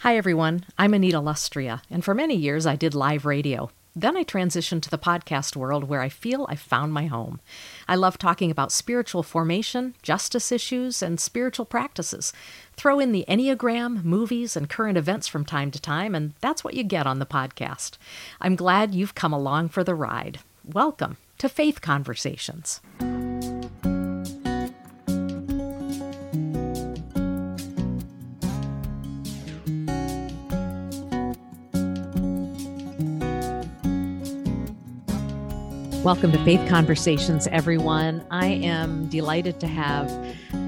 Hi, 0.00 0.16
everyone. 0.16 0.64
I'm 0.78 0.94
Anita 0.94 1.18
Lustrea, 1.18 1.82
and 1.90 2.02
for 2.02 2.14
many 2.14 2.34
years 2.34 2.64
I 2.64 2.74
did 2.74 2.94
live 2.94 3.26
radio. 3.26 3.70
Then 3.94 4.16
I 4.16 4.24
transitioned 4.24 4.80
to 4.80 4.88
the 4.88 4.96
podcast 4.96 5.56
world 5.56 5.84
where 5.84 6.00
I 6.00 6.08
feel 6.08 6.46
I 6.48 6.56
found 6.56 6.94
my 6.94 7.04
home. 7.04 7.38
I 7.86 7.96
love 7.96 8.16
talking 8.16 8.50
about 8.50 8.72
spiritual 8.72 9.22
formation, 9.22 9.94
justice 10.00 10.50
issues, 10.50 11.02
and 11.02 11.20
spiritual 11.20 11.66
practices. 11.66 12.32
Throw 12.76 12.98
in 12.98 13.12
the 13.12 13.26
Enneagram, 13.28 14.02
movies, 14.02 14.56
and 14.56 14.70
current 14.70 14.96
events 14.96 15.28
from 15.28 15.44
time 15.44 15.70
to 15.72 15.78
time, 15.78 16.14
and 16.14 16.32
that's 16.40 16.64
what 16.64 16.72
you 16.72 16.82
get 16.82 17.06
on 17.06 17.18
the 17.18 17.26
podcast. 17.26 17.98
I'm 18.40 18.56
glad 18.56 18.94
you've 18.94 19.14
come 19.14 19.34
along 19.34 19.68
for 19.68 19.84
the 19.84 19.94
ride. 19.94 20.40
Welcome 20.64 21.18
to 21.36 21.46
Faith 21.46 21.82
Conversations. 21.82 22.80
Welcome 36.10 36.32
to 36.32 36.44
Faith 36.44 36.68
Conversations, 36.68 37.46
everyone. 37.52 38.26
I 38.32 38.46
am 38.46 39.06
delighted 39.06 39.60
to 39.60 39.68
have 39.68 40.10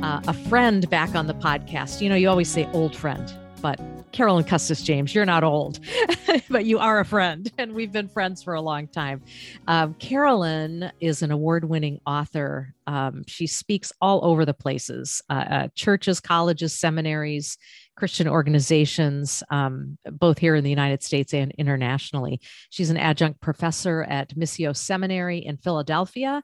uh, 0.01 0.21
a 0.29 0.33
friend 0.33 0.89
back 0.89 1.17
on 1.17 1.27
the 1.27 1.35
podcast. 1.35 2.01
You 2.01 2.11
know, 2.11 2.15
you 2.15 2.29
always 2.29 2.49
say 2.49 2.69
old 2.73 2.95
friend, 2.95 3.29
but 3.61 3.81
Carolyn 4.13 4.45
Custis 4.45 4.83
James, 4.83 5.17
you're 5.17 5.27
not 5.27 5.43
old, 5.43 5.81
but 6.49 6.65
you 6.65 6.79
are 6.79 7.01
a 7.01 7.05
friend, 7.05 7.51
and 7.59 7.73
we've 7.73 7.91
been 7.91 8.07
friends 8.07 8.41
for 8.41 8.55
a 8.55 8.61
long 8.61 8.87
time. 8.87 9.21
Um, 9.67 9.95
Carolyn 9.95 10.93
is 11.01 11.23
an 11.23 11.33
award 11.33 11.65
winning 11.65 12.01
author. 12.07 12.73
Um, 12.87 13.25
she 13.27 13.49
speaks 13.49 13.93
all 14.01 14.25
over 14.25 14.45
the 14.45 14.55
places 14.55 15.23
uh, 15.29 15.33
uh, 15.33 15.69
churches, 15.75 16.21
colleges, 16.21 16.73
seminaries, 16.73 17.59
Christian 17.97 18.29
organizations, 18.29 19.43
um, 19.51 19.99
both 20.05 20.39
here 20.39 20.55
in 20.55 20.65
the 20.65 20.71
United 20.71 21.03
States 21.03 21.35
and 21.35 21.53
internationally. 21.53 22.41
She's 22.71 22.91
an 22.91 22.97
adjunct 22.97 23.41
professor 23.41 24.03
at 24.03 24.35
Missio 24.35 24.75
Seminary 24.77 25.39
in 25.39 25.57
Philadelphia. 25.59 26.43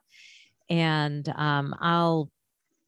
And 0.69 1.27
um, 1.29 1.75
I'll 1.79 2.29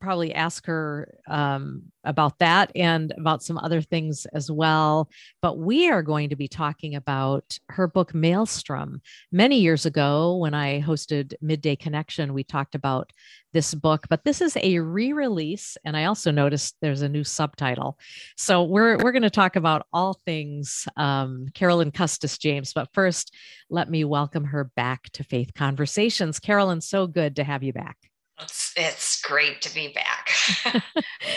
probably 0.01 0.33
ask 0.33 0.65
her 0.65 1.13
um, 1.27 1.83
about 2.03 2.39
that 2.39 2.71
and 2.75 3.13
about 3.17 3.43
some 3.43 3.57
other 3.57 3.81
things 3.81 4.25
as 4.33 4.51
well. 4.51 5.09
But 5.41 5.59
we 5.59 5.89
are 5.89 6.01
going 6.01 6.29
to 6.29 6.35
be 6.35 6.47
talking 6.47 6.95
about 6.95 7.57
her 7.69 7.87
book, 7.87 8.11
Malestrom. 8.11 9.01
Many 9.31 9.59
years 9.59 9.85
ago, 9.85 10.37
when 10.37 10.53
I 10.53 10.81
hosted 10.81 11.33
Midday 11.41 11.75
Connection, 11.75 12.33
we 12.33 12.43
talked 12.43 12.75
about 12.75 13.13
this 13.53 13.73
book, 13.73 14.05
but 14.09 14.23
this 14.23 14.41
is 14.41 14.57
a 14.61 14.79
re-release, 14.79 15.77
and 15.83 15.97
I 15.97 16.05
also 16.05 16.31
noticed 16.31 16.77
there's 16.81 17.01
a 17.01 17.09
new 17.09 17.23
subtitle. 17.23 17.99
So 18.37 18.63
we're 18.63 18.97
we're 18.97 19.11
going 19.11 19.21
to 19.23 19.29
talk 19.29 19.55
about 19.57 19.85
all 19.91 20.19
things 20.25 20.87
um, 20.95 21.47
Carolyn 21.53 21.91
Custis 21.91 22.37
James. 22.37 22.73
But 22.73 22.93
first, 22.93 23.35
let 23.69 23.89
me 23.89 24.03
welcome 24.05 24.45
her 24.45 24.65
back 24.75 25.09
to 25.13 25.23
Faith 25.23 25.53
Conversations. 25.53 26.39
Carolyn, 26.39 26.81
so 26.81 27.07
good 27.07 27.35
to 27.35 27.43
have 27.43 27.63
you 27.63 27.73
back. 27.73 28.10
It's, 28.41 28.73
it's 28.75 29.21
great 29.21 29.61
to 29.61 29.73
be 29.73 29.93
back. 29.93 30.31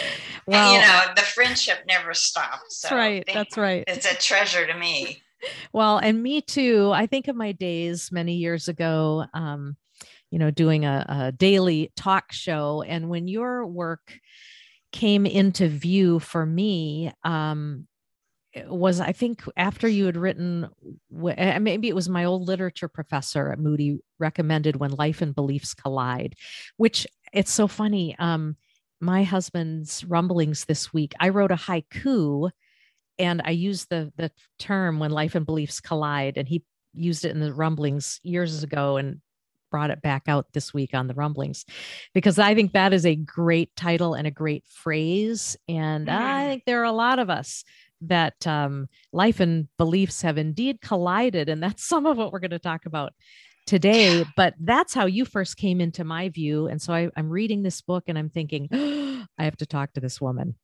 well, 0.47 0.74
and, 0.74 0.83
you 0.83 0.88
know, 0.88 1.14
the 1.14 1.22
friendship 1.22 1.80
never 1.86 2.14
stops. 2.14 2.78
So 2.78 2.88
that's 2.88 2.96
right. 2.96 3.24
That's 3.33 3.56
right. 3.56 3.84
It's 3.86 4.11
a 4.11 4.14
treasure 4.16 4.66
to 4.66 4.74
me. 4.74 5.22
Well, 5.74 5.98
and 5.98 6.22
me 6.22 6.41
too. 6.41 6.91
I 6.94 7.06
think 7.06 7.28
of 7.28 7.36
my 7.36 7.52
days 7.52 8.11
many 8.11 8.36
years 8.36 8.69
ago, 8.69 9.27
um, 9.34 9.77
you 10.30 10.38
know, 10.38 10.50
doing 10.50 10.86
a, 10.86 11.05
a 11.06 11.33
daily 11.33 11.92
talk 11.96 12.33
show. 12.33 12.80
And 12.80 13.11
when 13.11 13.28
your 13.28 13.66
work 13.66 14.18
came 14.91 15.27
into 15.27 15.68
view 15.68 16.18
for 16.18 16.46
me, 16.46 17.12
um, 17.24 17.86
was 18.66 19.00
I 19.00 19.12
think 19.12 19.42
after 19.56 19.88
you 19.88 20.06
had 20.06 20.16
written, 20.16 20.69
maybe 21.10 21.88
it 21.88 21.94
was 21.94 22.08
my 22.08 22.24
old 22.24 22.47
literature 22.47 22.88
professor 22.88 23.50
at 23.50 23.58
Moody 23.58 23.98
recommended 24.19 24.77
when 24.77 24.92
life 24.92 25.22
and 25.22 25.34
beliefs 25.34 25.74
collide, 25.74 26.36
which 26.77 27.06
it's 27.33 27.52
so 27.52 27.67
funny. 27.67 28.17
Um, 28.18 28.56
my 29.01 29.24
husband's 29.24 30.05
rumblings 30.05 30.64
this 30.64 30.92
week, 30.92 31.14
I 31.20 31.30
wrote 31.30 31.51
a 31.51 31.56
haiku 31.56 32.51
and 33.18 33.42
I 33.45 33.51
used 33.51 33.90
the 33.90 34.12
the 34.17 34.30
term 34.58 34.98
when 34.98 35.11
life 35.11 35.34
and 35.34 35.46
beliefs 35.46 35.80
collide, 35.80 36.36
and 36.36 36.48
he 36.48 36.64
used 36.92 37.24
it 37.24 37.30
in 37.30 37.40
the 37.40 37.52
rumblings 37.52 38.20
years 38.23 38.62
ago 38.62 38.96
and 38.96 39.20
brought 39.70 39.90
it 39.90 40.02
back 40.02 40.23
out 40.28 40.46
this 40.52 40.73
week 40.73 40.95
on 40.95 41.08
the 41.08 41.14
rumblings 41.14 41.64
because 42.12 42.39
I 42.39 42.55
think 42.55 42.74
that 42.74 42.92
is 42.92 43.05
a 43.05 43.17
great 43.17 43.74
title 43.74 44.14
and 44.14 44.24
a 44.24 44.30
great 44.30 44.64
phrase. 44.68 45.57
And 45.68 46.07
mm. 46.07 46.17
I 46.17 46.46
think 46.46 46.62
there 46.64 46.80
are 46.80 46.84
a 46.84 46.92
lot 46.92 47.18
of 47.18 47.28
us 47.28 47.64
that 48.08 48.46
um, 48.46 48.88
life 49.12 49.40
and 49.40 49.68
beliefs 49.78 50.22
have 50.22 50.38
indeed 50.38 50.80
collided. 50.80 51.48
And 51.48 51.62
that's 51.62 51.84
some 51.88 52.06
of 52.06 52.16
what 52.16 52.32
we're 52.32 52.40
going 52.40 52.50
to 52.50 52.58
talk 52.58 52.86
about 52.86 53.12
today. 53.66 54.24
But 54.36 54.54
that's 54.60 54.94
how 54.94 55.06
you 55.06 55.24
first 55.24 55.56
came 55.56 55.80
into 55.80 56.04
my 56.04 56.28
view. 56.28 56.66
And 56.66 56.80
so 56.80 56.92
I, 56.92 57.08
am 57.16 57.30
reading 57.30 57.62
this 57.62 57.80
book 57.80 58.04
and 58.08 58.18
I'm 58.18 58.30
thinking, 58.30 58.68
oh, 58.72 59.24
I 59.38 59.44
have 59.44 59.56
to 59.58 59.66
talk 59.66 59.92
to 59.94 60.00
this 60.00 60.20
woman. 60.20 60.56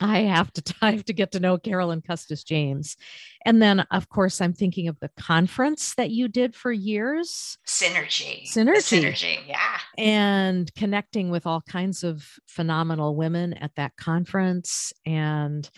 I 0.00 0.20
have 0.20 0.52
to 0.54 0.74
I 0.82 0.92
have 0.92 1.04
to 1.06 1.12
get 1.12 1.32
to 1.32 1.40
know 1.40 1.58
Carolyn 1.58 2.02
Custis 2.02 2.44
James. 2.44 2.96
And 3.44 3.60
then 3.60 3.80
of 3.90 4.08
course 4.08 4.40
I'm 4.40 4.52
thinking 4.52 4.88
of 4.88 4.98
the 5.00 5.10
conference 5.18 5.94
that 5.94 6.10
you 6.10 6.28
did 6.28 6.54
for 6.54 6.72
years. 6.72 7.58
Synergy. 7.66 8.48
Synergy. 8.48 8.90
The 8.90 8.96
synergy, 8.96 9.38
yeah. 9.46 9.78
And 9.96 10.74
connecting 10.74 11.30
with 11.30 11.46
all 11.46 11.60
kinds 11.60 12.04
of 12.04 12.26
phenomenal 12.46 13.14
women 13.14 13.54
at 13.54 13.74
that 13.76 13.96
conference 13.96 14.92
and 15.06 15.68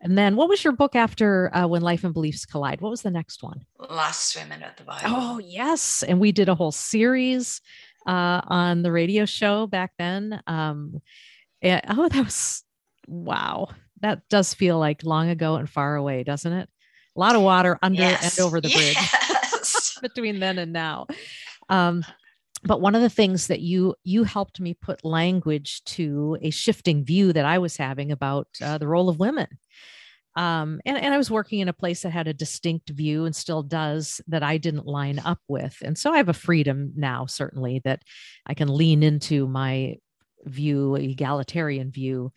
and 0.00 0.16
then 0.16 0.36
what 0.36 0.48
was 0.48 0.62
your 0.62 0.72
book 0.72 0.94
after 0.94 1.54
uh, 1.54 1.66
When 1.66 1.82
Life 1.82 2.04
and 2.04 2.14
Beliefs 2.14 2.46
Collide? 2.46 2.80
What 2.80 2.90
was 2.90 3.02
the 3.02 3.10
next 3.10 3.42
one? 3.42 3.64
Lost 3.90 4.36
Women 4.36 4.62
at 4.62 4.76
the 4.76 4.84
Bible. 4.84 5.06
Oh, 5.06 5.38
yes. 5.38 6.02
And 6.02 6.20
we 6.20 6.30
did 6.30 6.48
a 6.48 6.54
whole 6.54 6.72
series 6.72 7.60
uh, 8.06 8.40
on 8.46 8.82
the 8.82 8.92
radio 8.92 9.24
show 9.24 9.66
back 9.66 9.92
then. 9.98 10.40
Um, 10.46 11.00
and, 11.62 11.82
oh, 11.88 12.08
that 12.08 12.24
was, 12.24 12.62
wow. 13.08 13.68
That 14.00 14.22
does 14.28 14.54
feel 14.54 14.78
like 14.78 15.02
long 15.02 15.30
ago 15.30 15.56
and 15.56 15.68
far 15.68 15.96
away, 15.96 16.22
doesn't 16.22 16.52
it? 16.52 16.68
A 17.16 17.20
lot 17.20 17.34
of 17.34 17.42
water 17.42 17.76
under 17.82 18.02
yes. 18.02 18.38
and 18.38 18.46
over 18.46 18.60
the 18.60 18.68
bridge 18.68 18.94
yes. 19.30 19.98
between 20.02 20.38
then 20.38 20.58
and 20.58 20.72
now. 20.72 21.08
Um, 21.68 22.04
but 22.64 22.80
one 22.80 22.94
of 22.94 23.02
the 23.02 23.10
things 23.10 23.46
that 23.46 23.60
you 23.60 23.94
you 24.04 24.24
helped 24.24 24.60
me 24.60 24.74
put 24.74 25.04
language 25.04 25.82
to 25.84 26.36
a 26.42 26.50
shifting 26.50 27.04
view 27.04 27.32
that 27.32 27.44
I 27.44 27.58
was 27.58 27.76
having 27.76 28.12
about 28.12 28.48
uh, 28.62 28.78
the 28.78 28.88
role 28.88 29.08
of 29.08 29.18
women. 29.18 29.48
Um, 30.36 30.80
and, 30.86 30.96
and 30.96 31.12
I 31.12 31.16
was 31.16 31.32
working 31.32 31.58
in 31.58 31.68
a 31.68 31.72
place 31.72 32.02
that 32.02 32.10
had 32.10 32.28
a 32.28 32.34
distinct 32.34 32.90
view 32.90 33.24
and 33.24 33.34
still 33.34 33.64
does 33.64 34.20
that 34.28 34.44
I 34.44 34.56
didn't 34.56 34.86
line 34.86 35.18
up 35.18 35.40
with. 35.48 35.76
And 35.82 35.98
so 35.98 36.12
I 36.12 36.18
have 36.18 36.28
a 36.28 36.34
freedom 36.34 36.92
now, 36.94 37.26
certainly, 37.26 37.80
that 37.84 38.02
I 38.46 38.54
can 38.54 38.68
lean 38.68 39.02
into 39.02 39.48
my 39.48 39.96
view, 40.44 40.94
egalitarian 40.94 41.90
view. 41.90 42.32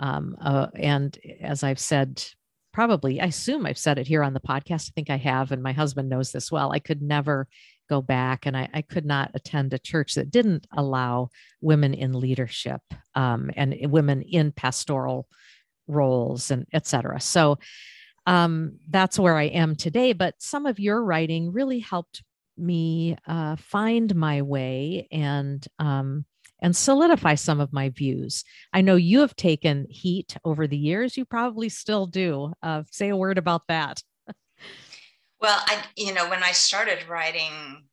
Um, 0.00 0.36
uh, 0.40 0.66
and 0.74 1.16
as 1.40 1.62
I've 1.62 1.78
said, 1.78 2.24
probably, 2.72 3.20
I 3.20 3.26
assume 3.26 3.66
I've 3.66 3.78
said 3.78 3.98
it 3.98 4.08
here 4.08 4.24
on 4.24 4.34
the 4.34 4.40
podcast. 4.40 4.90
I 4.90 4.92
think 4.96 5.10
I 5.10 5.18
have, 5.18 5.52
and 5.52 5.62
my 5.62 5.72
husband 5.72 6.08
knows 6.08 6.32
this 6.32 6.50
well. 6.50 6.72
I 6.72 6.80
could 6.80 7.02
never 7.02 7.46
go 7.88 8.00
back 8.00 8.46
and 8.46 8.56
I, 8.56 8.68
I, 8.72 8.82
could 8.82 9.04
not 9.04 9.30
attend 9.34 9.72
a 9.72 9.78
church 9.78 10.14
that 10.14 10.30
didn't 10.30 10.66
allow 10.72 11.30
women 11.60 11.94
in 11.94 12.18
leadership 12.18 12.80
um, 13.14 13.50
and 13.56 13.74
women 13.90 14.22
in 14.22 14.52
pastoral 14.52 15.28
roles 15.86 16.50
and 16.50 16.66
etc 16.72 17.20
so 17.20 17.58
um, 18.26 18.78
that's 18.88 19.18
where 19.18 19.36
i 19.36 19.44
am 19.44 19.76
today 19.76 20.12
but 20.12 20.34
some 20.38 20.66
of 20.66 20.80
your 20.80 21.02
writing 21.04 21.52
really 21.52 21.78
helped 21.78 22.22
me 22.56 23.16
uh, 23.26 23.56
find 23.56 24.14
my 24.14 24.42
way 24.42 25.08
and 25.10 25.66
um, 25.78 26.24
and 26.62 26.74
solidify 26.74 27.34
some 27.34 27.60
of 27.60 27.72
my 27.72 27.90
views. 27.90 28.44
I 28.72 28.80
know 28.80 28.96
you 28.96 29.20
have 29.20 29.36
taken 29.36 29.86
heat 29.90 30.36
over 30.44 30.66
the 30.66 30.78
years. 30.78 31.16
You 31.16 31.24
probably 31.24 31.68
still 31.68 32.06
do 32.06 32.54
uh, 32.62 32.84
say 32.90 33.10
a 33.10 33.16
word 33.16 33.38
about 33.38 33.66
that 33.68 34.02
well, 35.44 35.60
I, 35.66 35.84
you 35.94 36.14
know, 36.14 36.30
when 36.30 36.42
I 36.42 36.52
started 36.52 37.06
writing, 37.06 37.84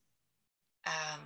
um, 0.87 1.19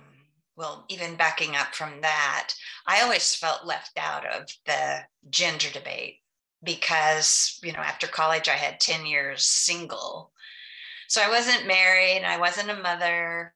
well, 0.56 0.84
even 0.88 1.14
backing 1.14 1.54
up 1.54 1.72
from 1.72 2.00
that, 2.00 2.52
I 2.84 3.02
always 3.02 3.36
felt 3.36 3.64
left 3.64 3.92
out 3.96 4.26
of 4.26 4.48
the 4.64 5.02
gender 5.30 5.68
debate 5.72 6.16
because, 6.64 7.60
you 7.62 7.70
know, 7.70 7.78
after 7.78 8.08
college, 8.08 8.48
I 8.48 8.54
had 8.54 8.80
10 8.80 9.06
years 9.06 9.46
single. 9.46 10.32
So 11.06 11.22
I 11.22 11.28
wasn't 11.28 11.68
married, 11.68 12.24
I 12.24 12.40
wasn't 12.40 12.70
a 12.70 12.82
mother, 12.82 13.52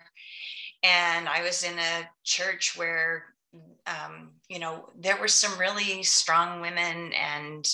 and 0.84 1.28
I 1.28 1.42
was 1.42 1.64
in 1.64 1.76
a 1.76 2.08
church 2.22 2.76
where 2.76 3.24
um, 3.86 4.30
you 4.48 4.60
know, 4.60 4.90
there 4.96 5.16
were 5.16 5.26
some 5.26 5.58
really 5.58 6.04
strong 6.04 6.60
women 6.60 7.12
and 7.14 7.68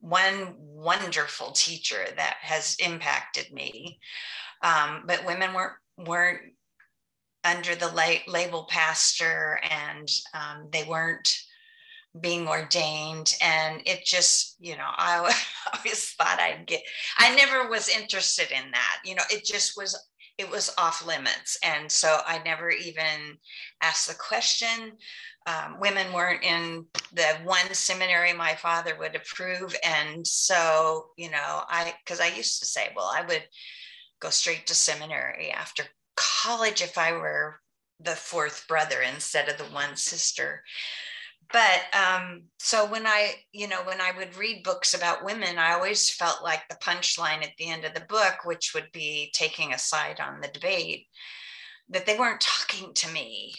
one 0.00 0.54
wonderful 0.58 1.52
teacher 1.52 2.04
that 2.16 2.36
has 2.40 2.76
impacted 2.84 3.52
me. 3.52 3.98
Um, 4.62 5.04
but 5.06 5.26
women 5.26 5.54
weren't 5.54 5.74
weren't 5.96 6.40
under 7.44 7.74
the 7.74 7.88
la- 7.88 8.32
label 8.32 8.66
pastor, 8.68 9.60
and 9.70 10.08
um, 10.34 10.68
they 10.72 10.84
weren't 10.84 11.28
being 12.20 12.48
ordained. 12.48 13.34
And 13.42 13.82
it 13.86 14.04
just 14.04 14.56
you 14.58 14.76
know 14.76 14.88
i 14.96 15.18
always 15.74 16.12
thought 16.12 16.40
i'd 16.40 16.66
get 16.66 16.82
i 17.18 17.34
never 17.34 17.68
was 17.68 17.88
interested 17.88 18.50
in 18.50 18.70
that. 18.72 18.98
You 19.04 19.14
know 19.14 19.24
it 19.30 19.44
just 19.44 19.76
was 19.76 19.98
it 20.38 20.48
was 20.48 20.72
off 20.78 21.06
limits. 21.06 21.58
And 21.62 21.90
so 21.90 22.18
i 22.26 22.40
never 22.44 22.70
even 22.70 23.38
asked 23.82 24.08
the 24.08 24.14
question 24.14 24.92
um, 25.48 25.80
women 25.80 26.12
weren't 26.12 26.44
in 26.44 26.84
the 27.12 27.26
one 27.44 27.72
seminary 27.72 28.32
my 28.32 28.54
father 28.54 28.96
would 28.98 29.16
approve. 29.16 29.74
And 29.82 30.26
so 30.26 31.06
you 31.16 31.30
know 31.30 31.62
i 31.68 31.94
because 32.04 32.20
i 32.20 32.28
used 32.28 32.58
to 32.60 32.66
say 32.66 32.88
well 32.94 33.10
i 33.12 33.22
would 33.22 33.44
go 34.20 34.30
straight 34.30 34.66
to 34.66 34.74
seminary 34.74 35.50
after 35.50 35.84
college 36.16 36.82
if 36.82 36.98
i 36.98 37.12
were 37.12 37.60
the 38.00 38.16
fourth 38.16 38.66
brother 38.68 39.00
instead 39.00 39.48
of 39.48 39.58
the 39.58 39.64
one 39.74 39.96
sister. 39.96 40.62
But 41.52 41.80
um, 41.94 42.42
so 42.58 42.86
when 42.86 43.06
I, 43.06 43.34
you 43.52 43.68
know, 43.68 43.82
when 43.84 44.00
I 44.00 44.12
would 44.16 44.36
read 44.36 44.62
books 44.62 44.92
about 44.92 45.24
women, 45.24 45.58
I 45.58 45.72
always 45.72 46.10
felt 46.10 46.42
like 46.42 46.62
the 46.68 46.76
punchline 46.76 47.42
at 47.42 47.52
the 47.58 47.70
end 47.70 47.84
of 47.84 47.94
the 47.94 48.04
book, 48.08 48.44
which 48.44 48.72
would 48.74 48.92
be 48.92 49.30
taking 49.32 49.72
a 49.72 49.78
side 49.78 50.20
on 50.20 50.40
the 50.40 50.48
debate, 50.48 51.06
that 51.88 52.04
they 52.04 52.18
weren't 52.18 52.40
talking 52.40 52.92
to 52.92 53.12
me. 53.12 53.54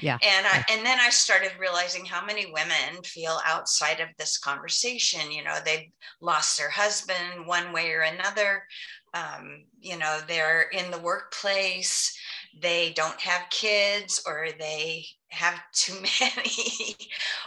Yeah. 0.00 0.18
And 0.22 0.46
I, 0.46 0.64
and 0.70 0.84
then 0.84 0.98
I 1.00 1.10
started 1.10 1.52
realizing 1.58 2.04
how 2.04 2.24
many 2.24 2.46
women 2.46 3.02
feel 3.04 3.40
outside 3.46 4.00
of 4.00 4.08
this 4.18 4.38
conversation. 4.38 5.30
You 5.30 5.44
know, 5.44 5.58
they've 5.64 5.90
lost 6.20 6.58
their 6.58 6.70
husband 6.70 7.46
one 7.46 7.72
way 7.72 7.92
or 7.92 8.00
another. 8.00 8.64
Um, 9.12 9.64
you 9.80 9.98
know, 9.98 10.20
they're 10.28 10.68
in 10.72 10.90
the 10.90 10.98
workplace 10.98 12.16
they 12.58 12.92
don't 12.96 13.20
have 13.20 13.48
kids 13.50 14.22
or 14.26 14.48
they 14.58 15.06
have 15.28 15.60
too 15.72 15.94
many 16.20 16.96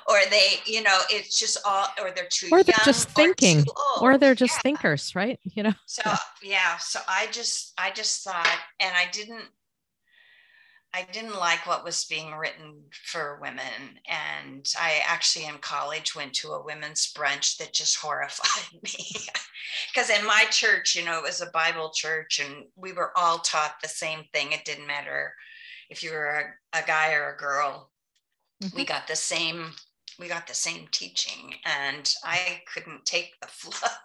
or 0.08 0.18
they 0.30 0.54
you 0.66 0.82
know 0.82 0.98
it's 1.10 1.38
just 1.38 1.58
all 1.66 1.88
or 2.02 2.12
they're 2.12 2.28
too 2.30 2.48
or 2.52 2.64
they're 2.64 2.76
just 2.86 3.10
thinking 3.10 3.66
or, 4.02 4.14
or 4.14 4.18
they're 4.18 4.36
just 4.36 4.56
yeah. 4.58 4.62
thinkers 4.62 5.16
right 5.16 5.40
you 5.44 5.64
know 5.64 5.74
so 5.86 6.02
yeah. 6.06 6.18
yeah 6.42 6.78
so 6.78 7.00
i 7.08 7.28
just 7.32 7.74
i 7.78 7.92
just 7.92 8.24
thought 8.24 8.58
and 8.80 8.94
i 8.96 9.06
didn't 9.12 9.46
I 10.96 11.08
didn't 11.12 11.40
like 11.40 11.66
what 11.66 11.84
was 11.84 12.06
being 12.06 12.34
written 12.34 12.84
for 12.92 13.40
women. 13.42 13.98
And 14.08 14.72
I 14.80 15.02
actually 15.08 15.46
in 15.46 15.58
college 15.58 16.16
went 16.16 16.34
to 16.36 16.50
a 16.50 16.64
women's 16.64 17.12
brunch 17.12 17.58
that 17.58 17.74
just 17.74 17.98
horrified 17.98 18.80
me. 18.84 19.08
Because 19.92 20.12
in 20.12 20.26
my 20.26 20.46
church, 20.52 20.96
you 20.96 21.04
know, 21.04 21.18
it 21.18 21.24
was 21.24 21.42
a 21.42 21.50
Bible 21.52 21.92
church 21.96 22.40
and 22.40 22.66
we 22.76 22.94
were 22.94 23.12
all 23.18 23.40
taught 23.40 23.76
the 23.82 23.90
same 23.90 24.26
thing. 24.34 24.52
It 24.52 24.66
didn't 24.66 24.86
matter 24.86 25.34
if 25.90 26.04
you 26.04 26.12
were 26.12 26.56
a, 26.74 26.80
a 26.80 26.86
guy 26.86 27.14
or 27.14 27.34
a 27.34 27.38
girl. 27.38 27.90
Mm-hmm. 28.64 28.78
We 28.78 28.86
got 28.86 29.08
the 29.08 29.16
same, 29.16 29.72
we 30.20 30.28
got 30.28 30.46
the 30.46 30.54
same 30.54 30.88
teaching. 30.92 31.56
And 31.66 32.14
I 32.24 32.62
couldn't 32.72 33.06
take 33.06 33.32
the 33.42 33.48
fluff. 33.52 34.00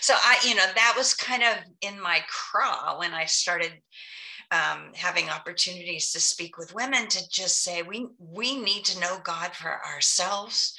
So 0.00 0.14
I, 0.14 0.38
you 0.46 0.54
know, 0.54 0.66
that 0.76 0.94
was 0.96 1.14
kind 1.14 1.42
of 1.42 1.56
in 1.80 2.00
my 2.00 2.20
craw 2.28 2.98
when 2.98 3.14
I 3.14 3.24
started 3.24 3.72
um, 4.50 4.92
having 4.94 5.28
opportunities 5.28 6.10
to 6.12 6.20
speak 6.20 6.56
with 6.56 6.74
women 6.74 7.08
to 7.08 7.28
just 7.28 7.62
say 7.62 7.82
we 7.82 8.06
we 8.18 8.60
need 8.60 8.84
to 8.86 9.00
know 9.00 9.18
God 9.22 9.54
for 9.54 9.84
ourselves. 9.84 10.74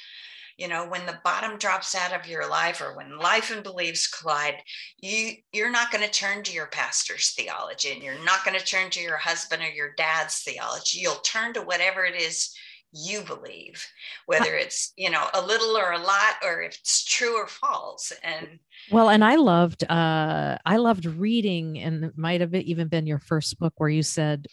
You 0.56 0.68
know, 0.68 0.86
when 0.86 1.06
the 1.06 1.18
bottom 1.24 1.56
drops 1.56 1.94
out 1.94 2.12
of 2.12 2.28
your 2.28 2.46
life, 2.46 2.82
or 2.82 2.94
when 2.94 3.18
life 3.18 3.50
and 3.50 3.62
beliefs 3.62 4.06
collide, 4.06 4.56
you 4.98 5.32
you're 5.52 5.70
not 5.70 5.90
going 5.90 6.04
to 6.04 6.10
turn 6.10 6.42
to 6.42 6.52
your 6.52 6.66
pastor's 6.66 7.30
theology, 7.30 7.92
and 7.92 8.02
you're 8.02 8.22
not 8.24 8.44
going 8.44 8.58
to 8.58 8.64
turn 8.64 8.90
to 8.90 9.00
your 9.00 9.16
husband 9.16 9.62
or 9.62 9.70
your 9.70 9.92
dad's 9.96 10.40
theology. 10.40 10.98
You'll 10.98 11.14
turn 11.16 11.54
to 11.54 11.62
whatever 11.62 12.04
it 12.04 12.20
is 12.20 12.54
you 12.92 13.22
believe 13.22 13.86
whether 14.26 14.54
it's 14.56 14.92
you 14.96 15.10
know 15.10 15.26
a 15.34 15.40
little 15.40 15.76
or 15.76 15.92
a 15.92 15.98
lot 15.98 16.34
or 16.44 16.62
if 16.62 16.74
it's 16.74 17.04
true 17.04 17.36
or 17.36 17.46
false 17.46 18.12
and 18.22 18.58
well 18.90 19.08
and 19.08 19.24
i 19.24 19.36
loved 19.36 19.84
uh 19.90 20.56
i 20.64 20.76
loved 20.76 21.04
reading 21.04 21.78
and 21.78 22.04
it 22.04 22.18
might 22.18 22.40
have 22.40 22.54
even 22.54 22.88
been 22.88 23.06
your 23.06 23.18
first 23.18 23.58
book 23.58 23.74
where 23.76 23.88
you 23.88 24.02
said 24.02 24.46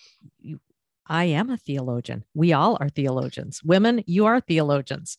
i 1.07 1.23
am 1.23 1.49
a 1.49 1.57
theologian. 1.57 2.25
We 2.33 2.51
all 2.51 2.77
are 2.81 2.89
theologians. 2.89 3.63
Women 3.63 4.03
you 4.07 4.25
are 4.25 4.41
theologians. 4.41 5.17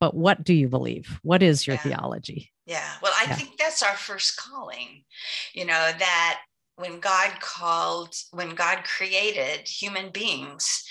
But 0.00 0.14
what 0.14 0.44
do 0.44 0.54
you 0.54 0.68
believe? 0.68 1.18
What 1.22 1.42
is 1.42 1.66
your 1.66 1.74
yeah. 1.76 1.82
theology? 1.82 2.52
Yeah. 2.66 2.88
Well 3.02 3.12
i 3.14 3.24
yeah. 3.24 3.34
think 3.34 3.58
that's 3.58 3.82
our 3.82 3.96
first 3.96 4.36
calling 4.36 5.04
you 5.52 5.64
know 5.64 5.90
that 5.98 6.40
when 6.76 7.00
god 7.00 7.32
called 7.40 8.14
when 8.30 8.54
god 8.54 8.84
created 8.84 9.66
human 9.66 10.10
beings 10.10 10.84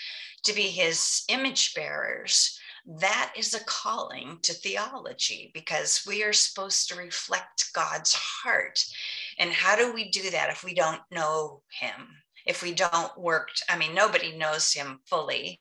to 0.48 0.54
be 0.54 0.64
his 0.64 1.24
image 1.30 1.74
bearers, 1.74 2.60
that 3.00 3.34
is 3.38 3.54
a 3.54 3.64
calling 3.66 4.40
to 4.42 4.54
theology 4.54 5.52
because 5.54 6.06
we 6.08 6.24
are 6.24 6.34
supposed 6.34 6.88
to 6.88 6.96
reflect 6.96 7.74
God's 7.74 8.14
heart. 8.14 8.82
And 9.40 9.52
how 9.52 9.76
do 9.76 9.94
we 9.94 10.10
do 10.10 10.30
that 10.32 10.50
if 10.50 10.64
we 10.64 10.74
don't 10.74 11.02
know 11.12 11.62
him? 11.70 12.08
If 12.46 12.64
we 12.64 12.74
don't 12.74 13.18
work, 13.18 13.50
I 13.70 13.78
mean, 13.78 13.94
nobody 13.94 14.38
knows 14.38 14.72
him 14.72 15.00
fully 15.06 15.60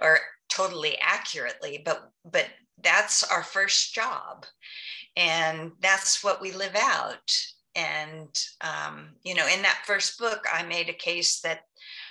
or 0.00 0.18
totally 0.50 0.98
accurately, 1.00 1.82
but 1.84 2.10
but 2.30 2.46
that's 2.82 3.24
our 3.24 3.42
first 3.42 3.94
job. 3.94 4.44
And 5.16 5.72
that's 5.80 6.22
what 6.22 6.40
we 6.40 6.52
live 6.52 6.76
out. 6.76 7.34
And 7.74 8.28
um, 8.60 9.14
you 9.22 9.34
know, 9.34 9.46
in 9.46 9.62
that 9.62 9.84
first 9.86 10.18
book, 10.18 10.44
I 10.52 10.64
made 10.64 10.90
a 10.90 10.92
case 10.92 11.40
that 11.40 11.60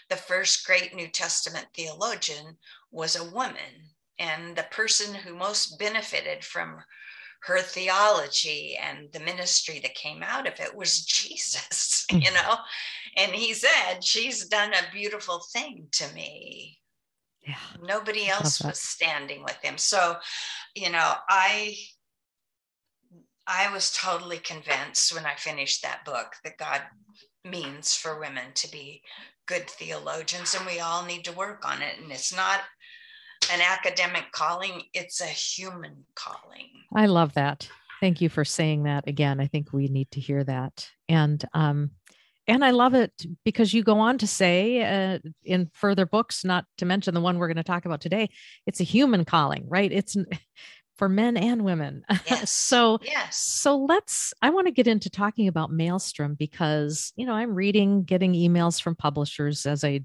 the 0.10 0.16
first 0.16 0.66
great 0.66 0.96
New 0.96 1.08
Testament 1.08 1.68
theologian 1.76 2.58
was 2.92 3.16
a 3.16 3.30
woman. 3.32 3.92
And 4.20 4.56
the 4.56 4.66
person 4.72 5.14
who 5.14 5.36
most 5.36 5.78
benefited 5.78 6.44
from 6.44 6.80
her 7.44 7.60
theology 7.60 8.78
and 8.78 9.12
the 9.14 9.20
ministry 9.20 9.80
that 9.80 9.94
came 9.94 10.24
out 10.24 10.48
of 10.48 10.60
it 10.60 10.76
was 10.76 11.06
Jesus, 11.06 12.06
hmm. 12.10 12.18
you 12.18 12.32
know? 12.32 12.56
And 13.16 13.32
he 13.32 13.54
said, 13.54 14.04
She's 14.04 14.48
done 14.48 14.74
a 14.74 14.92
beautiful 14.94 15.44
thing 15.54 15.88
to 15.94 16.14
me. 16.14 16.80
Yeah. 17.46 17.56
Nobody 17.82 18.28
else 18.28 18.62
was 18.62 18.80
standing 18.80 19.42
with 19.44 19.58
him. 19.62 19.78
So, 19.78 20.18
you 20.76 20.90
know, 20.92 21.14
I 21.30 21.78
I 23.48 23.72
was 23.72 23.94
totally 23.94 24.40
convinced 24.40 25.16
when 25.16 25.26
I 25.26 25.36
finished 25.36 25.82
that 25.82 26.04
book 26.04 26.34
that 26.44 26.58
God 26.58 26.82
means 27.46 27.96
for 27.96 28.20
women 28.20 28.52
to 28.56 28.70
be 28.70 29.02
good 29.48 29.70
theologians 29.70 30.54
and 30.54 30.66
we 30.66 30.80
all 30.80 31.04
need 31.06 31.26
to 31.26 31.32
work 31.32 31.66
on 31.66 31.82
it. 31.82 32.00
And 32.02 32.12
it's 32.12 32.36
not 32.36 32.60
an 33.52 33.62
academic 33.62 34.32
calling 34.32 34.84
it's 34.94 35.22
a 35.22 35.26
human 35.26 36.06
calling. 36.16 36.68
I 36.96 37.06
love 37.08 37.34
that. 37.34 37.68
Thank 38.02 38.22
you 38.22 38.30
for 38.30 38.46
saying 38.46 38.84
that 38.84 39.08
again. 39.08 39.40
I 39.40 39.48
think 39.48 39.74
we 39.74 39.88
need 39.88 40.12
to 40.12 40.20
hear 40.20 40.44
that. 40.44 40.90
And 41.10 41.44
um 41.54 41.92
and 42.50 42.64
i 42.64 42.72
love 42.72 42.94
it 42.94 43.12
because 43.44 43.74
you 43.74 43.84
go 43.84 44.00
on 44.00 44.18
to 44.18 44.26
say 44.26 44.82
uh, 44.82 45.20
in 45.44 45.70
further 45.74 46.06
books 46.06 46.46
not 46.46 46.64
to 46.78 46.86
mention 46.86 47.14
the 47.14 47.20
one 47.20 47.38
we're 47.38 47.48
going 47.48 47.58
to 47.58 47.64
talk 47.64 47.84
about 47.84 48.00
today 48.00 48.30
it's 48.66 48.80
a 48.80 48.86
human 48.86 49.26
calling 49.26 49.66
right? 49.68 49.92
It's 49.92 50.16
for 50.98 51.10
men 51.10 51.38
and 51.38 51.64
women. 51.64 52.04
Yes. 52.28 52.52
so 52.52 53.00
yes. 53.04 53.38
so 53.38 53.78
let's 53.78 54.34
I 54.42 54.50
want 54.50 54.68
to 54.68 54.74
get 54.74 54.88
into 54.88 55.10
talking 55.10 55.48
about 55.48 55.72
Malestrom 55.72 56.38
because, 56.38 57.14
you 57.16 57.26
know, 57.26 57.34
I'm 57.34 57.56
reading 57.56 58.04
getting 58.04 58.34
emails 58.34 58.82
from 58.82 58.96
publishers 58.96 59.66
as 59.66 59.84
I 59.84 60.02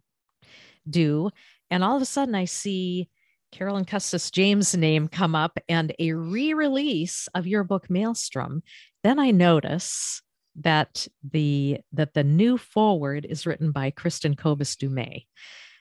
do 0.88 1.30
and 1.70 1.82
all 1.82 1.96
of 1.96 2.02
a 2.02 2.06
sudden 2.06 2.34
I 2.34 2.44
see 2.44 3.08
Carolyn 3.50 3.84
Custis 3.84 4.30
James' 4.30 4.76
name 4.76 5.08
come 5.08 5.34
up 5.34 5.58
and 5.68 5.94
a 5.98 6.12
re-release 6.12 7.28
of 7.34 7.46
your 7.46 7.64
book 7.64 7.88
Malestrom. 7.88 8.62
Then 9.02 9.18
I 9.18 9.30
notice 9.30 10.22
that 10.60 11.06
the 11.22 11.80
that 11.92 12.14
the 12.14 12.24
new 12.24 12.58
foreword 12.58 13.26
is 13.28 13.46
written 13.46 13.72
by 13.72 13.90
Kristin 13.90 14.36
Kobes 14.36 14.76
Du 14.76 14.88
Mez. 14.88 15.26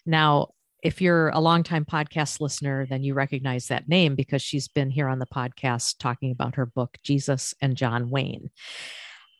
Now, 0.05 0.49
if 0.81 1.01
you're 1.01 1.29
a 1.29 1.39
longtime 1.39 1.85
podcast 1.85 2.41
listener, 2.41 2.85
then 2.85 3.03
you 3.03 3.13
recognize 3.13 3.67
that 3.67 3.87
name 3.87 4.15
because 4.15 4.41
she's 4.41 4.67
been 4.67 4.89
here 4.89 5.07
on 5.07 5.19
the 5.19 5.27
podcast 5.27 5.97
talking 5.99 6.31
about 6.31 6.55
her 6.55 6.65
book, 6.65 6.97
Jesus 7.03 7.53
and 7.61 7.75
John 7.75 8.09
Wayne. 8.09 8.49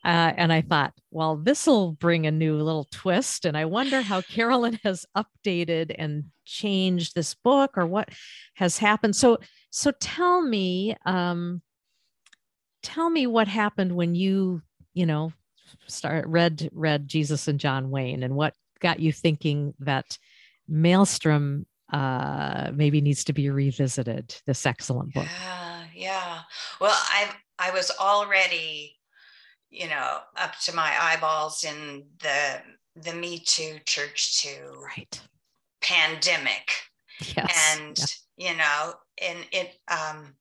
Uh, 0.03 0.33
and 0.35 0.51
I 0.51 0.61
thought, 0.61 0.93
well, 1.11 1.35
this 1.37 1.67
will 1.67 1.91
bring 1.93 2.25
a 2.25 2.31
new 2.31 2.55
little 2.55 2.87
twist. 2.91 3.45
And 3.45 3.55
I 3.55 3.65
wonder 3.65 4.01
how 4.01 4.21
Carolyn 4.29 4.79
has 4.83 5.05
updated 5.15 5.95
and 5.97 6.25
changed 6.45 7.15
this 7.15 7.33
book 7.35 7.77
or 7.77 7.85
what 7.85 8.09
has 8.55 8.77
happened. 8.77 9.15
So, 9.15 9.39
so 9.69 9.91
tell 9.99 10.41
me, 10.41 10.95
um, 11.05 11.61
tell 12.83 13.09
me 13.09 13.27
what 13.27 13.47
happened 13.47 13.95
when 13.95 14.15
you, 14.15 14.61
you 14.93 15.05
know, 15.05 15.33
start 15.87 16.27
read 16.27 16.69
read 16.73 17.07
Jesus 17.07 17.47
and 17.47 17.59
John 17.59 17.89
Wayne, 17.89 18.23
and 18.23 18.35
what 18.35 18.53
got 18.81 18.99
you 18.99 19.13
thinking 19.13 19.73
that 19.79 20.17
Malestrom 20.71 21.65
uh, 21.91 22.71
maybe 22.73 23.01
needs 23.01 23.23
to 23.25 23.33
be 23.33 23.49
revisited. 23.49 24.35
This 24.45 24.65
excellent 24.65 25.13
book. 25.13 25.27
Yeah, 25.41 25.83
yeah. 25.93 26.39
Well, 26.79 26.95
I 26.95 27.29
I 27.59 27.71
was 27.71 27.91
already, 27.99 28.97
you 29.69 29.89
know, 29.89 30.19
up 30.37 30.53
to 30.65 30.75
my 30.75 30.95
eyeballs 30.99 31.63
in 31.63 32.05
the 32.19 32.61
the 32.95 33.13
Me 33.13 33.39
Too 33.39 33.77
Church 33.85 34.41
Too 34.41 34.73
right 34.81 35.21
pandemic, 35.81 36.71
yes. 37.35 37.75
and 37.75 37.97
yeah. 38.37 38.51
you 38.51 38.57
know, 38.57 38.93
and 39.21 39.39
it, 39.51 39.75
um, 39.89 40.35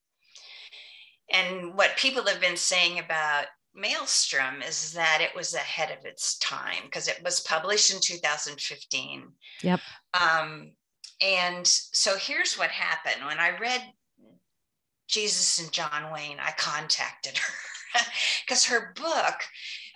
and 1.32 1.74
what 1.74 1.96
people 1.96 2.24
have 2.26 2.40
been 2.40 2.56
saying 2.56 2.98
about 2.98 3.46
Malestrom 3.76 4.66
is 4.66 4.92
that 4.92 5.20
it 5.20 5.34
was 5.34 5.54
ahead 5.54 5.96
of 5.96 6.04
its 6.04 6.38
time 6.38 6.84
because 6.84 7.08
it 7.08 7.22
was 7.24 7.40
published 7.40 7.92
in 7.92 8.00
2015. 8.00 9.28
Yep. 9.62 9.80
Um, 10.14 10.72
and 11.20 11.66
so 11.66 12.16
here's 12.16 12.58
what 12.58 12.70
happened 12.70 13.24
when 13.26 13.38
I 13.38 13.58
read 13.58 13.82
Jesus 15.08 15.60
and 15.60 15.72
John 15.72 16.12
Wayne, 16.12 16.38
I 16.40 16.52
contacted 16.52 17.36
her 17.36 18.00
because 18.44 18.64
her 18.66 18.94
book 18.94 19.42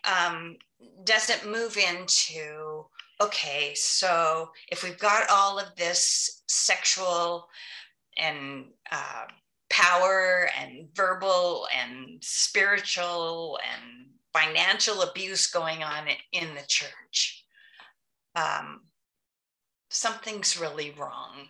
um, 0.05 0.57
doesn't 1.05 1.51
move 1.51 1.77
into 1.77 2.87
okay, 3.21 3.75
so 3.75 4.51
if 4.69 4.83
we've 4.83 4.99
got 4.99 5.31
all 5.31 5.59
of 5.59 5.75
this 5.77 6.43
sexual 6.49 7.49
and 8.19 8.67
uh, 8.91 9.25
power 9.75 10.49
and 10.57 10.87
verbal 10.95 11.67
and 11.77 12.23
spiritual 12.23 13.59
and 13.59 14.07
financial 14.33 15.03
abuse 15.03 15.49
going 15.49 15.83
on 15.83 16.07
in 16.33 16.55
the 16.55 16.63
church. 16.69 17.45
Um, 18.37 18.83
something's 19.91 20.61
really 20.61 20.95
wrong. 20.99 21.49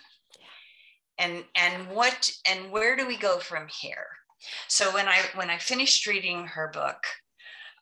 And 1.18 1.44
and 1.54 1.88
what 1.88 2.30
and 2.48 2.72
where 2.72 2.96
do 2.96 3.06
we 3.06 3.16
go 3.16 3.38
from 3.38 3.68
here? 3.68 4.06
So 4.68 4.92
when 4.92 5.06
I 5.06 5.18
when 5.34 5.50
I 5.50 5.58
finished 5.58 6.06
reading 6.06 6.46
her 6.46 6.70
book, 6.72 7.04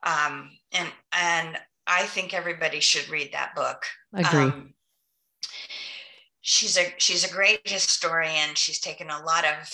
um, 0.03 0.51
and 0.73 0.89
and 1.13 1.59
I 1.87 2.03
think 2.03 2.35
everybody 2.35 2.81
should 2.81 3.09
read 3.09 3.31
that 3.33 3.55
book. 3.55 3.85
Agree. 4.15 4.43
Um, 4.43 4.75
she's 6.43 6.77
a 6.77 6.93
she's 6.99 7.25
a 7.25 7.33
great 7.33 7.61
historian. 7.65 8.55
She's 8.55 8.81
taken 8.81 9.09
a 9.09 9.25
lot 9.25 9.45
of 9.45 9.73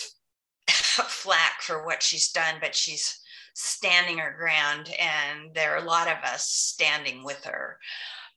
flack 1.05 1.62
for 1.62 1.85
what 1.85 2.02
she's 2.02 2.31
done, 2.31 2.57
but 2.61 2.75
she's 2.75 3.21
standing 3.55 4.19
her 4.19 4.35
ground, 4.38 4.90
and 4.99 5.55
there 5.55 5.75
are 5.75 5.83
a 5.83 5.88
lot 5.88 6.09
of 6.09 6.19
us 6.25 6.49
standing 6.49 7.25
with 7.25 7.45
her. 7.45 7.78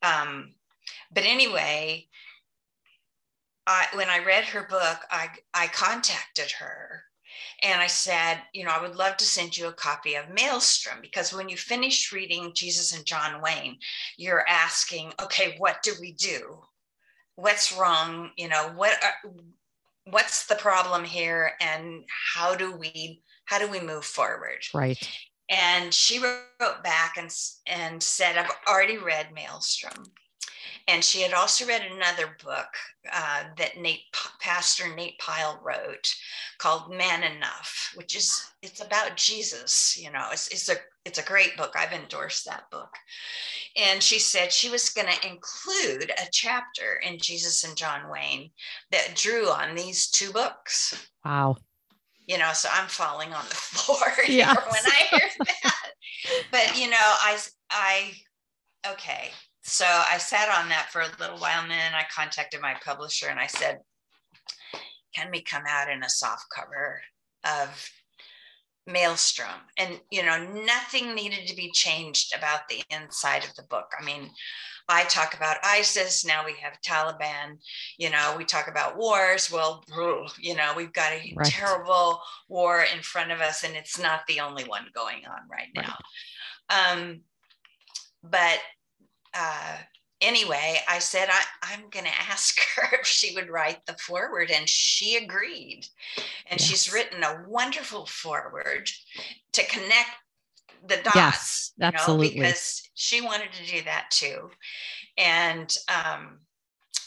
Um, 0.01 0.55
but 1.13 1.25
anyway, 1.25 2.07
I, 3.67 3.87
when 3.93 4.09
I 4.09 4.23
read 4.23 4.45
her 4.45 4.63
book, 4.63 4.97
I, 5.11 5.29
I 5.53 5.67
contacted 5.67 6.51
her 6.51 7.03
and 7.63 7.79
I 7.79 7.87
said, 7.87 8.41
you 8.53 8.65
know, 8.65 8.71
I 8.71 8.81
would 8.81 8.95
love 8.95 9.17
to 9.17 9.25
send 9.25 9.55
you 9.55 9.67
a 9.67 9.73
copy 9.73 10.15
of 10.15 10.25
Malestrom 10.25 11.01
because 11.01 11.33
when 11.33 11.47
you 11.47 11.57
finish 11.57 12.11
reading 12.11 12.53
Jesus 12.55 12.95
and 12.95 13.05
John 13.05 13.41
Wayne, 13.41 13.77
you're 14.17 14.47
asking, 14.47 15.13
okay, 15.21 15.55
what 15.59 15.83
do 15.83 15.93
we 15.99 16.13
do? 16.13 16.59
What's 17.35 17.77
wrong? 17.77 18.31
You 18.37 18.49
know, 18.49 18.71
what 18.75 18.97
are, 19.03 19.31
what's 20.11 20.45
the 20.47 20.55
problem 20.55 21.03
here 21.03 21.53
and 21.61 22.03
how 22.33 22.55
do 22.55 22.71
we 22.75 23.21
how 23.45 23.59
do 23.59 23.67
we 23.67 23.81
move 23.81 24.05
forward? 24.05 24.63
Right. 24.73 25.09
And 25.49 25.93
she 25.93 26.19
wrote 26.19 26.83
back 26.83 27.17
and, 27.17 27.29
and 27.67 28.01
said 28.01 28.37
i've 28.37 28.51
already 28.67 28.97
read 28.97 29.27
malestrom 29.35 30.05
and 30.87 31.03
she 31.03 31.21
had 31.21 31.33
also 31.33 31.65
read 31.65 31.81
another 31.83 32.37
book 32.43 32.67
uh, 33.11 33.43
that 33.57 33.77
Nate, 33.79 34.01
Pastor 34.39 34.93
Nate 34.95 35.17
Pyle 35.19 35.59
wrote 35.63 36.13
called 36.57 36.93
Man 36.93 37.23
Enough, 37.23 37.93
which 37.95 38.15
is 38.15 38.43
it's 38.61 38.81
about 38.81 39.17
Jesus. 39.17 39.97
You 40.01 40.11
know, 40.11 40.27
it's, 40.31 40.47
it's 40.49 40.69
a 40.69 40.75
it's 41.05 41.19
a 41.19 41.23
great 41.23 41.57
book. 41.57 41.73
I've 41.75 41.93
endorsed 41.93 42.45
that 42.45 42.69
book. 42.71 42.89
And 43.75 44.03
she 44.03 44.19
said 44.19 44.51
she 44.51 44.69
was 44.69 44.89
going 44.89 45.07
to 45.07 45.27
include 45.27 46.11
a 46.11 46.27
chapter 46.31 47.01
in 47.07 47.17
Jesus 47.17 47.63
and 47.63 47.75
John 47.75 48.09
Wayne 48.09 48.51
that 48.91 49.15
drew 49.15 49.49
on 49.49 49.75
these 49.75 50.09
two 50.09 50.31
books. 50.31 51.07
Wow. 51.23 51.55
You 52.27 52.37
know, 52.37 52.51
so 52.53 52.69
I'm 52.71 52.87
falling 52.87 53.33
on 53.33 53.45
the 53.45 53.55
floor 53.55 54.11
yeah. 54.27 54.53
when 54.53 54.85
I 54.85 55.07
hear 55.09 55.29
that. 55.39 55.91
but 56.51 56.79
you 56.79 56.89
know, 56.89 56.97
I 56.99 57.37
I 57.69 58.11
okay. 58.91 59.31
So 59.63 59.85
I 59.85 60.17
sat 60.17 60.49
on 60.49 60.69
that 60.69 60.89
for 60.91 61.01
a 61.01 61.09
little 61.19 61.37
while 61.37 61.61
and 61.61 61.71
then 61.71 61.93
I 61.93 62.05
contacted 62.13 62.61
my 62.61 62.75
publisher 62.83 63.27
and 63.27 63.39
I 63.39 63.47
said, 63.47 63.79
can 65.15 65.29
we 65.31 65.41
come 65.41 65.63
out 65.67 65.89
in 65.89 66.03
a 66.03 66.09
soft 66.09 66.45
cover 66.55 67.01
of 67.43 67.89
malestrom 68.89 69.59
and 69.77 69.99
you 70.09 70.23
know 70.23 70.43
nothing 70.65 71.13
needed 71.13 71.45
to 71.45 71.55
be 71.55 71.69
changed 71.71 72.33
about 72.35 72.61
the 72.67 72.81
inside 72.89 73.43
of 73.43 73.53
the 73.55 73.63
book 73.69 73.85
i 73.99 74.03
mean 74.03 74.27
i 74.89 75.03
talk 75.03 75.35
about 75.35 75.57
isis 75.63 76.25
now 76.25 76.43
we 76.43 76.55
have 76.59 76.73
taliban 76.81 77.57
you 77.99 78.09
know 78.09 78.33
we 78.35 78.43
talk 78.43 78.67
about 78.67 78.97
wars 78.97 79.51
well 79.51 79.83
you 80.39 80.55
know 80.55 80.73
we've 80.75 80.93
got 80.93 81.13
a 81.13 81.33
right. 81.35 81.45
terrible 81.45 82.19
war 82.49 82.83
in 82.93 83.01
front 83.03 83.31
of 83.31 83.39
us 83.39 83.63
and 83.63 83.75
it's 83.75 83.99
not 83.99 84.21
the 84.27 84.39
only 84.39 84.63
one 84.63 84.85
going 84.95 85.21
on 85.27 85.47
right 85.49 85.69
now 85.75 85.95
right. 86.71 86.91
um 86.91 87.21
but 88.23 88.57
uh 89.33 89.77
anyway, 90.21 90.77
I 90.87 90.99
said, 90.99 91.27
I, 91.29 91.73
am 91.73 91.89
going 91.89 92.05
to 92.05 92.21
ask 92.29 92.59
her 92.75 92.99
if 92.99 93.07
she 93.07 93.35
would 93.35 93.49
write 93.49 93.85
the 93.85 93.97
foreword, 93.97 94.51
and 94.51 94.69
she 94.69 95.17
agreed. 95.17 95.85
And 96.49 96.59
yes. 96.59 96.69
she's 96.69 96.93
written 96.93 97.23
a 97.23 97.43
wonderful 97.47 98.05
foreword 98.05 98.89
to 99.53 99.65
connect 99.65 100.11
the 100.87 100.97
dots. 100.97 101.15
Yes, 101.15 101.73
absolutely. 101.81 102.39
Know, 102.39 102.47
because 102.47 102.89
she 102.93 103.21
wanted 103.21 103.51
to 103.53 103.71
do 103.71 103.83
that 103.83 104.09
too. 104.11 104.49
And 105.17 105.75
um, 105.89 106.39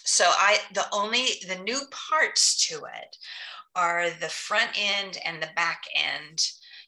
so 0.05 0.25
I, 0.27 0.59
the 0.75 0.87
only, 0.93 1.27
the 1.49 1.59
new 1.65 1.81
parts 1.91 2.67
to 2.69 2.77
it 2.77 3.17
are 3.75 4.11
the 4.21 4.29
front 4.29 4.71
end 4.77 5.19
and 5.25 5.43
the 5.43 5.49
back 5.57 5.83
end 5.97 6.39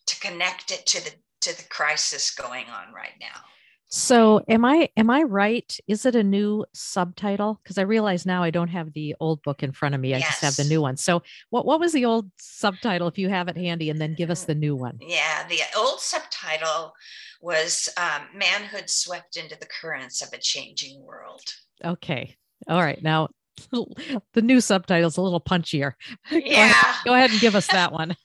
to 0.06 0.20
connect 0.20 0.70
it 0.70 0.86
to 0.86 1.04
the 1.04 1.10
to 1.40 1.56
the 1.56 1.68
crisis 1.68 2.34
going 2.34 2.64
on 2.66 2.92
right 2.92 3.12
now. 3.20 3.40
So 3.88 4.42
am 4.48 4.64
I 4.64 4.88
am 4.96 5.10
I 5.10 5.22
right? 5.22 5.78
Is 5.86 6.06
it 6.06 6.16
a 6.16 6.22
new 6.22 6.64
subtitle? 6.74 7.60
Because 7.62 7.78
I 7.78 7.82
realize 7.82 8.26
now 8.26 8.42
I 8.42 8.50
don't 8.50 8.68
have 8.68 8.92
the 8.92 9.14
old 9.20 9.42
book 9.42 9.62
in 9.62 9.72
front 9.72 9.94
of 9.94 10.00
me. 10.00 10.12
I 10.12 10.18
yes. 10.18 10.28
just 10.28 10.42
have 10.42 10.56
the 10.56 10.68
new 10.68 10.82
one. 10.82 10.96
So 10.96 11.22
what 11.50 11.64
what 11.64 11.78
was 11.78 11.92
the 11.92 12.04
old 12.04 12.30
subtitle 12.36 13.06
if 13.06 13.16
you 13.16 13.28
have 13.28 13.48
it 13.48 13.56
handy 13.56 13.90
and 13.90 14.00
then 14.00 14.14
give 14.14 14.30
us 14.30 14.44
the 14.44 14.54
new 14.54 14.74
one? 14.74 14.98
Yeah, 15.00 15.46
the 15.48 15.60
old 15.76 16.00
subtitle 16.00 16.94
was 17.40 17.88
um, 17.96 18.22
Manhood 18.34 18.90
Swept 18.90 19.36
into 19.36 19.56
the 19.58 19.66
Currents 19.66 20.20
of 20.20 20.32
a 20.32 20.38
Changing 20.38 21.04
World. 21.04 21.42
Okay. 21.84 22.36
All 22.68 22.80
right. 22.80 23.00
Now 23.02 23.28
the 23.70 24.42
new 24.42 24.60
subtitle 24.60 25.08
is 25.08 25.16
a 25.16 25.22
little 25.22 25.40
punchier. 25.40 25.92
Yeah. 26.32 26.40
go, 26.44 26.54
ahead, 26.54 27.04
go 27.04 27.14
ahead 27.14 27.30
and 27.30 27.40
give 27.40 27.54
us 27.54 27.68
that 27.68 27.92
one. 27.92 28.16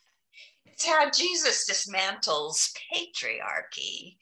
It's 0.65 0.87
how 0.87 1.11
Jesus 1.11 1.69
dismantles 1.69 2.73
patriarchy 2.91 4.17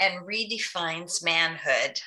and 0.00 0.26
redefines 0.26 1.24
manhood. 1.24 2.00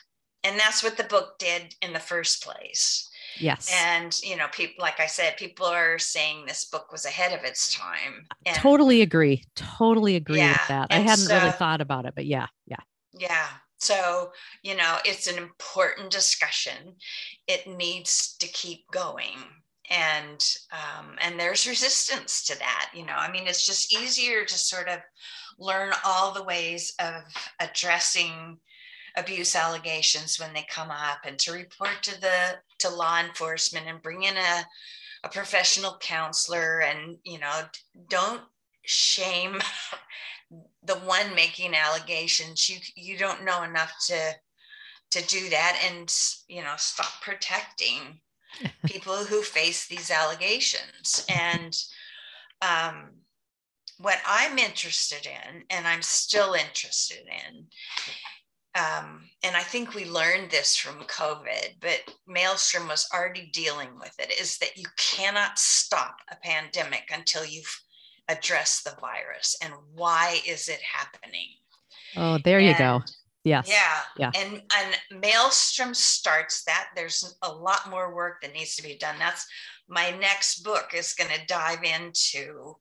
And 0.44 0.60
that's 0.60 0.84
what 0.84 0.98
the 0.98 1.04
book 1.04 1.38
did 1.40 1.76
in 1.82 1.94
the 1.94 2.00
first 2.00 2.44
place. 2.44 3.10
Yes. 3.40 3.72
And, 3.84 4.18
you 4.24 4.36
know, 4.36 4.48
people, 4.52 4.82
like 4.82 5.00
I 5.00 5.06
said, 5.06 5.38
people 5.38 5.66
are 5.66 6.00
saying 6.00 6.46
this 6.46 6.66
book 6.66 6.92
was 6.92 7.06
ahead 7.06 7.38
of 7.38 7.46
its 7.46 7.74
time. 7.74 8.26
And, 8.46 8.56
totally 8.56 9.02
agree. 9.02 9.44
Totally 9.56 10.16
agree 10.16 10.38
yeah, 10.38 10.54
with 10.54 10.68
that. 10.70 10.88
I 10.90 11.00
hadn't 11.00 11.26
so, 11.26 11.38
really 11.38 11.52
thought 11.52 11.82
about 11.82 12.06
it, 12.06 12.14
but 12.16 12.26
yeah, 12.26 12.48
yeah. 12.66 12.78
Yeah. 13.14 13.48
So, 13.80 14.32
you 14.64 14.76
know, 14.76 14.98
it's 15.06 15.28
an 15.28 15.38
important 15.38 16.12
discussion. 16.12 16.96
It 17.48 17.68
needs 17.68 18.36
to 18.38 18.48
keep 18.48 18.90
going. 18.92 19.38
And 19.90 20.46
um, 20.72 21.16
and 21.22 21.40
there's 21.40 21.68
resistance 21.68 22.44
to 22.46 22.60
that, 22.60 22.92
you 22.94 23.06
know. 23.06 23.16
I 23.16 23.32
mean, 23.32 23.48
it's 23.48 23.66
just 23.66 23.94
easier 23.94 24.44
to 24.44 24.54
sort 24.54 24.90
of 24.90 25.00
learn 25.58 25.94
all 26.06 26.34
the 26.34 26.44
ways 26.44 26.94
of 27.00 27.24
addressing 27.60 28.58
abuse 29.18 29.56
allegations 29.56 30.40
when 30.40 30.54
they 30.54 30.66
come 30.70 30.92
up 30.92 31.20
and 31.26 31.38
to 31.40 31.52
report 31.52 32.04
to 32.04 32.22
the 32.22 32.58
to 32.80 32.90
law 32.90 33.20
enforcement 33.20 33.88
and 33.88 34.02
bring 34.02 34.24
in 34.24 34.38
a, 34.38 34.64
a 35.24 35.30
professional 35.30 35.98
counselor 36.00 36.82
and 36.82 37.18
you 37.24 37.40
know 37.40 37.62
don't 38.10 38.44
shame 38.84 39.60
the 40.84 40.96
one 40.96 41.34
making 41.36 41.74
allegations 41.76 42.70
you 42.70 42.78
you 42.96 43.18
don't 43.18 43.44
know 43.44 43.64
enough 43.64 43.94
to 44.06 44.18
to 45.10 45.26
do 45.28 45.50
that 45.50 45.82
and 45.90 46.14
you 46.48 46.62
know 46.62 46.74
stop 46.78 47.12
protecting 47.22 48.20
people 48.86 49.16
who 49.16 49.42
face 49.42 49.88
these 49.88 50.12
allegations 50.12 51.26
and 51.30 51.78
um 52.62 53.10
what 54.00 54.20
I'm 54.28 54.60
interested 54.60 55.26
in, 55.26 55.64
and 55.70 55.88
I'm 55.88 56.02
still 56.02 56.54
interested 56.54 57.26
in, 57.26 57.66
um, 58.76 59.24
and 59.44 59.56
I 59.56 59.62
think 59.62 59.94
we 59.94 60.06
learned 60.06 60.52
this 60.52 60.76
from 60.76 61.04
COVID, 61.06 61.80
but 61.82 62.14
Malestrom 62.30 62.88
was 62.88 63.08
already 63.14 63.50
dealing 63.52 63.90
with 64.00 64.14
it, 64.20 64.40
is 64.40 64.58
that 64.60 64.78
you 64.78 64.86
cannot 64.98 65.58
stop 65.58 66.18
a 66.32 66.36
pandemic 66.36 67.10
until 67.12 67.44
you've 67.44 67.82
addressed 68.30 68.84
the 68.84 68.96
virus 69.02 69.56
and 69.64 69.74
why 69.94 70.40
is 70.46 70.70
it 70.70 70.82
happening. 70.82 71.48
Oh, 72.16 72.38
there 72.44 72.60
and, 72.60 72.68
you 72.68 72.78
go. 72.78 73.02
Yes. 73.48 73.70
Yeah. 73.70 74.00
Yeah. 74.18 74.32
And 74.36 74.62
and 74.78 75.24
Malestrom 75.24 75.96
starts 75.96 76.64
that. 76.66 76.90
There's 76.96 77.38
a 77.42 77.52
lot 77.52 77.90
more 77.90 78.14
work 78.14 78.42
that 78.42 78.54
needs 78.54 78.76
to 78.76 78.84
be 78.84 78.98
done. 78.98 79.16
That's 79.20 79.48
my 79.88 80.12
next 80.12 80.64
book 80.64 80.92
is 80.94 81.14
going 81.14 81.32
to 81.32 81.46
dive 81.48 81.84
into 81.84 82.76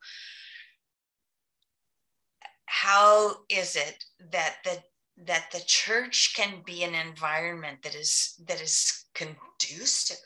how 2.67 3.37
is 3.49 3.77
it 3.77 4.05
that 4.33 4.57
the 4.65 4.83
that 5.25 5.51
the 5.53 5.63
church 5.67 6.35
can 6.37 6.63
be 6.67 6.83
an 6.83 6.95
environment 6.95 7.83
that 7.83 7.95
is 7.95 8.35
that 8.47 8.61
is 8.61 9.05
conducive 9.15 10.17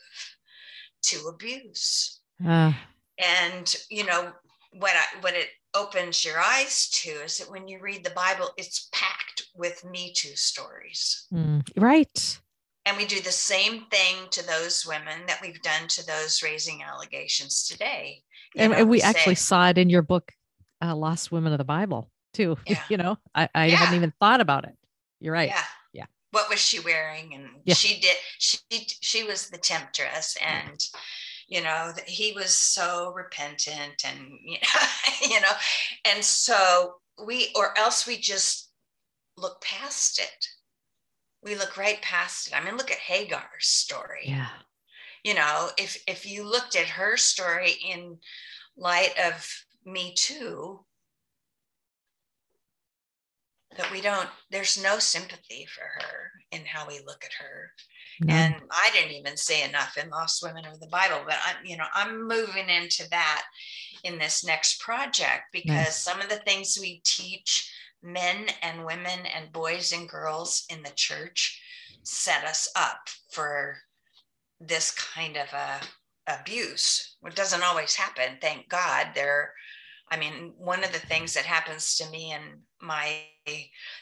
to 1.03 1.27
abuse 1.27 2.19
Uh, 2.45 2.73
and 3.17 3.75
you 3.89 4.05
know 4.05 4.31
what 4.73 4.91
I, 4.95 5.21
what 5.21 5.33
it 5.33 5.49
opens 5.73 6.25
your 6.25 6.39
eyes 6.39 6.89
to 6.89 7.09
is 7.09 7.37
that 7.37 7.51
when 7.51 7.67
you 7.67 7.79
read 7.79 8.03
the 8.03 8.09
bible 8.11 8.49
it's 8.57 8.89
packed 8.91 9.40
with 9.55 9.83
me 9.85 10.13
too 10.13 10.35
stories 10.35 11.27
mm, 11.33 11.61
right. 11.77 12.39
and 12.85 12.97
we 12.97 13.05
do 13.05 13.19
the 13.21 13.31
same 13.31 13.85
thing 13.91 14.15
to 14.31 14.45
those 14.45 14.85
women 14.85 15.25
that 15.27 15.39
we've 15.41 15.61
done 15.61 15.87
to 15.87 16.05
those 16.05 16.41
raising 16.43 16.81
allegations 16.83 17.67
today 17.67 18.23
And, 18.55 18.71
know, 18.71 18.79
and 18.79 18.89
we 18.89 18.99
say- 18.99 19.07
actually 19.07 19.35
saw 19.35 19.69
it 19.69 19.77
in 19.77 19.89
your 19.89 20.01
book, 20.01 20.33
uh, 20.83 20.95
Lost 20.95 21.31
Women 21.31 21.51
of 21.53 21.57
the 21.57 21.63
Bible, 21.63 22.09
too. 22.33 22.57
Yeah. 22.67 22.83
you 22.89 22.97
know, 22.97 23.17
I, 23.35 23.47
I 23.55 23.65
Yeah. 23.67 23.75
hadn't 23.77 23.95
even 23.95 24.13
thought 24.19 24.41
about 24.41 24.65
it. 24.65 24.75
You're 25.19 25.33
right. 25.33 25.49
Yeah. 25.49 25.63
Yeah. 25.93 26.05
What 26.31 26.49
was 26.49 26.59
she 26.59 26.79
wearing? 26.79 27.33
And 27.35 27.49
Yeah. 27.63 27.75
she 27.75 27.99
did. 28.01 28.17
She 28.39 28.59
she 29.01 29.23
was 29.23 29.49
the 29.49 29.57
temptress, 29.59 30.35
and 30.41 30.79
you 31.47 31.61
know 31.61 31.93
he 32.07 32.31
was 32.33 32.53
so 32.57 33.13
repentant, 33.15 34.03
and 34.03 34.19
you 34.43 34.57
know, 34.57 35.29
you 35.35 35.39
know, 35.41 35.53
and 36.05 36.23
so 36.25 36.95
we, 37.23 37.51
or 37.55 37.77
else 37.77 38.07
we 38.07 38.17
just 38.17 38.70
look 39.37 39.61
past 39.61 40.19
it. 40.19 40.47
We 41.43 41.55
look 41.55 41.77
right 41.77 42.01
past 42.01 42.47
it. 42.47 42.53
I 42.55 42.63
mean, 42.63 42.77
look 42.77 42.91
at 42.91 42.97
Hagar's 42.97 43.67
story. 43.67 44.23
Yeah. 44.25 44.49
You 45.23 45.33
know, 45.35 45.69
if 45.77 46.01
if 46.07 46.25
you 46.25 46.43
looked 46.43 46.75
at 46.75 46.87
her 46.87 47.17
story 47.17 47.71
in 47.89 48.17
light 48.77 49.13
of 49.27 49.47
Me 49.85 50.13
Too, 50.15 50.83
that 53.77 53.91
we 53.91 54.01
don't 54.01 54.29
there's 54.49 54.81
no 54.81 54.99
sympathy 54.99 55.65
for 55.65 55.81
her 55.83 56.31
in 56.51 56.65
how 56.65 56.87
we 56.87 56.99
look 57.05 57.23
at 57.23 57.33
her 57.33 57.71
No. 58.21 58.33
and 58.33 58.55
i 58.69 58.89
didn't 58.93 59.13
even 59.13 59.37
say 59.37 59.63
enough 59.63 59.97
in 59.97 60.09
lost 60.09 60.43
women 60.43 60.65
of 60.65 60.79
the 60.79 60.87
bible 60.87 61.21
but 61.25 61.37
i'm 61.45 61.65
you 61.65 61.77
know 61.77 61.85
i'm 61.93 62.27
moving 62.27 62.69
into 62.69 63.09
that 63.11 63.43
in 64.03 64.17
this 64.19 64.43
next 64.43 64.81
project 64.81 65.43
because 65.53 65.67
Nice. 65.67 65.95
some 65.95 66.19
of 66.19 66.29
the 66.29 66.37
things 66.37 66.77
we 66.81 67.01
teach 67.05 67.71
men 68.03 68.47
and 68.61 68.85
women 68.85 69.25
and 69.35 69.51
boys 69.51 69.91
and 69.91 70.09
girls 70.09 70.65
in 70.69 70.83
the 70.83 70.91
church 70.95 71.61
set 72.03 72.43
us 72.45 72.69
up 72.75 73.09
for 73.31 73.77
this 74.59 74.91
kind 74.91 75.37
of 75.37 75.51
a 75.53 75.79
abuse. 76.27 77.15
It 77.25 77.35
doesn't 77.35 77.63
always 77.63 77.95
happen 77.95 78.37
thank 78.39 78.69
god. 78.69 79.07
There 79.15 79.53
I 80.11 80.17
mean, 80.17 80.53
one 80.57 80.83
of 80.83 80.91
the 80.91 80.99
things 80.99 81.33
that 81.35 81.45
happens 81.45 81.95
to 81.95 82.09
me 82.09 82.33
in 82.33 82.41
my 82.81 83.21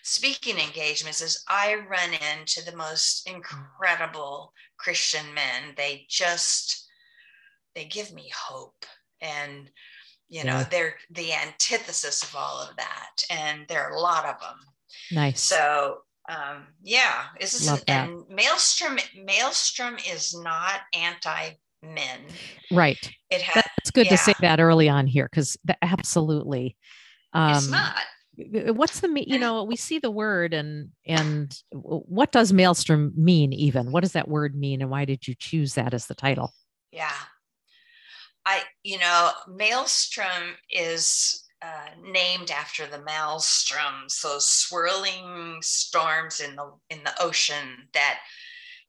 speaking 0.01 0.57
engagements 0.57 1.21
is 1.21 1.43
I 1.47 1.75
run 1.87 2.09
into 2.33 2.65
the 2.65 2.75
most 2.75 3.29
incredible 3.29 4.53
Christian 4.77 5.33
men. 5.35 5.75
They 5.77 6.07
just 6.09 6.87
they 7.75 7.85
give 7.85 8.11
me 8.11 8.31
hope. 8.35 8.85
And 9.21 9.69
you 10.29 10.43
know 10.43 10.59
Yeah. 10.59 10.67
they're 10.69 10.95
the 11.11 11.33
antithesis 11.33 12.23
of 12.23 12.35
all 12.35 12.61
of 12.61 12.75
that 12.77 13.23
and 13.29 13.67
there 13.67 13.83
are 13.83 13.91
a 13.93 13.99
lot 13.99 14.25
of 14.25 14.39
them 14.39 14.57
nice. 15.11 15.41
so 15.41 15.99
um 16.29 16.67
yeah 16.83 17.25
this 17.39 17.59
is 17.59 17.67
that. 17.67 17.83
and 17.89 18.19
malestrom 18.31 18.99
malestrom 19.27 19.97
is 20.11 20.33
not 20.39 20.81
anti 20.93 21.49
men 21.81 22.19
right. 22.71 23.11
it 23.29 23.41
has 23.41 23.63
That's 23.77 23.91
good 23.91 24.09
to 24.09 24.17
say 24.17 24.33
that 24.41 24.59
early 24.59 24.89
on 24.89 25.07
here 25.07 25.29
because 25.31 25.55
absolutely. 25.81 26.75
Um, 27.31 27.55
it's 27.55 27.69
not 27.69 27.95
what's 28.75 28.99
the 28.99 29.23
you 29.27 29.39
know 29.39 29.63
we 29.63 29.75
see 29.75 29.99
the 29.99 30.11
word 30.11 30.53
and 30.53 30.89
and 31.05 31.57
what 31.71 32.31
does 32.31 32.51
maelstrom 32.53 33.13
mean 33.15 33.53
even 33.53 33.91
what 33.91 34.01
does 34.01 34.13
that 34.13 34.27
word 34.27 34.55
mean 34.55 34.81
and 34.81 34.89
why 34.89 35.05
did 35.05 35.27
you 35.27 35.35
choose 35.37 35.73
that 35.75 35.93
as 35.93 36.07
the 36.07 36.15
title 36.15 36.53
Yeah. 36.91 37.11
I, 38.49 38.63
you 38.83 38.97
know, 38.97 39.29
Malestrom 39.47 40.53
is 40.71 41.43
uh, 41.61 41.89
named 42.01 42.49
after 42.49 42.87
the 42.87 42.97
maelstroms, 42.97 44.21
those 44.23 44.49
swirling 44.49 45.59
storms 45.61 46.39
in 46.39 46.55
the 46.55 46.71
in 46.89 47.03
the 47.03 47.13
ocean 47.21 47.87
that, 47.93 48.21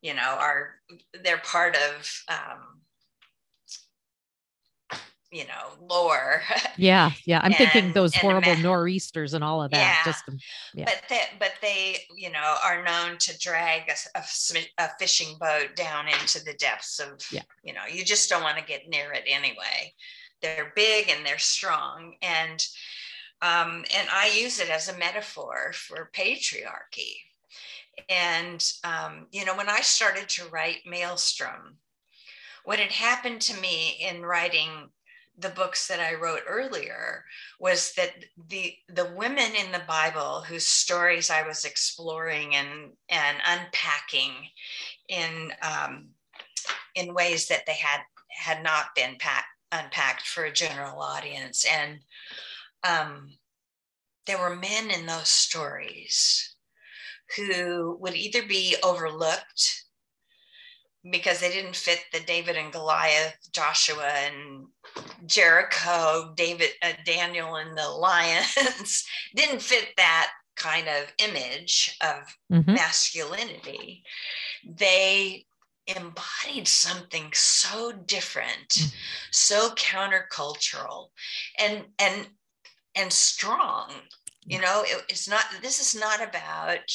you 0.01 0.15
know, 0.15 0.35
are 0.39 0.79
they're 1.23 1.37
part 1.45 1.75
of, 1.75 2.23
um, 2.27 2.81
you 5.31 5.45
know, 5.45 5.85
lore. 5.89 6.41
yeah 6.77 7.11
yeah 7.25 7.39
i'm 7.43 7.53
thinking 7.53 7.91
those 7.93 8.13
horrible 8.15 8.55
ma- 8.55 8.61
nor'easters 8.61 9.33
and 9.33 9.43
all 9.43 9.63
of 9.63 9.71
that 9.71 9.77
Yeah. 10.05 10.11
just 10.11 10.27
um, 10.27 10.37
Yeah. 10.73 10.85
But 10.85 11.01
they, 11.09 11.21
but 11.39 11.53
they, 11.61 11.97
you 12.15 12.31
know, 12.31 12.55
are 12.63 12.83
known 12.83 13.17
to 13.19 13.37
drag 13.39 13.89
a, 13.89 14.19
a 14.19 14.23
a 14.77 14.89
fishing 14.99 15.37
boat 15.39 15.75
down 15.75 16.07
into 16.07 16.43
the 16.43 16.53
depths 16.53 16.99
of, 16.99 17.21
Yeah. 17.31 17.43
you 17.63 17.73
know, 17.73 17.85
you 17.91 18.03
just 18.05 18.29
don't 18.29 18.43
want 18.43 18.57
to 18.57 18.63
get 18.63 18.89
near 18.89 19.11
it 19.13 19.23
anyway. 19.27 19.93
They're 20.41 20.73
big 20.75 21.09
and 21.09 21.25
they're 21.25 21.37
strong, 21.37 22.15
and 22.21 22.59
um, 23.43 23.85
and 23.97 24.07
I 24.11 24.31
use 24.37 24.59
it 24.59 24.69
as 24.69 24.89
a 24.89 24.97
metaphor 24.97 25.71
for 25.73 26.09
patriarchy. 26.13 27.13
And 28.09 28.63
um, 28.83 29.27
you 29.31 29.45
know, 29.45 29.55
when 29.55 29.69
I 29.69 29.81
started 29.81 30.27
to 30.29 30.45
write 30.49 30.79
Malestrom, 30.87 31.75
what 32.63 32.79
had 32.79 32.91
happened 32.91 33.41
to 33.41 33.59
me 33.61 33.97
in 34.09 34.21
writing 34.23 34.89
the 35.37 35.49
books 35.49 35.87
that 35.87 35.99
I 35.99 36.15
wrote 36.15 36.41
earlier 36.47 37.25
was 37.59 37.93
that 37.93 38.11
the 38.49 38.75
the 38.89 39.11
women 39.15 39.51
in 39.55 39.71
the 39.71 39.83
Bible 39.87 40.41
whose 40.41 40.67
stories 40.67 41.29
I 41.29 41.47
was 41.47 41.65
exploring 41.65 42.55
and 42.55 42.91
and 43.09 43.37
unpacking 43.45 44.33
in 45.07 45.53
um, 45.61 46.09
in 46.95 47.13
ways 47.13 47.47
that 47.47 47.65
they 47.65 47.75
had 47.75 48.01
had 48.29 48.63
not 48.63 48.87
been 48.95 49.15
packed, 49.19 49.47
unpacked 49.71 50.27
for 50.27 50.45
a 50.45 50.53
general 50.53 50.99
audience, 51.01 51.65
and 51.65 51.99
um, 52.83 53.37
there 54.25 54.39
were 54.39 54.55
men 54.55 54.91
in 54.91 55.05
those 55.05 55.29
stories 55.29 56.55
who 57.35 57.97
would 58.01 58.15
either 58.15 58.43
be 58.43 58.75
overlooked 58.83 59.85
because 61.09 61.39
they 61.39 61.49
didn't 61.51 61.75
fit 61.75 61.99
the 62.13 62.19
David 62.19 62.55
and 62.57 62.71
Goliath, 62.71 63.35
Joshua 63.51 64.05
and 64.07 64.67
Jericho, 65.25 66.33
David, 66.35 66.69
uh, 66.83 66.93
Daniel 67.05 67.55
and 67.55 67.75
the 67.77 67.89
lions 67.89 69.05
didn't 69.35 69.61
fit 69.61 69.89
that 69.97 70.31
kind 70.55 70.87
of 70.87 71.11
image 71.17 71.97
of 72.01 72.37
Mhm. 72.51 72.75
masculinity. 72.75 74.03
They 74.63 75.47
embodied 75.87 76.67
something 76.67 77.33
so 77.33 77.91
different, 77.91 78.69
Mm. 78.69 78.93
so 79.31 79.71
countercultural, 79.71 81.09
and 81.57 81.85
and 81.97 82.27
and 82.95 83.11
strong. 83.11 84.07
You 84.45 84.59
know, 84.59 84.83
it, 84.85 85.05
it's 85.09 85.27
not. 85.27 85.45
This 85.61 85.79
is 85.79 85.99
not 85.99 86.21
about. 86.21 86.91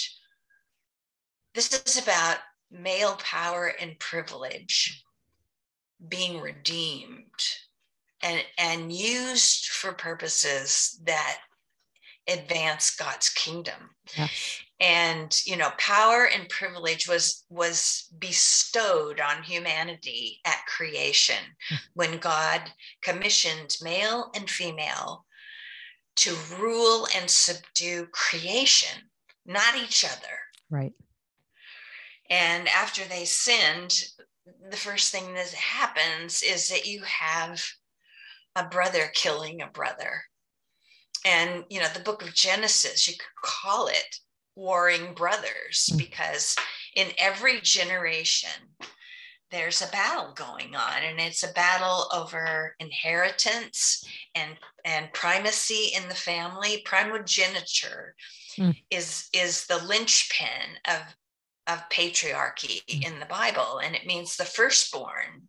This 1.54 1.72
is 1.86 1.96
about 1.96 2.38
male 2.70 3.16
power 3.16 3.72
and 3.80 3.98
privilege 3.98 5.02
being 6.08 6.40
redeemed 6.40 7.30
and 8.22 8.40
and 8.58 8.92
used 8.92 9.66
for 9.66 9.92
purposes 9.92 11.00
that 11.04 11.38
advance 12.28 12.96
God's 12.96 13.28
kingdom. 13.28 13.90
And 14.80 15.34
you 15.46 15.56
know 15.56 15.70
power 15.78 16.26
and 16.26 16.48
privilege 16.48 17.08
was 17.08 17.44
was 17.48 18.08
bestowed 18.18 19.20
on 19.20 19.42
humanity 19.42 20.40
at 20.44 20.66
creation 20.66 21.42
hmm. 21.68 21.76
when 21.94 22.18
god 22.18 22.60
commissioned 23.00 23.74
male 23.80 24.30
and 24.34 24.50
female 24.50 25.24
to 26.16 26.36
rule 26.58 27.06
and 27.14 27.30
subdue 27.30 28.06
creation 28.12 29.02
not 29.46 29.76
each 29.76 30.04
other. 30.04 30.36
Right 30.68 30.92
and 32.30 32.68
after 32.68 33.04
they 33.04 33.24
sinned 33.24 34.04
the 34.70 34.76
first 34.76 35.10
thing 35.12 35.34
that 35.34 35.48
happens 35.52 36.42
is 36.42 36.68
that 36.68 36.86
you 36.86 37.02
have 37.02 37.64
a 38.54 38.64
brother 38.68 39.10
killing 39.14 39.60
a 39.60 39.66
brother 39.66 40.22
and 41.24 41.64
you 41.68 41.80
know 41.80 41.88
the 41.94 42.00
book 42.00 42.22
of 42.22 42.34
genesis 42.34 43.08
you 43.08 43.14
could 43.14 43.50
call 43.50 43.88
it 43.88 44.16
warring 44.54 45.14
brothers 45.14 45.90
Mm. 45.92 45.98
because 45.98 46.56
in 46.94 47.08
every 47.18 47.60
generation 47.60 48.74
there's 49.50 49.80
a 49.82 49.86
battle 49.88 50.32
going 50.34 50.74
on 50.74 51.02
and 51.04 51.20
it's 51.20 51.44
a 51.44 51.52
battle 51.52 52.08
over 52.12 52.74
inheritance 52.80 54.04
and 54.34 54.56
and 54.84 55.12
primacy 55.12 55.92
in 55.94 56.08
the 56.08 56.14
family 56.14 56.82
primogeniture 56.84 58.14
mm. 58.58 58.74
is 58.90 59.28
is 59.32 59.66
the 59.66 59.78
linchpin 59.84 60.78
of 60.88 61.02
of 61.66 61.88
patriarchy 61.90 62.84
mm. 62.86 63.06
in 63.06 63.18
the 63.18 63.26
Bible, 63.26 63.78
and 63.82 63.94
it 63.94 64.06
means 64.06 64.36
the 64.36 64.44
firstborn 64.44 65.48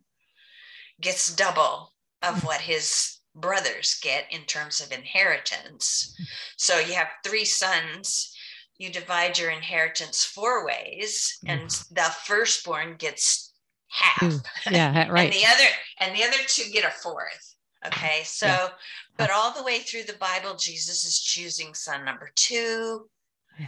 gets 1.00 1.34
double 1.34 1.92
of 2.22 2.36
mm. 2.36 2.44
what 2.44 2.60
his 2.60 3.18
brothers 3.34 3.98
get 4.02 4.26
in 4.30 4.42
terms 4.42 4.80
of 4.80 4.92
inheritance. 4.92 6.16
Mm. 6.20 6.26
So 6.56 6.78
you 6.78 6.94
have 6.94 7.08
three 7.24 7.44
sons. 7.44 8.34
You 8.78 8.90
divide 8.90 9.38
your 9.38 9.50
inheritance 9.50 10.24
four 10.24 10.64
ways, 10.64 11.38
and 11.46 11.68
the 11.90 12.14
firstborn 12.24 12.94
gets 12.96 13.52
half. 13.88 14.40
Yeah, 14.70 15.08
right. 15.10 15.32
and 15.32 15.32
the 15.32 15.46
other 15.46 15.70
and 16.00 16.16
the 16.16 16.22
other 16.24 16.38
two 16.46 16.70
get 16.70 16.84
a 16.84 16.90
fourth. 16.90 17.54
Okay, 17.86 18.22
so 18.24 18.46
yeah. 18.46 18.68
but 19.16 19.30
all 19.30 19.52
the 19.52 19.64
way 19.64 19.80
through 19.80 20.04
the 20.04 20.18
Bible, 20.20 20.56
Jesus 20.56 21.04
is 21.04 21.20
choosing 21.20 21.74
son 21.74 22.04
number 22.04 22.30
two. 22.34 23.08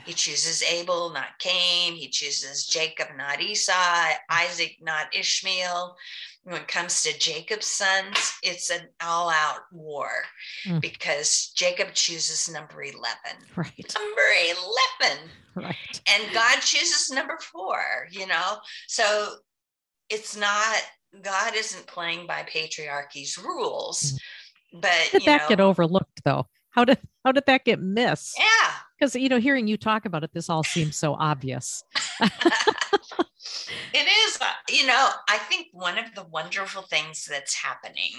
He 0.05 0.13
chooses 0.13 0.63
Abel, 0.63 1.11
not 1.13 1.39
Cain. 1.39 1.95
He 1.95 2.09
chooses 2.09 2.67
Jacob, 2.67 3.09
not 3.17 3.41
Esau, 3.41 4.07
Isaac, 4.29 4.77
not 4.81 5.15
Ishmael. 5.15 5.97
When 6.45 6.57
it 6.57 6.69
comes 6.69 7.03
to 7.03 7.19
Jacob's 7.19 7.67
sons, 7.67 8.35
it's 8.43 8.71
an 8.71 8.89
all 9.03 9.31
out 9.31 9.61
war 9.73 10.11
mm. 10.67 10.81
because 10.81 11.53
Jacob 11.55 11.93
chooses 11.93 12.51
number 12.51 12.83
11. 12.83 12.97
Right. 13.57 13.95
Number 13.99 14.23
11. 15.05 15.29
Right. 15.55 16.03
And 16.07 16.33
God 16.33 16.61
chooses 16.61 17.11
number 17.11 17.39
four, 17.39 17.81
you 18.11 18.27
know? 18.27 18.59
So 18.87 19.35
it's 20.09 20.37
not, 20.37 20.77
God 21.21 21.55
isn't 21.55 21.87
playing 21.87 22.27
by 22.27 22.45
patriarchy's 22.45 23.37
rules. 23.37 24.13
Mm. 24.13 24.19
But 24.73 25.09
did 25.13 25.25
that 25.25 25.43
know, 25.43 25.49
get 25.49 25.61
overlooked 25.61 26.23
though? 26.25 26.47
How 26.71 26.85
did 26.85 26.99
how 27.25 27.33
did 27.33 27.45
that 27.47 27.65
get 27.65 27.81
missed? 27.81 28.37
Yeah. 28.39 28.73
Because 29.01 29.17
you 29.17 29.31
know, 29.31 29.41
hearing 29.41 29.67
you 29.67 29.79
talk 29.79 30.05
about 30.05 30.25
it, 30.25 30.31
this 30.35 30.51
all 30.51 30.63
seems 30.63 30.97
so 30.97 31.15
obvious. 31.15 31.83
it 32.21 32.29
is, 33.95 34.39
uh, 34.43 34.45
you 34.69 34.87
know, 34.87 35.09
I 35.27 35.39
think 35.39 35.69
one 35.73 35.99
of 35.99 36.15
the 36.15 36.25
wonderful 36.25 36.83
things 36.83 37.25
that's 37.25 37.55
happening, 37.55 38.13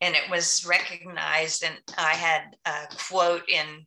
and 0.00 0.14
it 0.14 0.30
was 0.30 0.64
recognized, 0.64 1.64
and 1.64 1.74
I 1.98 2.14
had 2.14 2.56
a 2.64 2.86
quote 3.08 3.48
in 3.48 3.86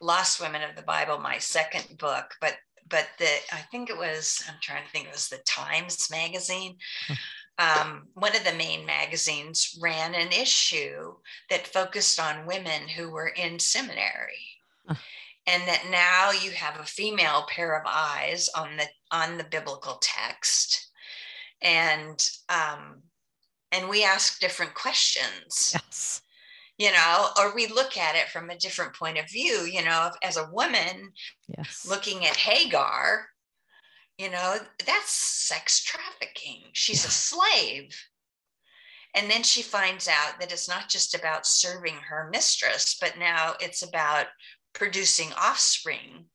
Lost 0.00 0.40
Women 0.40 0.62
of 0.68 0.74
the 0.74 0.82
Bible, 0.82 1.20
my 1.20 1.38
second 1.38 1.96
book, 1.96 2.34
but 2.40 2.56
but 2.88 3.06
the 3.18 3.28
I 3.52 3.60
think 3.70 3.88
it 3.88 3.96
was 3.96 4.42
I'm 4.48 4.56
trying 4.60 4.84
to 4.84 4.90
think 4.90 5.06
it 5.06 5.12
was 5.12 5.28
the 5.28 5.38
Times 5.46 6.08
magazine. 6.10 6.76
Um, 7.58 8.08
one 8.14 8.34
of 8.34 8.42
the 8.44 8.54
main 8.54 8.84
magazines 8.84 9.78
ran 9.80 10.14
an 10.14 10.32
issue 10.32 11.14
that 11.50 11.66
focused 11.68 12.18
on 12.18 12.46
women 12.46 12.88
who 12.88 13.10
were 13.10 13.28
in 13.28 13.58
seminary. 13.60 14.48
And 15.46 15.62
that 15.66 15.86
now 15.90 16.30
you 16.30 16.52
have 16.52 16.78
a 16.78 16.84
female 16.84 17.46
pair 17.48 17.76
of 17.76 17.84
eyes 17.86 18.48
on 18.56 18.76
the 18.76 18.86
on 19.10 19.38
the 19.38 19.44
biblical 19.44 19.98
text, 20.00 20.88
and 21.60 22.24
um, 22.48 23.02
and 23.72 23.88
we 23.88 24.04
ask 24.04 24.38
different 24.38 24.74
questions. 24.74 25.72
Yes 25.74 26.22
you 26.78 26.90
know, 26.90 27.28
or 27.38 27.54
we 27.54 27.66
look 27.68 27.96
at 27.96 28.16
it 28.16 28.28
from 28.28 28.50
a 28.50 28.58
different 28.58 28.92
point 28.94 29.18
of 29.18 29.30
view, 29.30 29.68
you 29.70 29.84
know, 29.84 30.10
as 30.22 30.36
a 30.36 30.50
woman 30.50 31.12
yes. 31.56 31.86
looking 31.88 32.26
at 32.26 32.36
Hagar, 32.36 33.26
you 34.18 34.30
know, 34.30 34.56
that's 34.84 35.12
sex 35.12 35.84
trafficking. 35.84 36.62
She's 36.72 37.04
a 37.04 37.10
slave. 37.10 37.94
And 39.14 39.30
then 39.30 39.42
she 39.42 39.62
finds 39.62 40.08
out 40.08 40.40
that 40.40 40.50
it's 40.52 40.68
not 40.68 40.88
just 40.88 41.14
about 41.14 41.46
serving 41.46 41.96
her 41.96 42.30
mistress, 42.32 42.96
but 43.00 43.18
now 43.18 43.54
it's 43.60 43.82
about 43.82 44.26
producing 44.74 45.28
offspring 45.38 46.26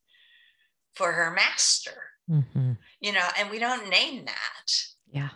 for 0.93 1.11
her 1.11 1.31
master. 1.31 2.03
Mm-hmm. 2.29 2.73
You 2.99 3.13
know, 3.13 3.27
and 3.37 3.49
we 3.49 3.59
don't 3.59 3.89
name 3.89 4.25
that. 4.25 4.71
Yeah. 5.11 5.29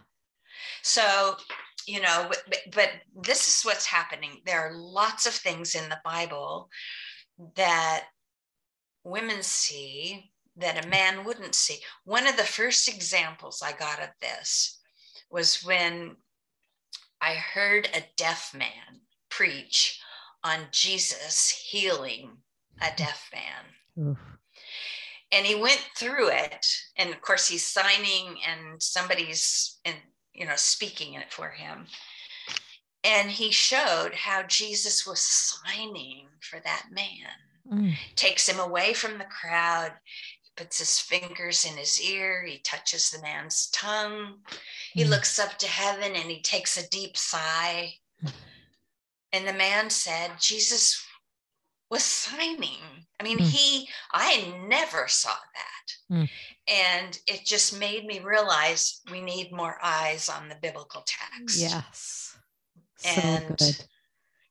So 0.81 1.37
you 1.87 2.01
know 2.01 2.29
but, 2.29 2.57
but 2.73 2.89
this 3.23 3.47
is 3.47 3.65
what's 3.65 3.85
happening 3.85 4.41
there 4.45 4.61
are 4.61 4.73
lots 4.73 5.25
of 5.25 5.33
things 5.33 5.75
in 5.75 5.89
the 5.89 5.99
bible 6.03 6.69
that 7.55 8.05
women 9.03 9.41
see 9.41 10.31
that 10.55 10.83
a 10.83 10.89
man 10.89 11.25
wouldn't 11.25 11.55
see 11.55 11.77
one 12.05 12.27
of 12.27 12.37
the 12.37 12.43
first 12.43 12.87
examples 12.87 13.63
i 13.65 13.71
got 13.71 14.01
of 14.01 14.09
this 14.21 14.79
was 15.29 15.63
when 15.63 16.15
i 17.21 17.33
heard 17.33 17.89
a 17.93 18.03
deaf 18.15 18.53
man 18.55 19.01
preach 19.29 19.99
on 20.43 20.59
jesus 20.71 21.49
healing 21.49 22.37
a 22.81 22.95
deaf 22.95 23.29
man 23.33 24.09
Oof. 24.09 24.17
and 25.31 25.45
he 25.45 25.55
went 25.55 25.85
through 25.97 26.29
it 26.29 26.65
and 26.97 27.09
of 27.09 27.21
course 27.21 27.47
he's 27.47 27.65
signing 27.65 28.37
and 28.47 28.81
somebody's 28.81 29.79
and 29.85 29.95
you 30.33 30.45
know, 30.45 30.55
speaking 30.55 31.13
it 31.13 31.31
for 31.31 31.49
him. 31.49 31.85
And 33.03 33.31
he 33.31 33.51
showed 33.51 34.13
how 34.13 34.43
Jesus 34.43 35.05
was 35.05 35.19
signing 35.19 36.27
for 36.41 36.59
that 36.63 36.87
man, 36.91 37.29
mm. 37.71 37.95
takes 38.15 38.47
him 38.47 38.59
away 38.59 38.93
from 38.93 39.17
the 39.17 39.25
crowd, 39.25 39.91
He 40.43 40.51
puts 40.55 40.77
his 40.77 40.99
fingers 40.99 41.65
in 41.65 41.75
his 41.77 41.99
ear, 42.01 42.43
he 42.45 42.59
touches 42.59 43.09
the 43.09 43.21
man's 43.21 43.69
tongue, 43.71 44.39
he 44.93 45.03
mm. 45.03 45.09
looks 45.09 45.39
up 45.39 45.57
to 45.59 45.67
heaven 45.67 46.15
and 46.15 46.29
he 46.29 46.41
takes 46.41 46.77
a 46.77 46.89
deep 46.89 47.17
sigh. 47.17 47.93
Mm. 48.23 48.31
And 49.33 49.47
the 49.47 49.53
man 49.53 49.89
said, 49.89 50.31
Jesus 50.39 51.03
was 51.91 52.03
signing. 52.03 52.79
I 53.19 53.23
mean, 53.23 53.37
mm. 53.37 53.47
he, 53.47 53.87
I 54.11 54.55
never 54.67 55.07
saw 55.07 55.29
that. 55.29 56.15
Mm. 56.15 56.29
And 56.67 57.19
it 57.27 57.45
just 57.45 57.77
made 57.77 58.05
me 58.05 58.19
realize 58.19 59.01
we 59.11 59.21
need 59.21 59.51
more 59.51 59.77
eyes 59.83 60.29
on 60.29 60.49
the 60.49 60.55
biblical 60.61 61.03
text. 61.05 61.59
Yes. 61.59 62.37
And 63.05 63.59
so 63.59 63.83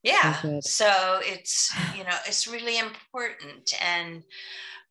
yeah, 0.03 0.40
so, 0.40 0.61
so, 0.61 1.20
it's, 1.22 1.74
you 1.96 2.05
know, 2.05 2.16
it's 2.26 2.46
really 2.46 2.79
important. 2.79 3.74
And, 3.83 4.22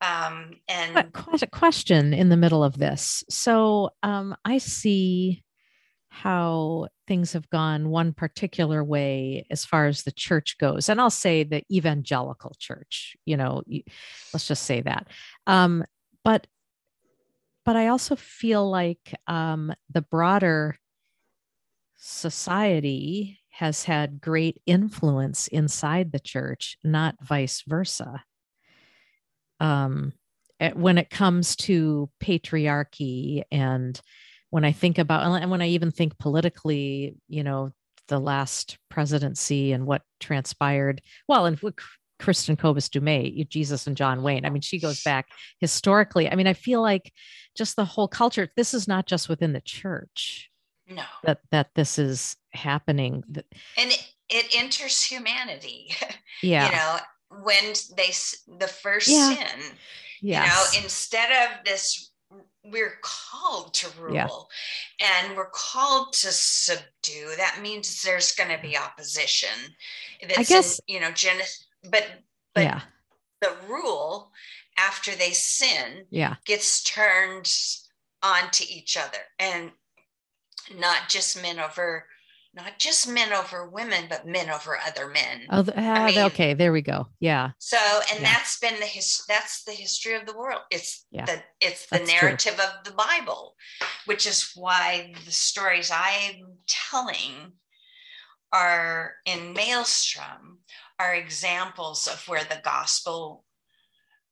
um, 0.01 0.51
and 0.67 1.11
a 1.41 1.47
question 1.47 2.13
in 2.13 2.29
the 2.29 2.37
middle 2.37 2.63
of 2.63 2.77
this. 2.77 3.23
So 3.29 3.91
um, 4.03 4.35
I 4.43 4.57
see 4.57 5.43
how 6.09 6.87
things 7.07 7.33
have 7.33 7.49
gone 7.49 7.89
one 7.89 8.13
particular 8.13 8.83
way 8.83 9.45
as 9.49 9.65
far 9.65 9.87
as 9.87 10.03
the 10.03 10.11
church 10.11 10.57
goes 10.57 10.89
and 10.89 10.99
i'll 10.99 11.09
say 11.09 11.43
the 11.43 11.63
evangelical 11.71 12.55
church 12.59 13.15
you 13.25 13.37
know 13.37 13.61
let's 14.33 14.47
just 14.47 14.63
say 14.63 14.81
that. 14.81 15.07
Um, 15.47 15.83
but 16.23 16.47
but 17.65 17.75
i 17.75 17.87
also 17.87 18.15
feel 18.15 18.69
like 18.69 19.13
um, 19.27 19.73
the 19.91 20.01
broader 20.01 20.75
society 21.97 23.39
has 23.59 23.83
had 23.83 24.21
great 24.21 24.61
influence 24.65 25.47
inside 25.49 26.11
the 26.11 26.19
church 26.19 26.77
not 26.83 27.15
vice 27.21 27.63
versa. 27.67 28.23
Um, 29.59 30.13
when 30.73 30.97
it 30.97 31.09
comes 31.09 31.57
to 31.57 32.09
patriarchy 32.21 33.43
and 33.51 33.99
when 34.49 34.65
I 34.65 34.71
think 34.71 34.97
about, 34.97 35.41
and 35.41 35.51
when 35.51 35.61
I 35.61 35.67
even 35.69 35.91
think 35.91 36.17
politically, 36.17 37.15
you 37.27 37.43
know, 37.43 37.71
the 38.07 38.19
last 38.19 38.77
presidency 38.89 39.71
and 39.71 39.85
what 39.85 40.01
transpired, 40.19 41.01
well, 41.27 41.45
and 41.45 41.59
Kristin 42.19 42.57
Kobes 42.57 42.89
Du 42.89 42.99
Mez, 42.99 43.47
Jesus 43.47 43.87
and 43.87 43.95
John 43.95 44.21
Wayne. 44.21 44.45
I 44.45 44.49
mean, 44.49 44.61
she 44.61 44.79
goes 44.79 45.01
back 45.03 45.27
historically. 45.59 46.29
I 46.29 46.35
mean, 46.35 46.47
I 46.47 46.53
feel 46.53 46.81
like 46.81 47.13
just 47.55 47.75
the 47.75 47.85
whole 47.85 48.07
culture, 48.07 48.49
this 48.55 48.73
is 48.73 48.87
not 48.87 49.05
just 49.05 49.29
within 49.29 49.53
the 49.53 49.61
church. 49.61 50.49
No. 50.87 51.03
That 51.23 51.39
that 51.51 51.69
this 51.75 51.99
is 51.99 52.35
happening. 52.51 53.23
And 53.77 53.91
it, 53.91 54.13
it 54.29 54.55
enters 54.57 55.03
humanity. 55.03 55.91
Yeah. 56.41 56.67
you 56.67 56.71
know, 56.71 57.43
when 57.43 57.73
they 57.97 58.13
the 58.59 58.67
first 58.69 59.09
yeah. 59.09 59.35
sin, 59.35 59.61
yes. 60.21 60.71
you 60.73 60.79
know, 60.79 60.83
instead 60.85 61.29
of 61.31 61.65
this 61.65 62.08
we're 62.65 62.99
called 63.01 63.73
to 63.73 63.87
rule 63.99 64.13
yeah. 64.13 64.27
and 64.99 65.35
we're 65.37 65.49
called 65.53 66.11
to 66.11 66.27
subdue 66.31 67.31
that 67.37 67.59
means 67.61 68.01
there's 68.01 68.33
going 68.33 68.49
to 68.49 68.61
be 68.61 68.77
opposition 68.77 69.49
That's 70.21 70.37
i 70.39 70.43
guess 70.43 70.79
in, 70.87 70.95
you 70.95 71.01
know 71.01 71.11
gen- 71.11 71.39
but 71.89 72.05
but 72.53 72.63
yeah. 72.63 72.81
the 73.41 73.53
rule 73.67 74.31
after 74.77 75.15
they 75.15 75.31
sin 75.31 76.05
yeah 76.09 76.35
gets 76.45 76.83
turned 76.83 77.49
onto 78.21 78.65
each 78.67 78.97
other 78.97 79.19
and 79.39 79.71
not 80.77 81.07
just 81.07 81.41
men 81.41 81.59
over 81.59 82.05
not 82.53 82.79
just 82.79 83.07
men 83.07 83.31
over 83.31 83.69
women, 83.69 84.05
but 84.09 84.27
men 84.27 84.49
over 84.49 84.77
other 84.77 85.07
men. 85.07 85.41
Oh, 85.51 85.59
uh, 85.59 85.73
I 85.75 86.07
mean, 86.07 86.19
okay. 86.19 86.53
There 86.53 86.71
we 86.71 86.81
go. 86.81 87.07
Yeah. 87.19 87.51
So, 87.59 87.77
and 88.11 88.21
yeah. 88.21 88.33
that's 88.33 88.59
been 88.59 88.79
the 88.79 88.85
his, 88.85 89.23
that's 89.27 89.63
the 89.63 89.71
history 89.71 90.15
of 90.15 90.25
the 90.25 90.35
world. 90.35 90.61
It's 90.71 91.05
yeah. 91.11 91.25
the 91.25 91.41
it's 91.61 91.85
the 91.87 91.99
that's 91.99 92.11
narrative 92.11 92.55
true. 92.55 92.65
of 92.65 92.83
the 92.85 92.91
Bible, 92.91 93.55
which 94.05 94.25
is 94.25 94.51
why 94.55 95.13
the 95.25 95.31
stories 95.31 95.91
I'm 95.93 96.57
telling 96.67 97.53
are 98.51 99.13
in 99.25 99.53
Malestrom 99.53 100.57
are 100.99 101.13
examples 101.13 102.07
of 102.07 102.27
where 102.27 102.43
the 102.43 102.61
gospel 102.63 103.45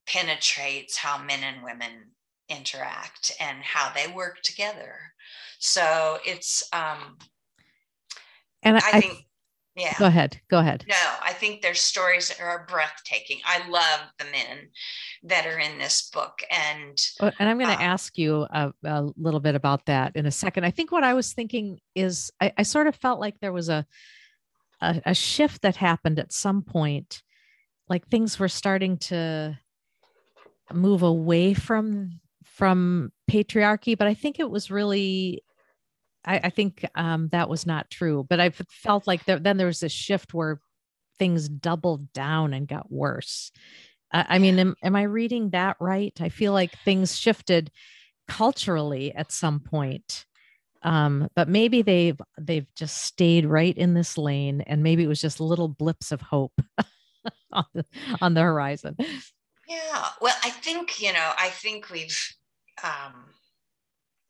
penetrates 0.08 0.98
how 0.98 1.22
men 1.22 1.42
and 1.44 1.64
women 1.64 2.12
interact 2.50 3.32
and 3.40 3.62
how 3.62 3.92
they 3.94 4.12
work 4.12 4.42
together. 4.42 4.96
So 5.60 6.18
it's 6.26 6.68
um 6.74 7.18
and 8.68 8.78
I, 8.78 8.98
I 8.98 9.02
think 9.02 9.28
yeah. 9.78 9.94
Go 10.00 10.06
ahead. 10.06 10.42
Go 10.50 10.58
ahead. 10.58 10.86
No, 10.90 10.96
I 11.22 11.34
think 11.34 11.62
there's 11.62 11.80
stories 11.80 12.30
that 12.30 12.42
are 12.42 12.66
breathtaking. 12.68 13.42
I 13.46 13.70
love 13.70 14.10
the 14.18 14.26
men 14.26 14.70
that 15.24 15.46
are 15.46 15.60
in 15.60 15.78
this 15.78 16.10
book. 16.10 16.40
And 16.50 16.98
oh, 17.22 17.30
and 17.38 17.48
I'm 17.48 17.60
going 17.60 17.70
to 17.70 17.84
uh, 17.84 17.86
ask 17.86 18.18
you 18.18 18.48
a, 18.50 18.74
a, 18.84 19.08
little 19.18 19.40
bit 19.40 19.54
about 19.54 19.86
that 19.86 20.16
in 20.16 20.26
a 20.26 20.32
second. 20.32 20.64
I 20.64 20.72
think 20.72 20.92
what 20.92 21.04
I 21.04 21.14
was 21.14 21.32
thinking 21.32 21.80
is 21.94 22.32
I, 22.42 22.54
I 22.58 22.64
sort 22.64 22.88
of 22.88 22.96
felt 22.96 23.20
like 23.20 23.40
there 23.40 23.54
was 23.54 23.70
a, 23.70 23.86
a, 24.82 25.00
a 25.06 25.14
shift 25.14 25.62
that 25.62 25.76
happened 25.76 26.18
at 26.18 26.34
some 26.34 26.64
point. 26.64 27.22
Like 27.88 28.08
things 28.08 28.40
were 28.40 28.50
starting 28.50 28.98
to 28.98 29.60
move 30.74 31.04
away 31.04 31.54
from 31.54 32.20
from 32.46 33.12
patriarchy, 33.30 33.96
but 33.96 34.08
I 34.08 34.16
think 34.16 34.40
it 34.40 34.50
was 34.50 34.72
really 34.72 35.44
I, 36.28 36.42
I 36.44 36.50
think 36.50 36.86
um, 36.94 37.30
that 37.30 37.50
was 37.50 37.66
not 37.66 37.90
true, 37.90 38.26
but 38.30 38.40
I 38.40 38.50
felt 38.50 39.08
like 39.08 39.26
there, 39.26 39.40
then 39.40 39.58
there 39.58 39.68
was 39.68 39.80
this 39.80 39.92
shift 39.92 40.34
where 40.34 40.60
things 41.18 41.50
doubled 41.50 42.14
down 42.14 42.54
and 42.54 42.68
got 42.68 42.92
worse. 42.92 43.52
Uh, 44.14 44.24
I 44.28 44.40
mean, 44.40 44.60
am, 44.60 44.76
am 44.84 44.96
I 44.96 45.04
reading 45.04 45.52
that 45.52 45.78
right? 45.80 46.14
I 46.20 46.30
feel 46.30 46.54
like 46.54 46.78
things 46.84 47.18
shifted 47.18 47.72
culturally 48.28 49.16
at 49.16 49.32
some 49.32 49.60
point. 49.60 50.26
Um, 50.84 51.28
but 51.36 51.50
maybe 51.50 51.82
they've 51.82 52.20
they've 52.40 52.68
just 52.76 53.04
stayed 53.04 53.46
right 53.46 53.76
in 53.76 53.96
this 53.96 54.16
lane, 54.18 54.62
and 54.62 54.84
maybe 54.84 55.04
it 55.04 55.08
was 55.08 55.20
just 55.20 55.40
little 55.40 55.68
blips 55.68 56.12
of 56.12 56.22
hope 56.22 56.54
on, 57.52 57.66
the, 57.74 57.86
on 58.22 58.36
the 58.36 58.42
horizon. 58.42 58.96
Yeah, 59.68 60.06
well, 60.22 60.36
I 60.44 60.52
think 60.52 61.02
you 61.02 61.12
know, 61.14 61.32
I 61.38 61.50
think 61.50 61.90
we've 61.90 62.18
um, 62.84 63.26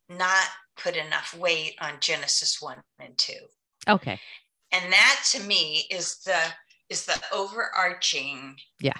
not 0.08 0.46
put 0.76 0.96
enough 0.96 1.34
weight 1.36 1.74
on 1.80 1.94
Genesis 2.00 2.60
1 2.62 2.76
and 3.00 3.16
2. 3.18 3.32
Okay. 3.88 4.20
And 4.72 4.92
that 4.92 5.22
to 5.32 5.40
me 5.40 5.86
is 5.90 6.18
the 6.24 6.38
is 6.88 7.04
the 7.04 7.20
overarching 7.32 8.56
Yeah. 8.80 8.96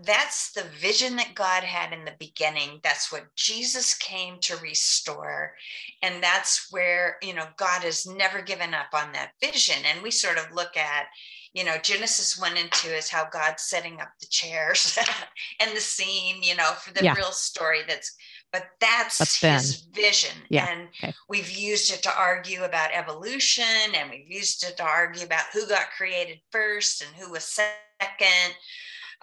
That's 0.00 0.52
the 0.52 0.62
vision 0.62 1.16
that 1.16 1.34
God 1.34 1.64
had 1.64 1.92
in 1.92 2.04
the 2.04 2.14
beginning. 2.20 2.78
That's 2.84 3.10
what 3.10 3.34
Jesus 3.34 3.94
came 3.94 4.38
to 4.42 4.56
restore. 4.58 5.54
And 6.02 6.22
that's 6.22 6.70
where, 6.70 7.16
you 7.20 7.34
know, 7.34 7.46
God 7.56 7.82
has 7.82 8.06
never 8.06 8.40
given 8.40 8.74
up 8.74 8.90
on 8.94 9.10
that 9.12 9.32
vision. 9.42 9.82
And 9.84 10.00
we 10.00 10.12
sort 10.12 10.38
of 10.38 10.54
look 10.54 10.76
at, 10.76 11.06
you 11.52 11.64
know, 11.64 11.78
Genesis 11.82 12.38
1 12.38 12.56
and 12.56 12.70
2 12.70 12.90
is 12.90 13.08
how 13.10 13.28
God's 13.28 13.64
setting 13.64 14.00
up 14.00 14.10
the 14.20 14.28
chairs 14.30 14.96
and 15.60 15.76
the 15.76 15.80
scene, 15.80 16.44
you 16.44 16.54
know, 16.54 16.70
for 16.80 16.94
the 16.94 17.02
yeah. 17.02 17.14
real 17.14 17.32
story 17.32 17.80
that's 17.88 18.14
but 18.52 18.64
that's 18.80 19.40
his 19.40 19.86
vision. 19.92 20.34
Yeah. 20.48 20.68
And 20.70 20.88
okay. 21.02 21.14
we've 21.28 21.50
used 21.50 21.92
it 21.92 22.02
to 22.04 22.16
argue 22.16 22.64
about 22.64 22.90
evolution 22.92 23.64
and 23.94 24.10
we've 24.10 24.28
used 24.28 24.64
it 24.64 24.76
to 24.78 24.84
argue 24.84 25.24
about 25.24 25.44
who 25.52 25.66
got 25.66 25.90
created 25.96 26.40
first 26.50 27.02
and 27.02 27.14
who 27.16 27.30
was 27.30 27.44
second. 27.44 28.54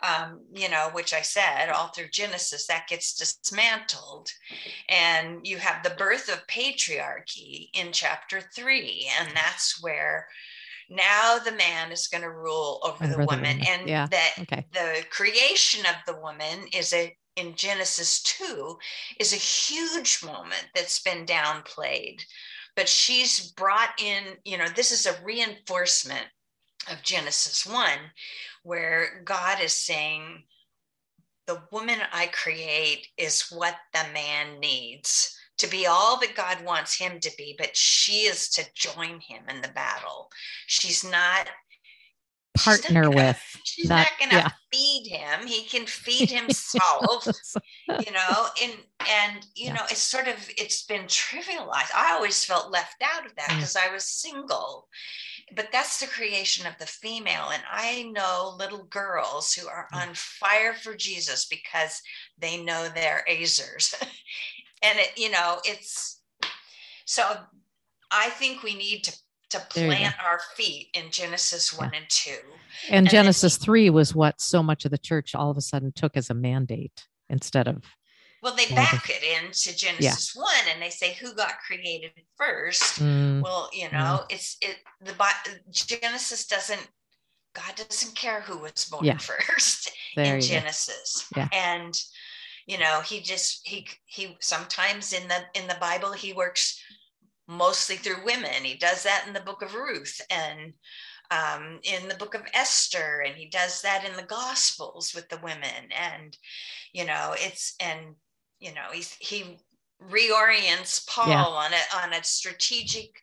Um, 0.03 0.41
you 0.53 0.69
know, 0.69 0.89
which 0.91 1.13
I 1.13 1.21
said 1.21 1.69
all 1.69 1.87
through 1.87 2.09
Genesis, 2.11 2.67
that 2.67 2.87
gets 2.89 3.13
dismantled. 3.13 4.29
And 4.89 5.47
you 5.47 5.57
have 5.57 5.83
the 5.83 5.95
birth 5.97 6.27
of 6.27 6.45
patriarchy 6.47 7.69
in 7.73 7.93
chapter 7.93 8.41
three. 8.53 9.09
And 9.19 9.29
that's 9.33 9.81
where 9.81 10.27
now 10.89 11.39
the 11.39 11.53
man 11.53 11.93
is 11.93 12.07
going 12.07 12.23
to 12.23 12.29
rule 12.29 12.81
over, 12.83 13.05
over 13.05 13.13
the, 13.13 13.17
woman. 13.19 13.57
woman. 13.57 13.67
And 13.67 13.87
yeah. 13.87 14.07
that 14.07 14.33
okay. 14.41 14.65
the 14.73 15.05
creation 15.09 15.85
of 15.85 15.95
the 16.05 16.19
woman 16.19 16.67
is 16.73 16.91
a 16.93 17.15
in 17.35 17.55
Genesis 17.55 18.21
2 18.23 18.77
is 19.19 19.33
a 19.33 19.37
huge 19.37 20.23
moment 20.23 20.67
that's 20.73 21.01
been 21.01 21.25
downplayed. 21.25 22.21
But 22.75 22.89
she's 22.89 23.51
brought 23.51 24.01
in, 24.01 24.23
you 24.43 24.57
know, 24.57 24.67
this 24.67 24.91
is 24.91 25.05
a 25.05 25.23
reinforcement 25.23 26.25
of 26.91 27.01
Genesis 27.03 27.65
1, 27.65 27.89
where 28.63 29.21
God 29.23 29.61
is 29.61 29.73
saying, 29.73 30.43
The 31.47 31.61
woman 31.71 31.99
I 32.11 32.27
create 32.27 33.07
is 33.17 33.49
what 33.49 33.75
the 33.93 34.03
man 34.13 34.59
needs 34.59 35.37
to 35.57 35.67
be 35.67 35.87
all 35.87 36.19
that 36.19 36.35
God 36.35 36.63
wants 36.65 36.97
him 36.97 37.19
to 37.21 37.31
be, 37.37 37.55
but 37.57 37.75
she 37.75 38.23
is 38.23 38.49
to 38.49 38.65
join 38.73 39.21
him 39.21 39.43
in 39.49 39.61
the 39.61 39.69
battle. 39.69 40.29
She's 40.67 41.03
not 41.03 41.47
partner 42.55 43.03
gonna, 43.03 43.15
with. 43.15 43.59
She's 43.63 43.87
that, 43.89 44.09
not 44.09 44.19
going 44.19 44.29
to 44.29 44.49
yeah. 44.49 44.51
feed 44.71 45.07
him. 45.07 45.47
He 45.47 45.63
can 45.63 45.85
feed 45.85 46.29
himself, 46.29 47.27
you 47.87 48.11
know, 48.11 48.47
and, 48.61 48.73
and, 49.09 49.45
you 49.55 49.67
yeah. 49.67 49.73
know, 49.73 49.83
it's 49.89 50.01
sort 50.01 50.27
of, 50.27 50.35
it's 50.57 50.83
been 50.85 51.03
trivialized. 51.03 51.93
I 51.95 52.13
always 52.13 52.43
felt 52.43 52.71
left 52.71 53.03
out 53.03 53.25
of 53.25 53.35
that 53.35 53.49
because 53.49 53.73
mm. 53.73 53.89
I 53.89 53.93
was 53.93 54.05
single, 54.05 54.87
but 55.55 55.67
that's 55.71 55.99
the 55.99 56.07
creation 56.07 56.65
of 56.65 56.77
the 56.79 56.85
female. 56.85 57.49
And 57.51 57.63
I 57.69 58.11
know 58.13 58.55
little 58.57 58.85
girls 58.85 59.53
who 59.53 59.67
are 59.67 59.87
mm. 59.93 60.01
on 60.01 60.13
fire 60.13 60.73
for 60.73 60.95
Jesus 60.95 61.45
because 61.45 62.01
they 62.37 62.63
know 62.63 62.87
they're 62.87 63.25
ezers. 63.29 63.93
and 64.81 64.99
it, 64.99 65.11
you 65.17 65.31
know, 65.31 65.59
it's, 65.65 66.21
so 67.05 67.23
I 68.11 68.29
think 68.29 68.63
we 68.63 68.75
need 68.75 69.03
to 69.03 69.17
to 69.49 69.59
plant 69.69 70.15
our 70.23 70.39
feet 70.55 70.89
in 70.93 71.11
Genesis 71.11 71.77
1 71.77 71.89
yeah. 71.91 71.99
and 71.99 72.09
2. 72.09 72.31
And, 72.31 72.95
and 72.97 73.09
Genesis 73.09 73.57
3 73.57 73.89
was 73.89 74.15
what 74.15 74.41
so 74.41 74.61
much 74.61 74.85
of 74.85 74.91
the 74.91 74.97
church 74.97 75.35
all 75.35 75.49
of 75.49 75.57
a 75.57 75.61
sudden 75.61 75.91
took 75.95 76.17
as 76.17 76.29
a 76.29 76.33
mandate 76.33 77.05
instead 77.29 77.67
of 77.67 77.83
well, 78.45 78.55
they 78.55 78.67
back 78.75 79.09
it 79.09 79.23
into 79.23 79.75
Genesis 79.75 80.35
yeah. 80.35 80.41
one, 80.43 80.53
and 80.71 80.79
they 80.79 80.91
say 80.91 81.15
who 81.15 81.33
got 81.33 81.53
created 81.65 82.11
first. 82.37 83.01
Mm. 83.01 83.41
Well, 83.41 83.71
you 83.73 83.85
know, 83.85 84.21
mm. 84.21 84.25
it's 84.29 84.57
it. 84.61 84.77
The 85.01 85.15
Genesis 85.71 86.45
doesn't. 86.45 86.87
God 87.55 87.73
doesn't 87.75 88.13
care 88.13 88.41
who 88.41 88.59
was 88.59 88.85
born 88.85 89.03
yeah. 89.03 89.17
first 89.19 89.89
there 90.15 90.35
in 90.35 90.41
Genesis, 90.41 91.27
and 91.51 91.99
you 92.67 92.77
know, 92.77 93.01
he 93.01 93.19
just 93.19 93.67
he 93.67 93.87
he 94.05 94.37
sometimes 94.41 95.11
in 95.11 95.27
the 95.27 95.59
in 95.59 95.67
the 95.67 95.77
Bible 95.79 96.11
he 96.11 96.31
works 96.31 96.79
mostly 97.47 97.95
through 97.95 98.25
women. 98.25 98.63
He 98.63 98.75
does 98.75 99.03
that 99.03 99.25
in 99.27 99.33
the 99.33 99.39
book 99.39 99.61
of 99.61 99.75
Ruth 99.75 100.19
and 100.29 100.73
um, 101.31 101.79
in 101.83 102.07
the 102.07 102.15
book 102.15 102.35
of 102.35 102.43
Esther, 102.53 103.23
and 103.25 103.35
he 103.35 103.47
does 103.47 103.81
that 103.81 104.05
in 104.07 104.15
the 104.15 104.23
Gospels 104.23 105.13
with 105.15 105.27
the 105.29 105.39
women. 105.43 105.89
And, 105.91 106.37
you 106.93 107.05
know, 107.05 107.33
it's, 107.37 107.75
and, 107.79 108.15
you 108.59 108.73
know, 108.73 108.87
he's, 108.93 109.15
he 109.19 109.57
reorients 110.03 111.07
Paul 111.07 111.29
yeah. 111.29 111.43
on 111.43 111.71
a, 111.73 112.03
on 112.03 112.13
a 112.13 112.23
strategic 112.23 113.19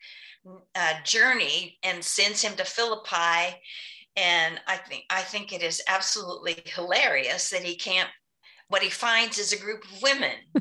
uh, 0.74 0.94
journey 1.04 1.78
and 1.82 2.02
sends 2.02 2.42
him 2.42 2.56
to 2.56 2.64
Philippi. 2.64 3.56
And 4.16 4.60
I 4.66 4.76
think, 4.76 5.04
I 5.08 5.22
think 5.22 5.52
it 5.52 5.62
is 5.62 5.82
absolutely 5.88 6.62
hilarious 6.66 7.50
that 7.50 7.62
he 7.62 7.76
can't 7.76 8.10
what 8.72 8.82
he 8.82 8.88
finds 8.88 9.38
is 9.38 9.52
a 9.52 9.58
group 9.58 9.84
of 9.84 10.00
women. 10.02 10.32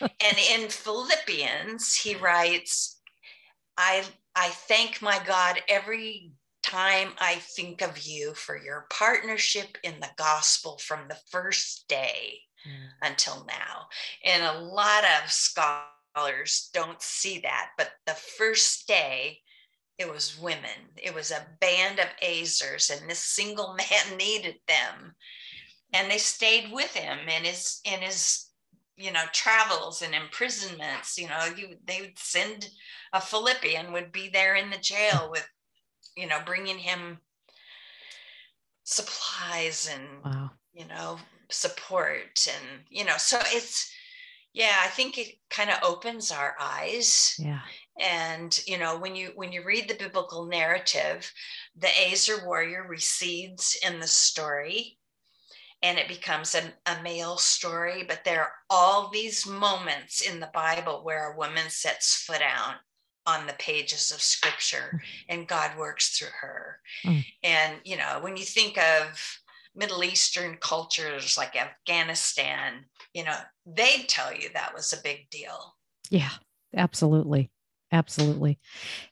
and 0.00 0.38
in 0.54 0.70
Philippians, 0.70 1.94
he 1.94 2.14
writes, 2.14 3.02
I, 3.76 4.02
I 4.34 4.48
thank 4.48 5.02
my 5.02 5.20
God 5.26 5.60
every 5.68 6.32
time 6.62 7.08
I 7.18 7.34
think 7.34 7.82
of 7.82 7.98
you 7.98 8.32
for 8.32 8.56
your 8.56 8.86
partnership 8.88 9.76
in 9.82 9.92
the 10.00 10.08
gospel 10.16 10.78
from 10.78 11.00
the 11.06 11.18
first 11.30 11.84
day 11.86 12.38
mm. 12.66 13.10
until 13.10 13.44
now. 13.46 13.88
And 14.24 14.42
a 14.42 14.60
lot 14.60 15.04
of 15.04 15.30
scholars 15.30 16.70
don't 16.72 17.02
see 17.02 17.40
that, 17.40 17.72
but 17.76 17.90
the 18.06 18.14
first 18.38 18.88
day, 18.88 19.40
it 19.98 20.10
was 20.10 20.40
women. 20.40 20.88
It 20.96 21.14
was 21.14 21.30
a 21.30 21.46
band 21.60 21.98
of 21.98 22.06
ezers, 22.22 22.90
and 22.90 23.08
this 23.08 23.18
single 23.18 23.74
man 23.78 24.16
needed 24.16 24.56
them 24.66 25.14
and 25.94 26.10
they 26.10 26.18
stayed 26.18 26.70
with 26.72 26.92
him 26.92 27.18
in 27.28 27.44
his 27.44 27.80
in 27.84 28.00
his 28.00 28.48
you 28.96 29.12
know 29.12 29.24
travels 29.32 30.02
and 30.02 30.14
imprisonments 30.14 31.16
you 31.16 31.28
know 31.28 31.44
you, 31.56 31.76
they 31.86 32.00
would 32.00 32.18
send 32.18 32.68
a 33.12 33.20
philippian 33.20 33.92
would 33.92 34.12
be 34.12 34.28
there 34.28 34.56
in 34.56 34.68
the 34.70 34.78
jail 34.78 35.28
with 35.30 35.48
you 36.16 36.26
know 36.26 36.38
bringing 36.44 36.78
him 36.78 37.18
supplies 38.82 39.90
and 39.92 40.04
wow. 40.24 40.50
you 40.74 40.86
know 40.86 41.16
support 41.48 42.46
and 42.48 42.80
you 42.90 43.04
know 43.04 43.16
so 43.16 43.38
it's 43.46 43.90
yeah 44.52 44.76
i 44.84 44.88
think 44.88 45.16
it 45.16 45.34
kind 45.50 45.70
of 45.70 45.78
opens 45.82 46.30
our 46.30 46.56
eyes. 46.60 47.36
Yeah. 47.38 47.60
And 48.00 48.58
you 48.66 48.76
know 48.76 48.98
when 48.98 49.14
you 49.14 49.30
when 49.36 49.52
you 49.52 49.62
read 49.62 49.88
the 49.88 49.94
biblical 49.94 50.46
narrative 50.46 51.32
the 51.76 51.88
ezer 52.08 52.44
warrior 52.44 52.86
recedes 52.88 53.78
in 53.86 54.00
the 54.00 54.08
story 54.08 54.98
and 55.84 55.98
it 55.98 56.08
becomes 56.08 56.54
a, 56.54 56.62
a 56.90 57.02
male 57.02 57.36
story. 57.36 58.04
But 58.08 58.24
there 58.24 58.40
are 58.40 58.52
all 58.70 59.10
these 59.10 59.46
moments 59.46 60.22
in 60.22 60.40
the 60.40 60.50
Bible 60.52 61.02
where 61.04 61.30
a 61.30 61.36
woman 61.36 61.68
sets 61.68 62.16
foot 62.16 62.40
out 62.42 62.76
on 63.26 63.46
the 63.46 63.52
pages 63.54 64.10
of 64.10 64.20
scripture 64.20 65.00
and 65.28 65.46
God 65.46 65.78
works 65.78 66.16
through 66.16 66.32
her. 66.40 66.78
Mm. 67.04 67.24
And, 67.42 67.74
you 67.84 67.96
know, 67.96 68.18
when 68.22 68.36
you 68.36 68.44
think 68.44 68.78
of 68.78 69.38
Middle 69.76 70.02
Eastern 70.02 70.56
cultures 70.58 71.36
like 71.36 71.54
Afghanistan, 71.54 72.86
you 73.12 73.24
know, 73.24 73.36
they'd 73.66 74.08
tell 74.08 74.34
you 74.34 74.48
that 74.54 74.74
was 74.74 74.92
a 74.92 75.02
big 75.02 75.28
deal. 75.30 75.74
Yeah, 76.10 76.30
absolutely. 76.74 77.50
Absolutely. 77.92 78.58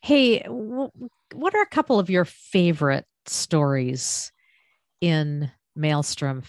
Hey, 0.02 0.40
w- 0.40 0.90
what 1.35 1.54
are 1.54 1.62
a 1.62 1.66
couple 1.66 1.98
of 1.98 2.11
your 2.11 2.24
favorite 2.24 3.04
stories 3.26 4.32
in 5.00 5.50
Malestrom 5.78 6.44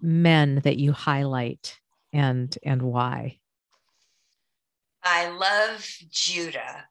men 0.00 0.60
that 0.64 0.78
you 0.78 0.92
highlight 0.92 1.78
and 2.12 2.56
and 2.62 2.82
why? 2.82 3.38
I 5.02 5.28
love 5.30 5.86
Judah. 6.10 6.88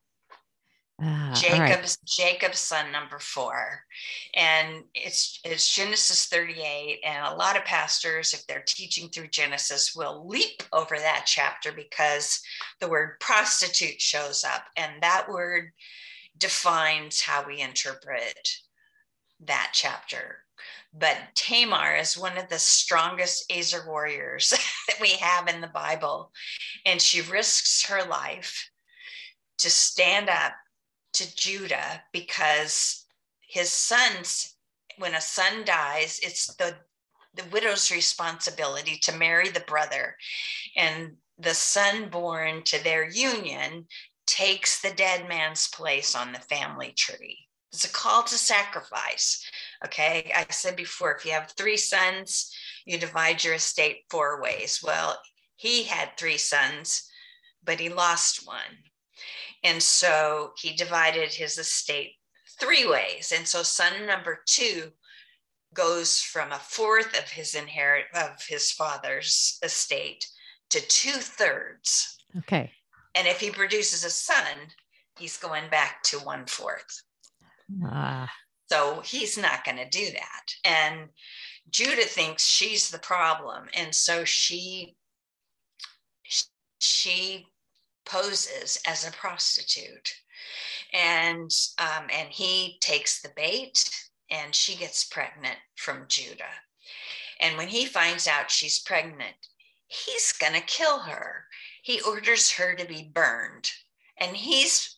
Ah, 1.00 1.32
Jacob's 1.36 1.60
right. 1.60 1.98
Jacob's 2.06 2.58
son 2.58 2.92
number 2.92 3.20
four, 3.20 3.84
and 4.34 4.84
it's 4.96 5.40
it's 5.44 5.74
Genesis 5.76 6.26
38. 6.26 7.02
And 7.06 7.28
a 7.28 7.36
lot 7.36 7.56
of 7.56 7.66
pastors, 7.66 8.34
if 8.34 8.48
they're 8.48 8.64
teaching 8.66 9.10
through 9.10 9.28
Genesis, 9.28 9.94
will 9.96 10.28
leap 10.28 10.64
over 10.74 10.98
that 10.98 11.26
chapter 11.28 11.72
because 11.72 12.42
the 12.80 12.90
word 12.90 13.20
prostitute 13.20 14.02
shows 14.02 14.44
up, 14.44 14.64
and 14.76 15.04
that 15.04 15.30
word 15.30 15.72
defines 16.36 17.22
how 17.22 17.46
we 17.46 17.62
interpret 17.62 18.50
that 19.42 19.70
chapter. 19.74 20.47
But 20.94 21.18
Tamar 21.36 21.96
is 21.96 22.18
one 22.18 22.38
of 22.38 22.50
the 22.50 22.60
strongest 22.60 23.52
Ezer 23.52 23.86
warriors 23.88 24.50
that 24.88 25.00
we 25.00 25.12
have 25.12 25.48
in 25.48 25.62
the 25.62 25.68
Bible. 25.68 26.32
And 26.86 27.02
she 27.02 27.22
risks 27.22 27.86
her 27.86 28.04
life 28.04 28.70
to 29.60 29.70
stand 29.70 30.30
up 30.30 30.54
to 31.14 31.36
Judah 31.36 32.04
because 32.12 33.06
his 33.42 33.72
sons, 33.72 34.56
when 34.98 35.16
a 35.16 35.22
son 35.22 35.66
dies, 35.66 36.20
it's 36.22 36.54
the 36.56 36.76
the 37.38 37.46
widow's 37.52 37.92
responsibility 37.92 38.98
to 38.98 39.16
marry 39.16 39.50
the 39.50 39.60
brother. 39.62 40.16
And 40.76 41.18
the 41.38 41.54
son 41.54 42.10
born 42.10 42.64
to 42.64 42.84
their 42.84 43.08
union 43.08 43.86
takes 44.26 44.82
the 44.82 44.92
dead 44.92 45.30
man's 45.30 45.68
place 45.68 46.16
on 46.16 46.34
the 46.34 46.40
family 46.40 46.94
tree. 46.98 47.47
It's 47.78 47.86
a 47.86 47.90
call 47.90 48.24
to 48.24 48.36
sacrifice. 48.40 49.46
Okay. 49.86 50.32
I 50.36 50.48
said 50.50 50.76
before, 50.76 51.14
if 51.14 51.24
you 51.24 51.32
have 51.34 51.52
three 51.52 51.78
sons, 51.78 52.52
you 52.88 52.98
divide 52.98 53.44
your 53.44 53.54
estate 53.54 53.98
four 54.10 54.42
ways. 54.42 54.80
Well, 54.84 55.20
he 55.58 55.84
had 55.84 56.18
three 56.18 56.40
sons, 56.40 57.08
but 57.64 57.80
he 57.80 57.90
lost 57.90 58.48
one. 58.48 58.82
And 59.64 59.84
so 59.84 60.54
he 60.58 60.74
divided 60.76 61.32
his 61.32 61.60
estate 61.60 62.14
three 62.60 62.88
ways. 62.90 63.32
And 63.36 63.48
so 63.48 63.62
son 63.62 64.08
number 64.08 64.40
two 64.48 64.92
goes 65.76 66.20
from 66.20 66.52
a 66.52 66.58
fourth 66.58 67.16
of 67.16 67.30
his 67.30 67.54
inherit 67.54 68.06
of 68.16 68.44
his 68.50 68.72
father's 68.72 69.60
estate 69.62 70.26
to 70.72 70.80
two 70.88 71.12
thirds. 71.12 72.18
Okay. 72.40 72.72
And 73.14 73.28
if 73.28 73.40
he 73.40 73.52
produces 73.52 74.04
a 74.04 74.10
son, 74.10 74.72
he's 75.20 75.38
going 75.38 75.70
back 75.70 76.02
to 76.06 76.18
one 76.18 76.48
fourth. 76.48 77.04
Ah. 77.84 78.32
So 78.70 79.02
he's 79.02 79.38
not 79.38 79.64
going 79.64 79.78
to 79.78 79.90
do 79.90 80.12
that. 80.12 80.54
And 80.66 81.10
Judah 81.70 82.06
thinks 82.06 82.46
she's 82.46 82.90
the 82.90 83.00
problem. 83.00 83.68
And 83.74 83.94
so 83.94 84.24
she 84.26 84.96
she 86.80 87.48
poses 88.06 88.80
as 88.86 89.06
a 89.06 89.12
prostitute. 89.12 90.14
And 90.94 91.52
um, 91.80 92.08
and 92.12 92.30
he 92.30 92.78
takes 92.80 93.22
the 93.22 93.32
bait 93.36 93.90
and 94.30 94.54
she 94.54 94.76
gets 94.76 95.06
pregnant 95.06 95.58
from 95.76 96.06
Judah. 96.08 96.44
And 97.40 97.58
when 97.58 97.68
he 97.68 97.86
finds 97.86 98.28
out 98.28 98.52
she's 98.52 98.80
pregnant, 98.80 99.36
he's 99.88 100.32
going 100.34 100.54
to 100.54 100.62
kill 100.62 101.00
her. 101.00 101.46
He 101.84 102.02
orders 102.02 102.52
her 102.52 102.76
to 102.76 102.86
be 102.86 103.12
burned. 103.14 103.70
And 104.20 104.36
he's 104.36 104.97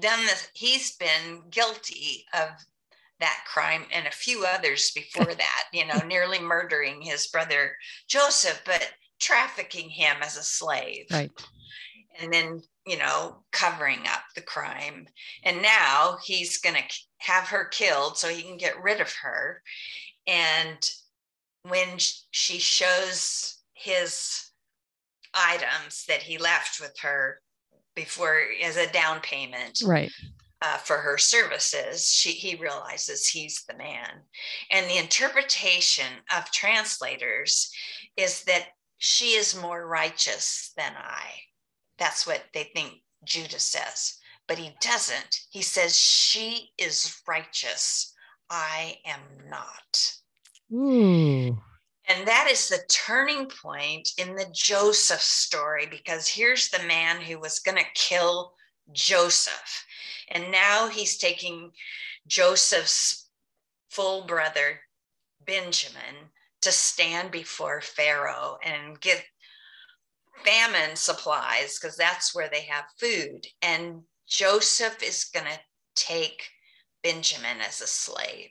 done 0.00 0.26
this, 0.26 0.48
he's 0.54 0.96
been 0.96 1.42
guilty 1.50 2.24
of 2.34 2.50
that 3.20 3.44
crime 3.46 3.84
and 3.92 4.06
a 4.06 4.12
few 4.12 4.44
others 4.44 4.90
before 4.92 5.24
that, 5.34 5.64
you 5.72 5.86
know, 5.86 5.98
nearly 6.06 6.38
murdering 6.38 7.00
his 7.00 7.26
brother 7.28 7.76
Joseph, 8.08 8.60
but 8.64 8.92
trafficking 9.20 9.88
him 9.88 10.16
as 10.22 10.36
a 10.36 10.42
slave. 10.42 11.06
Right. 11.10 11.30
And 12.20 12.32
then, 12.32 12.62
you 12.86 12.98
know, 12.98 13.44
covering 13.52 14.00
up 14.06 14.22
the 14.34 14.40
crime. 14.40 15.06
And 15.44 15.62
now 15.62 16.18
he's 16.24 16.58
going 16.58 16.76
to 16.76 16.82
have 17.18 17.44
her 17.48 17.66
killed 17.66 18.16
so 18.16 18.28
he 18.28 18.42
can 18.42 18.56
get 18.56 18.82
rid 18.82 19.00
of 19.00 19.12
her. 19.22 19.62
And 20.26 20.78
when 21.62 21.98
she 21.98 22.58
shows 22.58 23.58
his 23.72 24.50
items 25.34 26.04
that 26.08 26.22
he 26.22 26.38
left 26.38 26.80
with 26.80 26.98
her 27.00 27.40
before 27.98 28.40
as 28.62 28.76
a 28.76 28.92
down 28.92 29.20
payment 29.20 29.82
right. 29.84 30.12
uh, 30.62 30.76
for 30.76 30.98
her 30.98 31.18
services 31.18 32.08
she 32.08 32.30
he 32.30 32.54
realizes 32.54 33.26
he's 33.26 33.64
the 33.68 33.76
man. 33.76 34.08
And 34.70 34.88
the 34.88 34.98
interpretation 34.98 36.06
of 36.36 36.50
translators 36.52 37.72
is 38.16 38.44
that 38.44 38.68
she 38.98 39.30
is 39.30 39.60
more 39.60 39.88
righteous 39.88 40.72
than 40.76 40.92
i. 40.96 41.24
That's 41.98 42.24
what 42.24 42.44
they 42.54 42.70
think 42.74 43.02
judah 43.24 43.58
says. 43.58 44.18
But 44.46 44.58
he 44.58 44.70
doesn't. 44.80 45.40
He 45.50 45.62
says 45.62 45.98
she 45.98 46.70
is 46.78 47.20
righteous. 47.26 48.14
I 48.48 48.98
am 49.04 49.20
not. 49.50 50.12
Ooh. 50.72 51.58
And 52.08 52.26
that 52.26 52.48
is 52.50 52.68
the 52.68 52.80
turning 52.88 53.46
point 53.46 54.08
in 54.16 54.34
the 54.34 54.50
Joseph 54.52 55.20
story 55.20 55.86
because 55.86 56.26
here's 56.26 56.70
the 56.70 56.82
man 56.84 57.20
who 57.20 57.38
was 57.38 57.58
going 57.58 57.76
to 57.76 57.84
kill 57.94 58.54
Joseph. 58.92 59.84
And 60.30 60.50
now 60.50 60.88
he's 60.88 61.18
taking 61.18 61.70
Joseph's 62.26 63.28
full 63.90 64.26
brother, 64.26 64.80
Benjamin, 65.44 66.30
to 66.62 66.72
stand 66.72 67.30
before 67.30 67.82
Pharaoh 67.82 68.58
and 68.64 68.98
get 69.00 69.22
famine 70.44 70.96
supplies 70.96 71.78
because 71.78 71.96
that's 71.96 72.34
where 72.34 72.48
they 72.48 72.62
have 72.62 72.84
food. 72.98 73.46
And 73.60 74.02
Joseph 74.26 75.02
is 75.02 75.24
going 75.24 75.46
to 75.46 75.60
take 75.94 76.48
Benjamin 77.02 77.60
as 77.60 77.80
a 77.80 77.86
slave. 77.86 78.50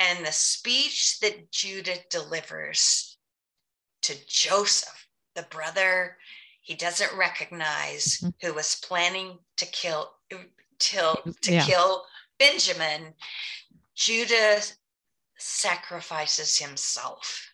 And 0.00 0.24
the 0.24 0.32
speech 0.32 1.20
that 1.20 1.52
Judah 1.52 1.98
delivers 2.10 3.18
to 4.02 4.14
Joseph, 4.26 5.06
the 5.36 5.46
brother 5.50 6.16
he 6.62 6.74
doesn't 6.74 7.16
recognize, 7.16 8.18
mm-hmm. 8.18 8.46
who 8.46 8.54
was 8.54 8.80
planning 8.82 9.38
to 9.56 9.66
kill 9.66 10.10
till 10.78 11.16
to 11.42 11.52
yeah. 11.52 11.64
kill 11.64 12.04
Benjamin, 12.38 13.14
Judah 13.94 14.60
sacrifices 15.38 16.58
himself. 16.58 17.52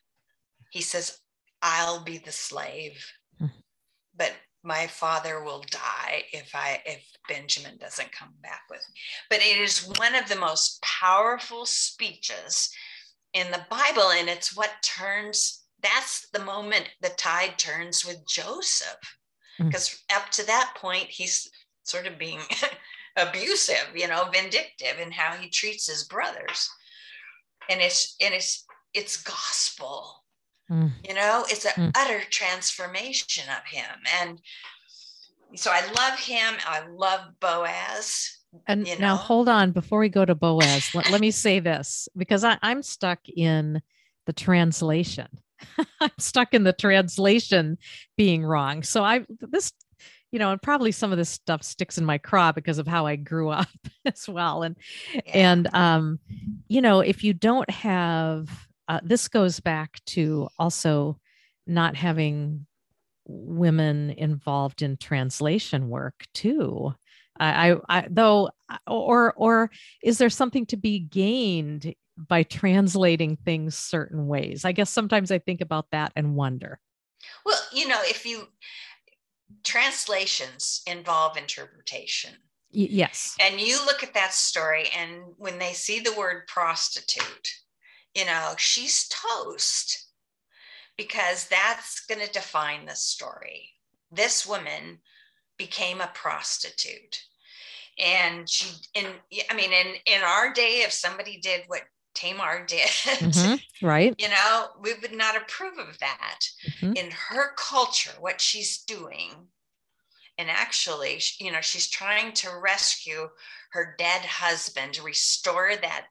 He 0.71 0.83
says, 0.83 1.19
I'll 1.63 2.05
be 2.05 2.19
the 2.19 2.33
slave. 2.33 3.05
Mm-hmm. 3.41 3.59
But 4.17 4.33
my 4.67 4.87
father 4.87 5.43
will 5.43 5.65
die 5.71 6.23
if 6.33 6.51
i 6.55 6.81
if 6.85 7.03
benjamin 7.29 7.77
doesn't 7.79 8.13
come 8.13 8.33
back 8.43 8.63
with 8.69 8.83
me. 8.93 9.01
But 9.31 9.39
it 9.39 9.59
is 9.59 9.91
one 9.99 10.15
of 10.15 10.29
the 10.29 10.37
most 10.37 10.83
powerful 10.83 11.67
speeches 11.67 12.71
in 13.33 13.51
the 13.51 13.65
bible 13.71 14.11
and 14.11 14.29
it's 14.29 14.57
what 14.57 14.71
turns 14.83 15.63
that's 15.83 16.29
the 16.31 16.45
moment 16.45 16.89
the 17.01 17.11
tide 17.11 17.59
turns 17.59 18.05
with 18.05 18.27
joseph 18.27 19.17
because 19.59 19.89
mm. 19.89 20.17
up 20.17 20.31
to 20.31 20.47
that 20.47 20.75
point 20.77 21.05
he's 21.05 21.49
sort 21.85 22.07
of 22.07 22.19
being 22.19 22.41
abusive 23.17 23.89
you 23.95 24.07
know 24.07 24.29
vindictive 24.33 24.99
in 25.01 25.11
how 25.11 25.33
he 25.37 25.49
treats 25.49 25.89
his 25.89 26.05
brothers. 26.05 26.69
And 27.69 27.81
it's 27.81 28.17
and 28.21 28.33
it's 28.35 28.65
it's 28.95 29.23
gospel 29.23 30.23
Mm. 30.71 30.91
You 31.07 31.15
know, 31.15 31.45
it's 31.49 31.65
an 31.65 31.73
mm. 31.77 31.93
utter 31.97 32.21
transformation 32.31 33.45
of 33.51 33.65
him. 33.67 33.97
And 34.21 34.41
so 35.55 35.71
I 35.71 35.81
love 35.93 36.19
him. 36.19 36.55
I 36.67 36.87
love 36.89 37.21
Boaz. 37.41 38.39
And 38.67 38.87
you 38.87 38.95
know? 38.95 39.01
now 39.01 39.17
hold 39.17 39.49
on 39.49 39.73
before 39.73 40.01
we 40.01 40.09
go 40.09 40.25
to 40.25 40.35
Boaz, 40.35 40.95
let, 40.95 41.11
let 41.11 41.21
me 41.21 41.31
say 41.31 41.61
this 41.61 42.09
because 42.17 42.45
I, 42.45 42.59
I'm 42.63 42.83
stuck 42.83 43.21
in 43.29 43.83
the 44.27 44.33
translation. 44.33 45.29
I'm 46.01 46.11
stuck 46.19 46.53
in 46.53 46.65
the 46.65 46.73
translation 46.73 47.79
being 48.17 48.45
wrong. 48.45 48.83
So 48.83 49.05
I 49.05 49.25
this 49.41 49.73
you 50.33 50.41
know, 50.41 50.51
and 50.51 50.61
probably 50.61 50.93
some 50.93 51.13
of 51.13 51.19
this 51.19 51.31
stuff 51.31 51.63
sticks 51.63 51.99
in 51.99 52.05
my 52.05 52.19
craw 52.19 52.53
because 52.53 52.79
of 52.79 52.87
how 52.87 53.07
I 53.07 53.17
grew 53.17 53.49
up 53.51 53.69
as 54.05 54.29
well. 54.29 54.63
And 54.63 54.77
yeah. 55.15 55.21
and 55.33 55.75
um, 55.75 56.19
you 56.69 56.81
know, 56.81 57.01
if 57.01 57.25
you 57.25 57.33
don't 57.33 57.71
have 57.71 58.66
uh, 58.89 59.01
this 59.03 59.29
goes 59.29 59.61
back 59.61 60.01
to 60.07 60.49
also 60.59 61.19
not 61.67 61.97
having 61.97 62.67
women 63.27 64.11
involved 64.11 64.83
in 64.83 64.97
translation 64.97 65.89
work 65.89 66.25
too. 66.33 66.95
I, 67.39 67.77
I, 67.89 68.07
though 68.09 68.51
or 68.87 69.35
or 69.35 69.71
is 70.03 70.17
there 70.17 70.31
something 70.31 70.65
to 70.67 70.77
be 70.77 71.01
gained 71.01 71.95
by 72.17 72.45
translating 72.45 73.37
things 73.37 73.77
certain 73.77 74.27
ways? 74.27 74.65
I 74.65 74.73
guess 74.73 74.89
sometimes 74.89 75.31
i 75.31 75.39
think 75.39 75.61
about 75.61 75.91
that 75.91 76.13
and 76.17 76.35
wonder. 76.35 76.81
Well 77.45 77.61
you 77.73 77.89
know 77.89 78.01
if 78.05 78.25
you 78.25 78.49
translations 79.65 80.83
involve 80.87 81.37
interpretation. 81.37 82.31
Y- 82.73 82.89
yes. 82.91 83.37
And 83.41 83.61
you 83.61 83.85
look 83.85 84.03
at 84.03 84.15
that 84.15 84.33
story 84.33 84.89
and 84.97 85.23
when 85.37 85.59
they 85.59 85.73
see 85.73 86.01
the 86.01 86.15
word 86.15 86.47
prostitute 86.47 87.49
you 88.17 88.25
know 88.25 88.55
she's 88.57 89.09
toast 89.09 90.09
because 90.97 91.47
that's 91.49 92.07
going 92.07 92.25
to 92.25 92.33
define 92.33 92.87
the 92.87 92.97
story 92.97 93.75
this 94.11 94.47
woman 94.47 94.99
became 95.59 96.01
a 96.01 96.11
prostitute 96.15 97.23
and 97.99 98.49
she 98.49 98.69
in 98.95 99.07
i 99.51 99.55
mean 99.55 99.71
in 99.73 99.95
in 100.07 100.23
our 100.23 100.53
day 100.53 100.83
if 100.85 100.93
somebody 100.93 101.39
did 101.39 101.63
what 101.67 101.83
tamar 102.15 102.65
did 102.67 102.89
mm-hmm. 102.89 103.87
right 103.87 104.15
you 104.19 104.29
know 104.29 104.69
we 104.81 104.95
would 105.03 105.15
not 105.15 105.37
approve 105.37 105.79
of 105.79 105.99
that 105.99 106.41
mm-hmm. 106.67 106.93
in 106.95 107.11
her 107.11 107.53
culture 107.57 108.13
what 108.21 108.41
she's 108.41 108.83
doing 108.85 109.31
and 110.39 110.49
actually 110.51 111.21
you 111.39 111.53
know 111.53 111.61
she's 111.61 111.89
trying 111.89 112.33
to 112.33 112.49
rescue 112.63 113.29
her 113.73 113.95
dead 113.99 114.23
husband 114.23 114.99
restore 115.03 115.73
that 115.77 116.07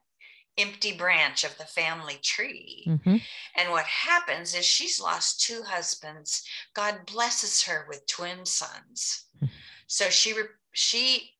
empty 0.58 0.96
branch 0.96 1.44
of 1.44 1.56
the 1.58 1.64
family 1.64 2.18
tree. 2.22 2.84
Mm-hmm. 2.86 3.16
And 3.56 3.70
what 3.70 3.84
happens 3.84 4.54
is 4.54 4.64
she's 4.64 5.00
lost 5.00 5.40
two 5.40 5.62
husbands. 5.62 6.44
God 6.74 7.00
blesses 7.06 7.62
her 7.64 7.86
with 7.88 8.06
twin 8.06 8.44
sons. 8.46 9.26
Mm-hmm. 9.36 9.46
So 9.86 10.08
she 10.08 10.32
re- 10.32 10.44
she 10.72 11.30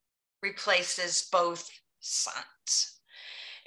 replaces 0.43 1.29
both 1.33 1.71
sons. 2.01 2.93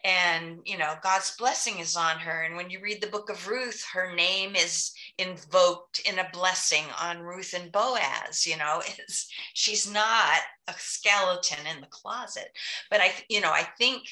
And 0.06 0.60
you 0.66 0.78
know, 0.78 0.95
God's 1.04 1.36
blessing 1.36 1.80
is 1.80 1.95
on 1.95 2.20
her. 2.20 2.43
And 2.43 2.56
when 2.56 2.70
you 2.70 2.80
read 2.80 3.02
the 3.02 3.08
book 3.08 3.30
of 3.30 3.47
Ruth, 3.47 3.86
her 3.93 4.16
name 4.16 4.56
is 4.56 4.93
invoked 5.18 6.00
in 6.08 6.20
a 6.20 6.30
blessing 6.32 6.86
on 7.02 7.20
Ruth 7.20 7.54
and 7.54 7.72
Boaz. 7.72 8.47
You 8.47 8.58
know, 8.58 8.82
it's, 8.97 9.30
she's 9.54 9.91
not 9.91 10.39
a 10.68 10.74
skeleton 10.78 11.66
in 11.74 11.82
the 11.82 11.88
closet. 11.88 12.50
But 12.89 13.02
I, 13.02 13.12
you 13.28 13.41
know, 13.41 13.52
I 13.52 13.68
think 13.78 14.04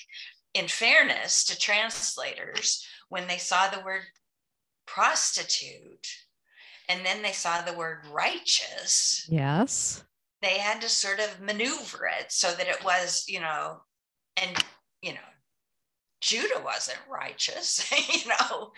in 0.58 0.68
fairness 0.68 1.44
to 1.46 1.58
translators, 1.58 2.86
when 3.10 3.28
they 3.28 3.38
saw 3.38 3.70
the 3.70 3.84
word 3.84 4.02
prostitute 4.86 6.08
and 6.90 7.06
then 7.06 7.22
they 7.22 7.32
saw 7.32 7.62
the 7.62 7.74
word 7.74 8.00
righteous, 8.12 9.28
yes, 9.30 10.04
they 10.42 10.58
had 10.58 10.82
to 10.82 10.90
sort 10.90 11.20
of 11.20 11.42
maneuver 11.42 12.10
it 12.20 12.32
so 12.32 12.52
that 12.52 12.68
it 12.68 12.84
was, 12.84 13.26
you 13.28 13.40
know, 13.40 13.82
and, 14.42 14.64
you 15.02 15.14
know, 15.14 15.20
Judah 16.22 16.62
wasn't 16.64 17.00
righteous, 17.10 17.92
you 18.14 18.30
know. 18.30 18.72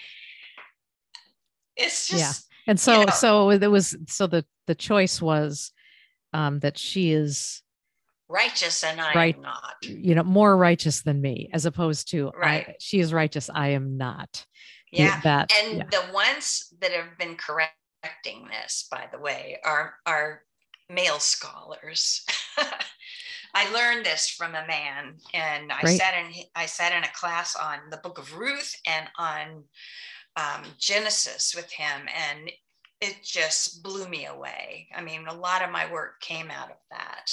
It's 1.76 2.08
just, 2.08 2.22
yeah. 2.22 2.72
And 2.72 2.80
so, 2.80 3.00
you 3.00 3.06
know, 3.06 3.12
so 3.12 3.50
it 3.52 3.72
was, 3.72 3.96
so 4.08 4.28
the, 4.28 4.46
the 4.68 4.76
choice 4.76 5.22
was 5.22 5.72
um, 6.34 6.60
that 6.60 6.78
she 6.78 7.12
is 7.12 7.62
righteous 8.30 8.84
and 8.84 9.02
I 9.02 9.14
right, 9.14 9.36
am 9.36 9.42
not. 9.42 9.76
You 9.82 10.16
know, 10.16 10.24
more 10.24 10.56
righteous 10.56 11.02
than 11.02 11.20
me, 11.20 11.50
as 11.52 11.66
opposed 11.66 12.10
to 12.12 12.32
right. 12.40 12.68
I, 12.70 12.76
she 12.80 13.00
is 13.00 13.12
righteous, 13.12 13.50
I 13.54 13.70
am 13.70 13.98
not. 13.98 14.46
Yeah. 14.92 15.20
That, 15.22 15.52
and 15.64 15.80
yeah. 15.80 15.84
the 15.92 16.14
ones 16.14 16.74
that 16.80 16.92
have 16.92 17.18
been 17.18 17.36
correcting 17.36 18.48
this, 18.50 18.88
by 18.90 19.08
the 19.12 19.20
way, 19.20 19.60
are 19.66 19.96
are 20.06 20.44
male 20.90 21.20
scholars. 21.20 22.24
I 23.54 23.72
learned 23.74 24.06
this 24.06 24.30
from 24.30 24.52
a 24.52 24.66
man, 24.68 25.16
and 25.34 25.72
I 25.72 25.84
sat 25.96 26.14
in 26.16 26.44
I 26.56 26.68
sat 26.68 26.94
in 26.94 27.04
a 27.04 27.14
class 27.14 27.56
on 27.56 27.80
the 27.90 27.98
Book 27.98 28.20
of 28.20 28.38
Ruth 28.38 28.76
and 28.86 29.08
on 29.18 29.64
um, 30.36 30.64
Genesis 30.78 31.54
with 31.56 31.72
him, 31.72 32.08
and 32.16 32.52
it 33.02 33.18
just 33.24 33.82
blew 33.82 34.08
me 34.08 34.26
away. 34.26 34.88
I 34.96 35.02
mean, 35.02 35.26
a 35.28 35.34
lot 35.34 35.64
of 35.64 35.72
my 35.72 35.92
work 35.92 36.22
came 36.22 36.52
out 36.52 36.70
of 36.70 36.78
that 36.92 37.32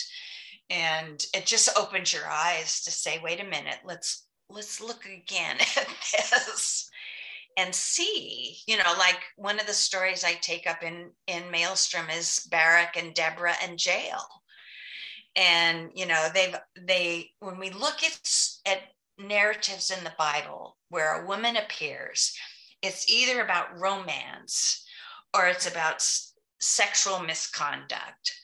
and 0.70 1.24
it 1.34 1.46
just 1.46 1.76
opens 1.78 2.12
your 2.12 2.26
eyes 2.28 2.82
to 2.82 2.90
say 2.90 3.20
wait 3.22 3.40
a 3.40 3.44
minute 3.44 3.78
let's 3.84 4.26
let's 4.48 4.80
look 4.80 5.04
again 5.06 5.56
at 5.76 5.88
this 6.12 6.90
and 7.56 7.74
see. 7.74 8.58
You 8.66 8.76
know 8.76 8.94
like 8.98 9.20
one 9.36 9.58
of 9.58 9.66
the 9.66 9.72
stories 9.72 10.24
i 10.24 10.34
take 10.34 10.68
up 10.68 10.82
in 10.82 11.10
in 11.26 11.44
malestrom 11.44 12.14
is 12.16 12.46
barak 12.50 12.96
and 12.96 13.14
deborah 13.14 13.56
and 13.62 13.84
jael. 13.84 14.42
And 15.34 15.90
you 15.94 16.06
know 16.06 16.28
they've 16.32 16.56
they 16.80 17.30
when 17.40 17.58
we 17.58 17.70
look 17.70 18.02
at 18.04 18.20
at 18.66 18.78
narratives 19.18 19.90
in 19.90 20.04
the 20.04 20.12
bible 20.18 20.76
where 20.90 21.22
a 21.22 21.26
woman 21.26 21.56
appears 21.56 22.36
it's 22.82 23.10
either 23.10 23.40
about 23.40 23.80
romance 23.80 24.84
or 25.34 25.46
it's 25.46 25.66
about 25.66 26.06
sexual 26.60 27.20
misconduct 27.20 28.34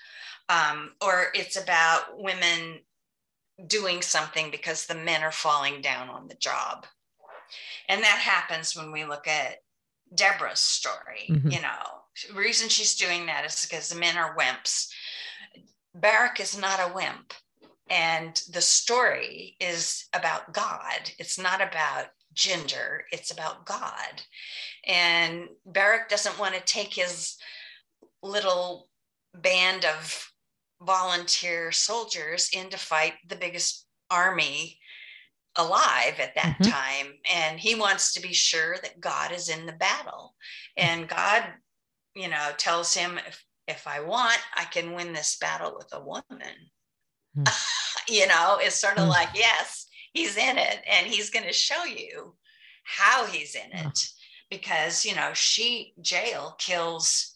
um, 0.53 0.93
or 1.01 1.29
it's 1.35 1.57
about 1.57 2.19
women 2.19 2.81
doing 3.67 4.03
something 4.03 4.51
because 4.51 4.87
the 4.87 4.95
men 4.95 5.23
are 5.23 5.33
falling 5.33 5.81
down 5.81 6.09
on 6.09 6.29
the 6.29 6.35
job. 6.35 6.87
And 7.89 8.03
that 8.03 8.19
happens 8.19 8.77
when 8.77 8.93
we 8.93 9.05
look 9.05 9.27
at 9.27 9.57
Deborah's 10.15 10.61
story. 10.61 11.27
Mm-hmm. 11.29 11.51
You 11.51 11.63
know, 11.63 12.29
the 12.29 12.39
reason 12.39 12.69
she's 12.69 12.97
doing 12.97 13.27
that 13.27 13.45
is 13.45 13.67
because 13.67 13.89
the 13.89 13.99
men 13.99 14.17
are 14.17 14.37
wimps. 14.37 14.89
Barak 15.95 16.41
is 16.41 16.59
not 16.59 16.81
a 16.81 16.93
wimp. 16.95 17.33
And 17.91 18.41
the 18.53 18.63
story 18.63 19.57
is 19.61 20.07
about 20.15 20.55
God. 20.55 21.11
It's 21.19 21.39
not 21.39 21.61
about 21.61 22.07
gender, 22.33 23.05
it's 23.13 23.31
about 23.31 23.67
God. 23.67 24.23
And 24.87 25.49
Barak 25.67 26.09
doesn't 26.09 26.39
want 26.39 26.55
to 26.55 26.61
take 26.63 26.95
his 26.95 27.37
little 28.23 28.89
band 29.35 29.85
of 29.85 30.32
volunteer 30.85 31.73
soldiers 31.73 32.51
in 32.53 32.71
to 32.71 32.79
fight 32.79 33.15
the 33.29 33.37
biggest 33.37 33.87
army 34.11 34.79
alive 35.57 36.19
at 36.19 36.35
that 36.35 36.57
mm-hmm. 36.61 36.71
time. 36.71 37.15
And 37.35 37.61
he 37.61 37.75
wants 37.75 38.15
to 38.15 38.23
be 38.23 38.33
sure 38.33 38.77
that 38.83 39.01
god 39.01 39.33
is 39.33 39.49
in 39.49 39.67
the 39.67 39.73
battle. 39.73 40.35
And 40.77 41.09
god 41.09 41.45
you 42.15 42.29
know 42.29 42.51
tells 42.59 42.95
him 42.95 43.19
if 43.27 43.43
if 43.67 43.87
i 43.87 43.99
want 44.01 44.39
i 44.55 44.65
can 44.65 44.93
win 44.93 45.15
this 45.15 45.39
battle 45.39 45.75
with 45.77 45.89
a 45.93 46.03
woman. 46.03 46.55
Mm. 47.37 47.49
you 48.09 48.27
know 48.27 48.59
it's 48.61 48.81
sort 48.81 48.99
of 48.99 49.07
mm. 49.07 49.11
like 49.11 49.31
yes 49.35 49.87
he's 50.13 50.37
in 50.37 50.59
it. 50.59 50.79
And 50.87 51.07
he's 51.07 51.31
going 51.31 51.47
to 51.47 51.53
show 51.53 51.85
you 51.85 52.35
how 52.85 53.27
he's 53.27 53.55
in 53.55 53.73
it. 53.73 54.09
Because 54.51 55.05
you 55.05 55.15
know 55.15 55.31
she 55.33 55.95
Jael 56.05 56.55
kills 56.59 57.32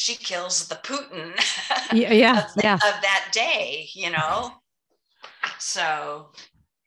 she 0.00 0.14
kills 0.14 0.66
the 0.66 0.76
Putin 0.76 1.38
yeah, 1.92 2.10
yeah, 2.10 2.38
of, 2.38 2.54
the, 2.54 2.62
yeah. 2.62 2.74
of 2.76 2.80
that 3.02 3.28
day, 3.32 3.86
you 3.92 4.10
know? 4.10 4.50
So 5.58 6.30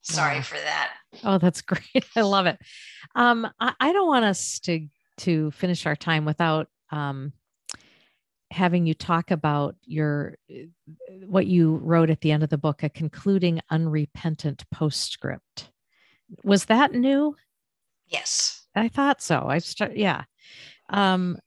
sorry 0.01 0.41
for 0.41 0.55
that. 0.55 0.93
Oh, 1.23 1.37
that's 1.37 1.61
great. 1.61 1.83
I 2.15 2.21
love 2.21 2.47
it. 2.47 2.57
Um, 3.15 3.47
I, 3.59 3.73
I, 3.79 3.93
don't 3.93 4.07
want 4.07 4.25
us 4.25 4.59
to 4.61 4.87
to 5.17 5.51
finish 5.51 5.85
our 5.85 5.95
time 5.95 6.25
without 6.25 6.67
um, 6.89 7.33
having 8.49 8.87
you 8.87 8.95
talk 8.95 9.29
about 9.29 9.75
your 9.83 10.35
what 11.27 11.45
you 11.45 11.75
wrote 11.83 12.09
at 12.09 12.21
the 12.21 12.31
end 12.31 12.41
of 12.41 12.49
the 12.49 12.57
book, 12.57 12.81
a 12.81 12.89
concluding 12.89 13.61
unrepentant 13.69 14.63
postscript. 14.71 15.69
Was 16.43 16.65
that 16.65 16.93
new? 16.93 17.35
Yes. 18.07 18.65
I 18.75 18.87
thought 18.87 19.21
so. 19.21 19.45
I 19.47 19.59
start 19.59 19.95
yeah. 19.95 20.23
Um, 20.89 21.37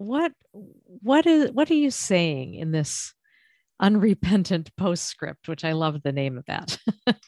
what 0.00 0.32
what 0.54 1.26
is 1.26 1.50
what 1.52 1.70
are 1.70 1.74
you 1.74 1.90
saying 1.90 2.54
in 2.54 2.72
this 2.72 3.12
unrepentant 3.80 4.74
postscript 4.78 5.46
which 5.46 5.62
i 5.62 5.72
love 5.72 6.02
the 6.02 6.12
name 6.12 6.38
of 6.38 6.44
that? 6.46 6.78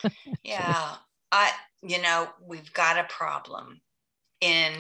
Yeah 0.43 0.95
i 1.31 1.51
you 1.83 2.01
know 2.01 2.29
we've 2.43 2.73
got 2.73 2.99
a 2.99 3.05
problem 3.05 3.83
in 4.41 4.73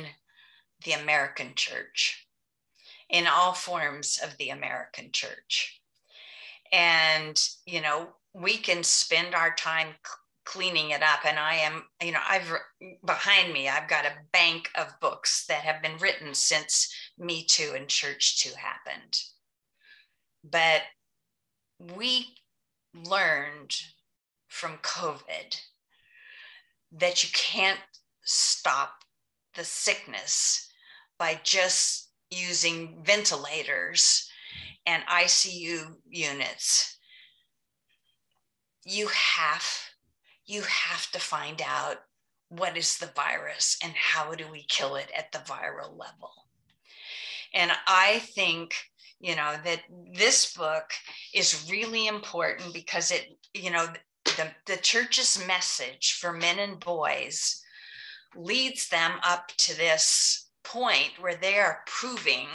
the 0.84 0.92
american 0.92 1.52
church 1.54 2.26
in 3.10 3.26
all 3.26 3.52
forms 3.52 4.18
of 4.24 4.36
the 4.38 4.48
american 4.48 5.12
church. 5.12 5.78
And 6.72 7.38
you 7.66 7.82
know 7.82 8.08
we 8.32 8.56
can 8.56 8.82
spend 8.82 9.34
our 9.34 9.54
time 9.54 9.88
cleaning 10.44 10.90
it 10.90 11.02
up 11.02 11.20
and 11.24 11.38
i 11.38 11.54
am 11.54 11.84
you 12.02 12.10
know 12.10 12.20
i've 12.28 12.52
behind 13.04 13.52
me 13.52 13.68
i've 13.68 13.88
got 13.88 14.04
a 14.04 14.12
bank 14.32 14.68
of 14.76 14.88
books 15.00 15.46
that 15.46 15.60
have 15.62 15.80
been 15.80 15.96
written 15.98 16.34
since 16.34 16.92
me 17.18 17.44
too 17.44 17.72
and 17.76 17.88
church 17.88 18.42
too 18.42 18.52
happened. 18.56 19.18
But 20.44 20.82
we 21.78 22.26
learned 22.94 23.74
from 24.48 24.78
covid 24.78 25.60
that 26.92 27.22
you 27.22 27.30
can't 27.32 27.80
stop 28.24 29.04
the 29.54 29.64
sickness 29.64 30.68
by 31.18 31.40
just 31.42 32.10
using 32.30 33.02
ventilators 33.04 34.28
and 34.86 35.02
icu 35.04 35.94
units. 36.08 36.98
You 38.84 39.08
have 39.08 39.64
you 40.52 40.62
have 40.62 41.10
to 41.12 41.18
find 41.18 41.62
out 41.66 41.96
what 42.48 42.76
is 42.76 42.98
the 42.98 43.10
virus 43.16 43.78
and 43.82 43.94
how 43.94 44.34
do 44.34 44.44
we 44.50 44.64
kill 44.68 44.96
it 44.96 45.10
at 45.16 45.32
the 45.32 45.38
viral 45.38 45.96
level. 45.98 46.30
And 47.54 47.72
i 47.86 48.20
think 48.34 48.74
you 49.20 49.36
know 49.36 49.54
that 49.64 49.82
this 50.14 50.52
book 50.54 50.90
is 51.32 51.68
really 51.70 52.06
important 52.06 52.74
because 52.74 53.10
it 53.10 53.38
you 53.54 53.70
know 53.70 53.86
the, 54.24 54.50
the 54.66 54.76
church's 54.82 55.42
message 55.46 56.18
for 56.20 56.32
men 56.32 56.58
and 56.58 56.80
boys 56.80 57.62
leads 58.34 58.88
them 58.88 59.12
up 59.22 59.52
to 59.58 59.76
this 59.76 60.48
point 60.64 61.12
where 61.20 61.36
they 61.36 61.58
are 61.58 61.82
proving 61.86 62.48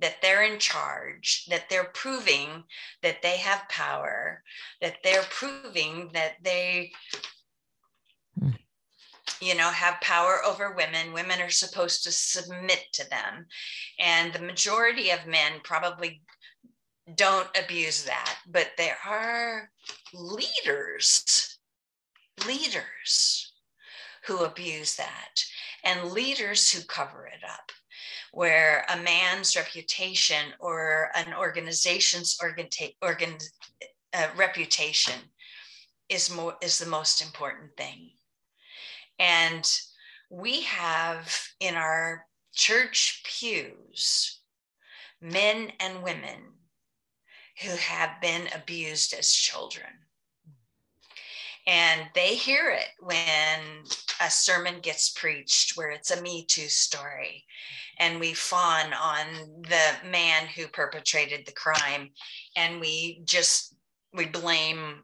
that 0.00 0.16
they're 0.20 0.42
in 0.42 0.58
charge, 0.58 1.46
that 1.48 1.68
they're 1.70 1.90
proving 1.94 2.64
that 3.02 3.22
they 3.22 3.36
have 3.36 3.68
power, 3.68 4.42
that 4.80 4.96
they're 5.04 5.24
proving 5.30 6.10
that 6.12 6.32
they, 6.42 6.90
hmm. 8.38 8.50
you 9.40 9.54
know, 9.54 9.70
have 9.70 10.00
power 10.00 10.40
over 10.44 10.74
women. 10.74 11.12
Women 11.12 11.40
are 11.40 11.50
supposed 11.50 12.02
to 12.04 12.12
submit 12.12 12.84
to 12.94 13.08
them. 13.08 13.46
And 14.00 14.32
the 14.32 14.42
majority 14.42 15.10
of 15.10 15.26
men 15.26 15.52
probably 15.62 16.22
don't 17.14 17.48
abuse 17.56 18.04
that, 18.04 18.38
but 18.48 18.70
there 18.76 18.98
are 19.06 19.70
leaders, 20.14 21.58
leaders 22.46 23.52
who 24.26 24.44
abuse 24.44 24.96
that, 24.96 25.44
and 25.84 26.12
leaders 26.12 26.70
who 26.70 26.80
cover 26.86 27.26
it 27.26 27.42
up 27.48 27.72
where 28.32 28.84
a 28.88 28.96
man's 28.96 29.54
reputation 29.54 30.46
or 30.58 31.10
an 31.14 31.34
organization's 31.34 32.38
organ, 32.42 32.66
organ 33.02 33.36
uh, 34.14 34.26
reputation 34.36 35.14
is 36.08 36.34
more 36.34 36.56
is 36.62 36.78
the 36.78 36.88
most 36.88 37.22
important 37.22 37.76
thing. 37.76 38.10
And 39.18 39.70
we 40.30 40.62
have 40.62 41.30
in 41.60 41.74
our 41.74 42.26
church 42.54 43.22
pews 43.24 44.40
men 45.20 45.70
and 45.78 46.02
women 46.02 46.40
who 47.62 47.76
have 47.76 48.20
been 48.20 48.48
abused 48.54 49.14
as 49.14 49.30
children 49.30 49.92
and 51.66 52.02
they 52.14 52.34
hear 52.34 52.70
it 52.70 52.88
when 52.98 53.84
a 54.20 54.30
sermon 54.30 54.80
gets 54.80 55.10
preached 55.10 55.76
where 55.76 55.90
it's 55.90 56.10
a 56.10 56.20
Me 56.20 56.44
Too 56.44 56.68
story. 56.68 57.44
And 57.98 58.18
we 58.18 58.32
fawn 58.32 58.92
on 58.92 59.26
the 59.62 60.08
man 60.08 60.46
who 60.48 60.66
perpetrated 60.66 61.46
the 61.46 61.52
crime. 61.52 62.10
And 62.56 62.80
we 62.80 63.22
just, 63.24 63.76
we 64.12 64.26
blame, 64.26 65.02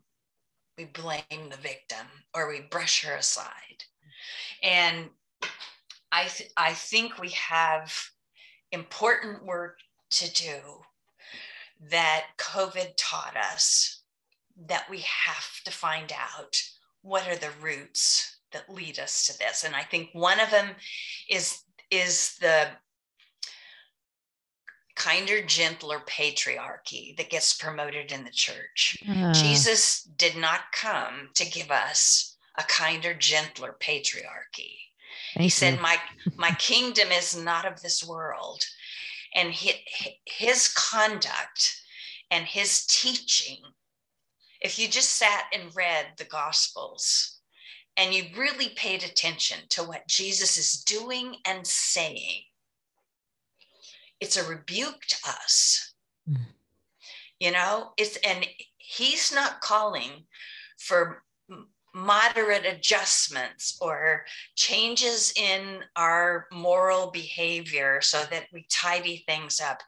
we 0.76 0.86
blame 0.86 1.22
the 1.50 1.56
victim 1.58 2.06
or 2.34 2.48
we 2.48 2.62
brush 2.70 3.04
her 3.04 3.14
aside. 3.14 3.84
And 4.62 5.10
I, 6.10 6.24
th- 6.24 6.50
I 6.56 6.72
think 6.72 7.18
we 7.18 7.30
have 7.30 7.94
important 8.72 9.44
work 9.44 9.78
to 10.10 10.32
do 10.32 10.58
that 11.90 12.24
COVID 12.38 12.94
taught 12.96 13.36
us 13.36 13.97
that 14.66 14.88
we 14.90 14.98
have 15.00 15.62
to 15.64 15.70
find 15.70 16.12
out 16.12 16.60
what 17.02 17.28
are 17.28 17.36
the 17.36 17.50
roots 17.60 18.40
that 18.52 18.68
lead 18.68 18.98
us 18.98 19.26
to 19.26 19.38
this. 19.38 19.64
And 19.64 19.76
i 19.76 19.82
think 19.82 20.10
one 20.12 20.40
of 20.40 20.50
them 20.50 20.70
is 21.28 21.62
is 21.90 22.36
the 22.40 22.68
kinder 24.98 25.40
gentler 25.42 26.00
patriarchy 26.00 27.16
that 27.16 27.30
gets 27.30 27.56
promoted 27.56 28.10
in 28.10 28.24
the 28.24 28.30
church. 28.30 28.98
Jesus 29.32 30.02
did 30.02 30.36
not 30.36 30.72
come 30.72 31.30
to 31.36 31.48
give 31.48 31.70
us 31.70 32.36
a 32.58 32.64
kinder 32.64 33.14
gentler 33.14 33.76
patriarchy. 33.80 34.74
Thank 35.34 35.38
he 35.38 35.44
you. 35.44 35.50
said 35.50 35.80
my 35.80 35.98
my 36.36 36.50
kingdom 36.52 37.08
is 37.12 37.36
not 37.36 37.64
of 37.64 37.80
this 37.80 38.04
world. 38.04 38.64
And 39.34 39.52
his, 39.52 39.74
his 40.24 40.68
conduct 40.68 41.82
and 42.30 42.44
his 42.44 42.86
teaching 42.86 43.58
if 44.60 44.78
you 44.78 44.88
just 44.88 45.10
sat 45.10 45.44
and 45.52 45.74
read 45.74 46.06
the 46.16 46.24
Gospels 46.24 47.40
and 47.96 48.14
you 48.14 48.24
really 48.36 48.70
paid 48.70 49.04
attention 49.04 49.58
to 49.70 49.82
what 49.82 50.08
Jesus 50.08 50.56
is 50.58 50.82
doing 50.82 51.36
and 51.46 51.66
saying, 51.66 52.42
it's 54.20 54.36
a 54.36 54.48
rebuke 54.48 55.00
to 55.08 55.16
us. 55.28 55.94
Mm. 56.28 56.38
You 57.38 57.52
know, 57.52 57.92
it's 57.96 58.16
and 58.26 58.44
he's 58.78 59.32
not 59.32 59.60
calling 59.60 60.26
for 60.78 61.22
moderate 61.94 62.66
adjustments 62.66 63.78
or 63.80 64.24
changes 64.56 65.32
in 65.36 65.80
our 65.96 66.46
moral 66.52 67.10
behavior 67.10 68.00
so 68.00 68.22
that 68.30 68.46
we 68.52 68.66
tidy 68.70 69.24
things 69.26 69.60
up. 69.60 69.80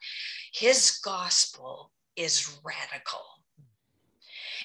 His 0.53 0.99
gospel 1.05 1.91
is 2.17 2.59
radical 2.65 3.40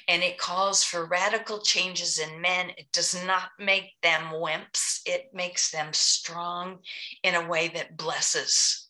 and 0.08 0.24
it 0.24 0.38
calls 0.38 0.84
for 0.84 1.06
radical 1.06 1.60
changes 1.60 2.20
in 2.20 2.41
men. 2.41 2.72
It 2.78 2.91
does 2.91 3.16
not 3.26 3.49
make 3.60 3.93
them 4.01 4.32
wimps, 4.34 5.01
it 5.06 5.30
makes 5.34 5.72
them 5.72 5.93
strong 5.93 6.80
in 7.24 7.36
a 7.36 7.47
way 7.47 7.70
that 7.70 7.97
blesses. 7.97 8.89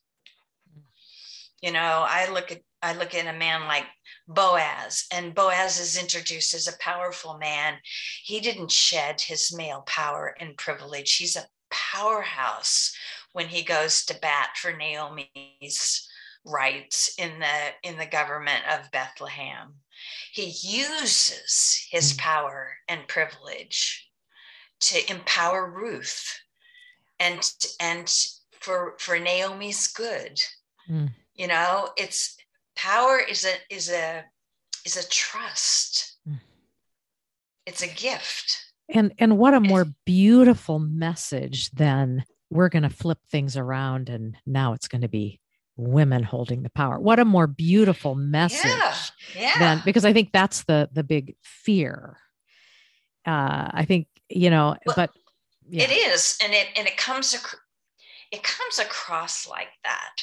You 1.61 1.71
know, 1.71 2.05
I 2.07 2.29
look 2.31 2.51
at 2.51 2.61
I 2.81 2.93
look 2.93 3.15
at 3.15 3.33
a 3.33 3.37
man 3.37 3.67
like 3.67 3.85
Boaz, 4.27 5.05
and 5.11 5.33
Boaz 5.33 5.79
is 5.79 5.97
introduced 5.97 6.53
as 6.53 6.67
a 6.67 6.77
powerful 6.79 7.37
man. 7.37 7.77
He 8.23 8.39
didn't 8.39 8.71
shed 8.71 9.21
his 9.21 9.55
male 9.55 9.81
power 9.87 10.35
and 10.39 10.57
privilege. 10.57 11.15
He's 11.15 11.35
a 11.35 11.47
powerhouse 11.71 12.95
when 13.31 13.47
he 13.47 13.63
goes 13.63 14.05
to 14.05 14.19
bat 14.19 14.51
for 14.57 14.75
Naomi's 14.75 16.07
rights 16.45 17.15
in 17.17 17.39
the 17.39 17.89
in 17.89 17.97
the 17.97 18.05
government 18.05 18.61
of 18.71 18.91
Bethlehem. 18.91 19.73
He 20.31 20.53
uses 20.61 21.87
his 21.89 22.13
mm. 22.13 22.17
power 22.17 22.77
and 22.87 23.07
privilege 23.07 24.09
to 24.81 25.11
empower 25.11 25.69
Ruth 25.69 26.39
and 27.19 27.41
and 27.79 28.13
for 28.59 28.95
for 28.99 29.17
Naomi's 29.19 29.87
good. 29.87 30.41
Mm. 30.89 31.11
You 31.33 31.47
know, 31.47 31.89
it's 31.97 32.35
power 32.75 33.19
is 33.19 33.45
a 33.45 33.73
is 33.73 33.89
a 33.89 34.23
is 34.85 34.97
a 34.97 35.07
trust. 35.09 36.17
Mm. 36.27 36.39
It's 37.65 37.81
a 37.81 37.87
gift. 37.87 38.57
And 38.89 39.13
and 39.17 39.37
what 39.37 39.53
a 39.53 39.59
more 39.59 39.87
beautiful 40.05 40.79
message 40.79 41.71
than 41.71 42.23
we're 42.49 42.69
going 42.69 42.83
to 42.83 42.89
flip 42.89 43.17
things 43.29 43.57
around 43.57 44.09
and 44.09 44.37
now 44.45 44.73
it's 44.73 44.87
going 44.87 45.01
to 45.01 45.07
be 45.07 45.39
women 45.77 46.23
holding 46.23 46.63
the 46.63 46.69
power 46.69 46.99
what 46.99 47.19
a 47.19 47.25
more 47.25 47.47
beautiful 47.47 48.15
message 48.15 48.65
yeah, 48.65 48.95
yeah. 49.35 49.59
than 49.59 49.81
because 49.83 50.05
i 50.05 50.13
think 50.13 50.31
that's 50.31 50.63
the 50.63 50.89
the 50.93 51.03
big 51.03 51.35
fear 51.43 52.17
uh 53.25 53.69
i 53.73 53.85
think 53.85 54.07
you 54.29 54.49
know 54.49 54.75
well, 54.85 54.95
but 54.95 55.11
yeah. 55.69 55.83
it 55.83 55.91
is 55.91 56.37
and 56.43 56.53
it 56.53 56.67
and 56.77 56.87
it 56.87 56.95
comes 56.97 57.33
ac- 57.33 57.57
it 58.31 58.43
comes 58.43 58.79
across 58.79 59.47
like 59.47 59.69
that 59.83 60.15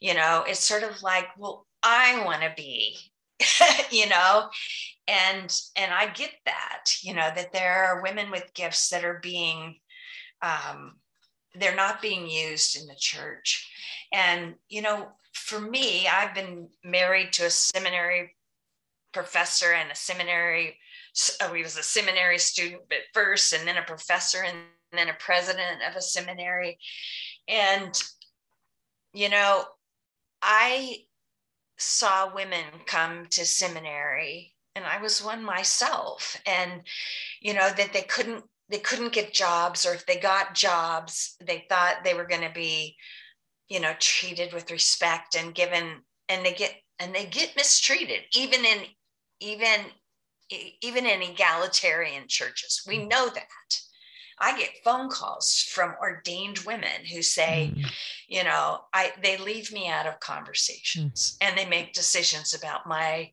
you 0.00 0.14
know 0.14 0.44
it's 0.46 0.64
sort 0.64 0.82
of 0.82 1.02
like 1.02 1.26
well 1.38 1.66
i 1.82 2.24
want 2.24 2.42
to 2.42 2.52
be 2.56 2.96
you 3.90 4.08
know 4.08 4.48
and 5.08 5.60
and 5.76 5.92
i 5.92 6.06
get 6.06 6.32
that 6.46 6.84
you 7.02 7.14
know 7.14 7.30
that 7.34 7.52
there 7.52 7.84
are 7.84 8.02
women 8.02 8.30
with 8.30 8.54
gifts 8.54 8.88
that 8.88 9.04
are 9.04 9.20
being 9.22 9.76
um 10.42 10.94
they're 11.58 11.74
not 11.74 12.02
being 12.02 12.28
used 12.28 12.80
in 12.80 12.86
the 12.86 12.96
church. 12.96 13.70
And, 14.12 14.54
you 14.68 14.82
know, 14.82 15.08
for 15.32 15.60
me, 15.60 16.06
I've 16.06 16.34
been 16.34 16.68
married 16.84 17.32
to 17.34 17.46
a 17.46 17.50
seminary 17.50 18.34
professor 19.12 19.72
and 19.72 19.90
a 19.90 19.94
seminary, 19.94 20.78
uh, 21.40 21.52
he 21.52 21.62
was 21.62 21.76
a 21.76 21.82
seminary 21.82 22.38
student 22.38 22.82
at 22.90 23.14
first, 23.14 23.52
and 23.52 23.66
then 23.66 23.78
a 23.78 23.82
professor, 23.82 24.42
and 24.42 24.58
then 24.92 25.08
a 25.08 25.16
president 25.18 25.82
of 25.88 25.96
a 25.96 26.02
seminary. 26.02 26.78
And, 27.48 27.98
you 29.12 29.28
know, 29.28 29.64
I 30.42 30.98
saw 31.78 32.34
women 32.34 32.64
come 32.86 33.26
to 33.30 33.44
seminary 33.44 34.54
and 34.74 34.84
I 34.84 35.00
was 35.00 35.24
one 35.24 35.42
myself 35.42 36.40
and 36.46 36.82
you 37.40 37.54
know 37.54 37.70
that 37.76 37.92
they 37.92 38.02
couldn't 38.02 38.44
they 38.68 38.78
couldn't 38.78 39.12
get 39.12 39.32
jobs 39.32 39.86
or 39.86 39.94
if 39.94 40.06
they 40.06 40.18
got 40.18 40.54
jobs 40.54 41.36
they 41.40 41.64
thought 41.68 42.04
they 42.04 42.14
were 42.14 42.26
going 42.26 42.42
to 42.42 42.52
be 42.54 42.96
you 43.68 43.80
know 43.80 43.92
treated 43.98 44.52
with 44.52 44.70
respect 44.70 45.36
and 45.36 45.54
given 45.54 46.02
and 46.28 46.44
they 46.44 46.52
get 46.52 46.74
and 46.98 47.14
they 47.14 47.26
get 47.26 47.56
mistreated 47.56 48.22
even 48.34 48.64
in 48.64 48.78
even 49.40 49.80
even 50.80 51.06
in 51.06 51.22
egalitarian 51.22 52.24
churches 52.28 52.82
we 52.86 52.98
mm. 52.98 53.10
know 53.10 53.28
that 53.28 53.46
i 54.40 54.56
get 54.58 54.70
phone 54.84 55.08
calls 55.08 55.66
from 55.70 55.94
ordained 56.00 56.58
women 56.60 57.04
who 57.12 57.22
say 57.22 57.72
mm. 57.74 57.84
you 58.28 58.44
know 58.44 58.80
i 58.92 59.12
they 59.22 59.36
leave 59.36 59.72
me 59.72 59.88
out 59.88 60.06
of 60.06 60.20
conversations 60.20 61.36
mm. 61.40 61.48
and 61.48 61.58
they 61.58 61.68
make 61.68 61.92
decisions 61.92 62.54
about 62.54 62.86
my 62.86 63.30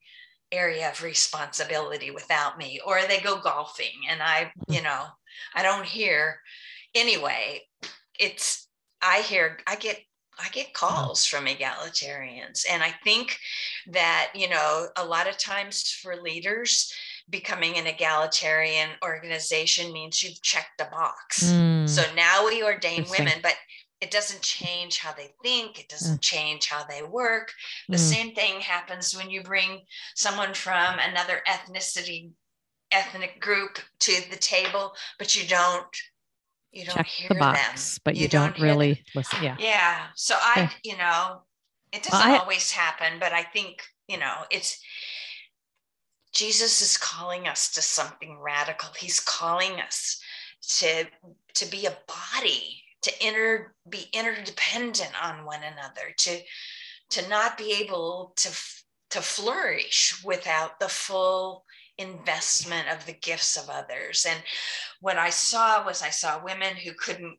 area 0.51 0.89
of 0.89 1.01
responsibility 1.01 2.11
without 2.11 2.57
me 2.57 2.79
or 2.85 3.01
they 3.07 3.19
go 3.19 3.39
golfing 3.39 4.05
and 4.09 4.21
i 4.21 4.45
mm-hmm. 4.45 4.73
you 4.73 4.81
know 4.81 5.05
i 5.55 5.63
don't 5.63 5.85
hear 5.85 6.39
anyway 6.95 7.61
it's 8.19 8.67
i 9.01 9.19
hear 9.21 9.57
i 9.67 9.75
get 9.75 9.99
I 10.39 10.49
get 10.49 10.73
calls 10.73 11.25
from 11.25 11.45
egalitarians. 11.45 12.65
And 12.69 12.81
I 12.81 12.93
think 13.03 13.37
that, 13.91 14.31
you 14.33 14.49
know, 14.49 14.87
a 14.95 15.05
lot 15.05 15.29
of 15.29 15.37
times 15.37 15.91
for 16.01 16.15
leaders, 16.15 16.91
becoming 17.29 17.77
an 17.77 17.87
egalitarian 17.87 18.89
organization 19.03 19.93
means 19.93 20.23
you've 20.23 20.41
checked 20.41 20.77
the 20.77 20.87
box. 20.91 21.43
Mm. 21.43 21.87
So 21.87 22.03
now 22.15 22.45
we 22.45 22.63
ordain 22.63 23.05
women, 23.09 23.39
but 23.41 23.55
it 24.01 24.11
doesn't 24.11 24.41
change 24.41 24.97
how 24.97 25.13
they 25.13 25.29
think 25.41 25.79
it 25.79 25.87
doesn't 25.87 26.17
mm. 26.17 26.21
change 26.21 26.67
how 26.67 26.83
they 26.83 27.01
work 27.03 27.53
the 27.87 27.95
mm. 27.95 27.99
same 27.99 28.35
thing 28.35 28.59
happens 28.59 29.15
when 29.15 29.29
you 29.29 29.41
bring 29.41 29.79
someone 30.13 30.53
from 30.53 30.99
another 30.99 31.39
ethnicity 31.47 32.31
ethnic 32.93 33.39
group 33.39 33.79
to 33.99 34.13
the 34.29 34.37
table 34.37 34.93
but 35.17 35.35
you 35.35 35.47
don't 35.47 35.85
you 36.71 36.85
don't 36.85 36.95
Check 36.95 37.07
hear 37.07 37.29
the 37.29 37.35
box 37.35 37.95
them. 37.95 38.01
but 38.05 38.15
you, 38.15 38.23
you 38.23 38.27
don't, 38.27 38.55
don't 38.55 38.63
really 38.63 38.93
them. 38.93 39.03
listen 39.15 39.43
yeah 39.43 39.55
yeah 39.59 40.05
so 40.15 40.35
i 40.39 40.71
you 40.83 40.97
know 40.97 41.41
it 41.91 42.03
doesn't 42.03 42.27
well, 42.27 42.39
I, 42.39 42.39
always 42.39 42.71
happen 42.71 43.19
but 43.19 43.33
i 43.33 43.43
think 43.43 43.83
you 44.07 44.17
know 44.17 44.33
it's 44.51 44.79
jesus 46.33 46.81
is 46.81 46.97
calling 46.97 47.47
us 47.47 47.71
to 47.73 47.81
something 47.81 48.39
radical 48.39 48.89
he's 48.97 49.19
calling 49.19 49.79
us 49.79 50.19
to 50.61 51.05
to 51.53 51.65
be 51.69 51.85
a 51.85 51.97
body 52.07 52.83
to 53.01 53.11
inter 53.25 53.73
be 53.89 54.07
interdependent 54.13 55.11
on 55.23 55.45
one 55.45 55.61
another 55.63 56.13
to 56.17 56.39
to 57.09 57.29
not 57.29 57.57
be 57.57 57.71
able 57.73 58.33
to 58.35 58.49
to 59.11 59.21
flourish 59.21 60.19
without 60.25 60.79
the 60.79 60.89
full 60.89 61.65
investment 61.97 62.87
of 62.89 63.05
the 63.05 63.13
gifts 63.13 63.55
of 63.55 63.69
others 63.69 64.25
and 64.27 64.41
what 64.99 65.17
i 65.17 65.29
saw 65.29 65.85
was 65.85 66.01
i 66.01 66.09
saw 66.09 66.43
women 66.43 66.75
who 66.75 66.91
couldn't 66.93 67.37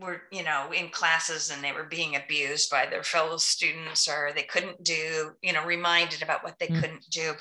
were 0.00 0.22
you 0.32 0.42
know 0.42 0.72
in 0.72 0.88
classes 0.88 1.50
and 1.50 1.62
they 1.62 1.72
were 1.72 1.84
being 1.84 2.16
abused 2.16 2.68
by 2.68 2.84
their 2.84 3.04
fellow 3.04 3.36
students 3.36 4.08
or 4.08 4.32
they 4.34 4.42
couldn't 4.42 4.82
do 4.82 5.30
you 5.40 5.52
know 5.52 5.64
reminded 5.64 6.20
about 6.22 6.42
what 6.42 6.58
they 6.58 6.66
mm. 6.66 6.80
couldn't 6.80 7.08
do 7.10 7.32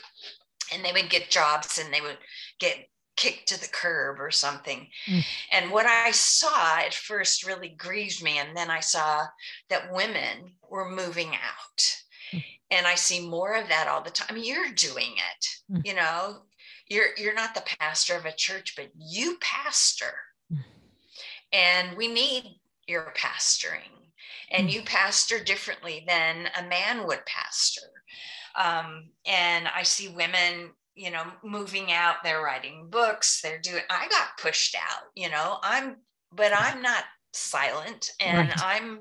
and 0.71 0.85
they 0.85 0.91
would 0.91 1.09
get 1.09 1.29
jobs 1.29 1.79
and 1.79 1.91
they 1.93 2.01
would 2.01 2.17
get 2.59 2.87
kicked 3.21 3.47
to 3.49 3.59
the 3.59 3.67
curb 3.67 4.19
or 4.19 4.31
something. 4.31 4.87
Mm. 5.07 5.25
And 5.51 5.71
what 5.71 5.85
I 5.85 6.11
saw 6.11 6.79
at 6.79 6.93
first 6.93 7.45
really 7.45 7.69
grieved 7.69 8.23
me. 8.23 8.39
And 8.39 8.55
then 8.55 8.71
I 8.71 8.79
saw 8.79 9.25
that 9.69 9.93
women 9.93 10.53
were 10.69 10.89
moving 10.89 11.29
out. 11.29 11.95
Mm. 12.33 12.43
And 12.71 12.87
I 12.87 12.95
see 12.95 13.27
more 13.27 13.53
of 13.55 13.67
that 13.67 13.87
all 13.87 14.01
the 14.01 14.09
time. 14.09 14.37
You're 14.37 14.71
doing 14.73 15.13
it, 15.13 15.47
mm. 15.71 15.85
you 15.85 15.93
know, 15.93 16.43
you're 16.91 17.07
you're 17.17 17.33
not 17.33 17.55
the 17.55 17.63
pastor 17.79 18.15
of 18.15 18.25
a 18.25 18.35
church, 18.35 18.75
but 18.75 18.89
you 18.97 19.37
pastor. 19.39 20.13
Mm. 20.51 20.63
And 21.53 21.97
we 21.97 22.07
need 22.07 22.59
your 22.85 23.13
pastoring. 23.17 24.11
And 24.51 24.67
mm. 24.67 24.73
you 24.73 24.81
pastor 24.81 25.41
differently 25.41 26.03
than 26.05 26.49
a 26.59 26.67
man 26.67 27.07
would 27.07 27.25
pastor. 27.25 27.87
Um, 28.61 29.05
and 29.25 29.69
I 29.73 29.83
see 29.83 30.09
women 30.09 30.71
you 30.93 31.09
know 31.09 31.23
moving 31.41 31.93
out 31.93 32.15
they're 32.21 32.43
writing 32.43 32.85
books 32.89 33.39
they're 33.41 33.61
doing 33.61 33.81
i 33.89 34.09
got 34.09 34.37
pushed 34.37 34.75
out 34.75 35.03
you 35.15 35.29
know 35.29 35.57
i'm 35.63 35.95
but 36.33 36.51
i'm 36.53 36.81
not 36.81 37.05
silent 37.31 38.11
and 38.19 38.49
right. 38.49 38.61
i'm 38.61 38.99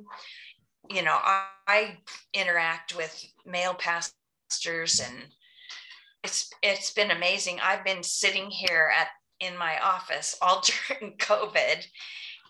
you 0.88 1.03
know 1.03 1.18
I, 1.20 1.47
I, 1.66 1.99
interact 2.32 2.97
with 2.97 3.24
male 3.45 3.74
pastors 3.74 5.01
and 5.05 5.24
it's 6.25 6.51
it's 6.62 6.93
been 6.93 7.11
amazing 7.11 7.59
i've 7.62 7.85
been 7.85 8.03
sitting 8.03 8.51
here 8.51 8.91
at 8.99 9.09
in 9.41 9.57
my 9.57 9.79
office 9.83 10.37
all 10.43 10.62
during 10.89 11.16
covid 11.16 11.87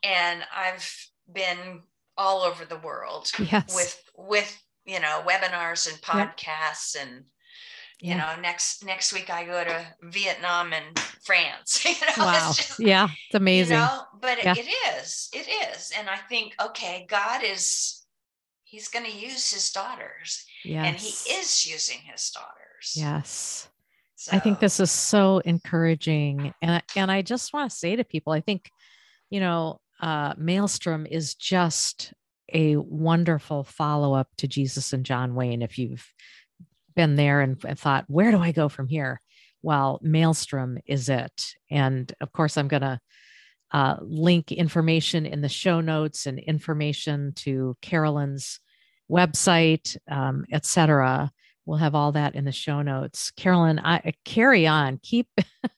and 0.03 0.43
i've 0.55 1.09
been 1.33 1.81
all 2.17 2.43
over 2.43 2.65
the 2.65 2.79
world 2.79 3.31
yes. 3.51 3.75
with 3.75 4.03
with 4.17 4.63
you 4.85 5.01
know 5.01 5.23
webinars 5.27 5.91
and 5.91 6.01
podcasts 6.03 6.95
yep. 6.95 7.07
and 7.07 7.25
you 8.01 8.11
yeah. 8.11 8.17
know 8.17 8.41
next 8.41 8.85
next 8.85 9.13
week 9.13 9.31
i 9.31 9.45
go 9.45 9.63
to 9.63 9.87
vietnam 10.03 10.73
and 10.73 10.99
france 11.23 11.85
you 11.85 11.93
know, 11.93 12.25
wow 12.25 12.53
just, 12.55 12.81
yeah 12.81 13.05
it's 13.05 13.35
amazing 13.35 13.77
you 13.77 13.83
know 13.83 14.03
but 14.21 14.43
yeah. 14.43 14.53
it, 14.53 14.67
it 14.67 14.99
is 14.99 15.29
it 15.33 15.49
is 15.49 15.93
and 15.99 16.09
i 16.09 16.17
think 16.17 16.55
okay 16.61 17.07
god 17.09 17.43
is 17.45 18.00
he's 18.71 18.89
going 18.89 19.05
to 19.05 19.13
use 19.13 19.53
his 19.53 19.71
daughters 19.71 20.45
yes. 20.65 20.87
and 20.87 20.97
he 20.97 21.41
is 21.41 21.67
using 21.67 21.99
his 21.99 22.31
daughters 22.31 22.95
yes 22.95 23.69
so. 24.17 24.37
i 24.37 24.39
think 24.39 24.61
this 24.61 24.81
is 24.81 24.91
so 24.91 25.39
encouraging 25.39 26.53
and 26.63 26.83
and 26.97 27.11
i 27.11 27.23
just 27.23 27.53
want 27.53 27.71
to 27.71 27.77
say 27.77 27.97
to 27.97 28.05
people 28.05 28.33
i 28.33 28.41
think 28.41 28.71
you 29.29 29.41
know 29.41 29.81
uh 30.01 30.35
malestrom 30.35 31.07
is 31.11 31.35
just 31.35 32.13
a 32.53 32.77
wonderful 32.77 33.65
follow-up 33.65 34.29
to 34.37 34.49
jesus 34.49 34.93
and 34.93 35.05
john 35.05 35.35
wayne 35.35 35.63
if 35.63 35.79
you've 35.79 36.07
been 36.95 37.17
there 37.17 37.41
and, 37.41 37.57
and 37.65 37.79
thought, 37.79 38.05
where 38.09 38.31
do 38.31 38.39
I 38.39 38.53
go 38.53 38.69
from 38.69 38.89
here? 38.89 39.21
Well, 39.63 40.01
Malestrom 40.05 40.79
is 40.87 41.09
it. 41.09 41.55
And 41.71 42.13
of 42.21 42.33
course, 42.33 42.57
I'm 42.57 42.69
going 42.69 42.83
to 42.83 43.01
uh, 43.73 43.97
link 44.01 44.53
information 44.53 45.27
in 45.27 45.41
the 45.41 45.49
show 45.49 45.81
notes 45.81 46.27
and 46.27 46.39
information 46.39 47.33
to 47.37 47.77
Carolyn's 47.81 48.61
website, 49.11 49.97
um, 50.11 50.45
etc. 50.53 51.31
We'll 51.67 51.79
have 51.79 51.95
all 51.95 52.13
that 52.13 52.35
in 52.35 52.45
the 52.45 52.53
show 52.53 52.83
notes. 52.83 53.31
Carolyn, 53.33 53.79
I 53.79 54.15
carry 54.25 54.67
on. 54.67 54.99
Keep 55.03 55.29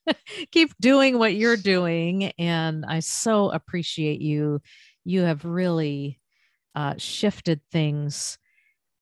keep 0.51 0.73
doing 0.81 1.19
what 1.19 1.35
you're 1.35 1.57
doing, 1.57 2.33
and 2.39 2.85
I 2.87 3.01
so 3.01 3.51
appreciate 3.51 4.21
you. 4.21 4.63
You 5.05 5.23
have 5.23 5.45
really 5.45 6.21
uh, 6.75 6.95
shifted 6.97 7.61
things 7.71 8.39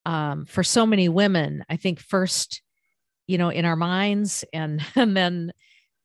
um, 0.06 0.44
for 0.46 0.62
so 0.62 0.86
many 0.86 1.08
women, 1.08 1.64
I 1.68 1.76
think 1.76 2.00
first, 2.00 2.62
you 3.26 3.38
know, 3.38 3.50
in 3.50 3.64
our 3.64 3.76
minds 3.76 4.44
and, 4.52 4.82
and 4.96 5.16
then 5.16 5.52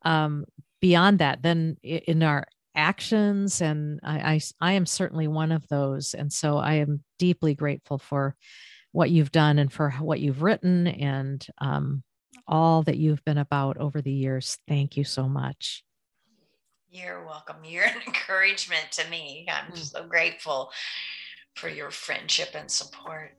um, 0.04 0.46
beyond 0.82 1.20
that, 1.20 1.42
then 1.42 1.78
in 1.82 2.24
our 2.24 2.46
actions. 2.76 3.62
And 3.62 4.00
I, 4.04 4.34
I, 4.34 4.42
I 4.62 4.72
am 4.74 4.86
certainly 4.86 5.28
one 5.28 5.52
of 5.52 5.68
those. 5.68 6.14
And 6.14 6.32
so 6.32 6.58
I 6.58 6.76
am 6.76 7.04
deeply 7.20 7.56
grateful 7.56 7.98
for 7.98 8.36
what 8.92 9.12
you've 9.12 9.32
done 9.32 9.60
and 9.60 9.72
for 9.72 9.92
what 9.92 10.20
you've 10.20 10.42
written 10.42 10.88
and 10.88 11.46
um, 11.60 12.04
all 12.48 12.84
that 12.84 12.98
you've 12.98 13.24
been 13.26 13.38
about 13.38 13.78
over 13.78 14.02
the 14.02 14.12
years. 14.12 14.58
Thank 14.68 14.98
you 14.98 15.04
so 15.04 15.28
much. 15.28 15.84
You're 16.90 17.26
welcome. 17.26 17.58
You're 17.64 17.84
an 17.84 18.02
encouragement 18.08 18.88
to 18.92 19.10
me. 19.10 19.48
I'm 19.52 19.74
mm. 19.74 19.78
so 19.78 20.06
grateful 20.08 20.72
for 21.56 21.68
your 21.68 21.92
friendship 21.92 22.50
and 22.56 22.72
support. 22.72 23.36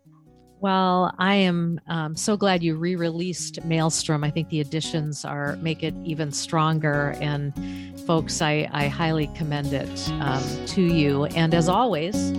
Well, 0.61 1.14
I 1.18 1.34
am 1.34 1.80
um, 1.86 2.16
so 2.16 2.36
glad 2.36 2.62
you 2.62 2.76
re-released 2.76 3.61
Malestrom. 3.68 4.24
I 4.24 4.30
think 4.30 4.48
the 4.48 4.61
additions 4.61 5.24
are 5.24 5.57
make 5.57 5.82
it 5.82 5.94
even 6.04 6.32
stronger. 6.32 7.14
And 7.20 7.52
folks, 8.07 8.40
I, 8.40 8.68
I 8.72 8.88
highly 8.88 9.28
commend 9.34 9.72
it 9.72 10.11
um, 10.20 10.42
to 10.66 10.82
you. 10.82 11.26
And 11.26 11.52
as 11.52 11.68
always, 11.68 12.32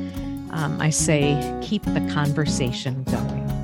um, 0.52 0.78
I 0.80 0.90
say 0.90 1.60
keep 1.62 1.84
the 1.84 2.10
conversation 2.12 3.04
going. 3.04 3.57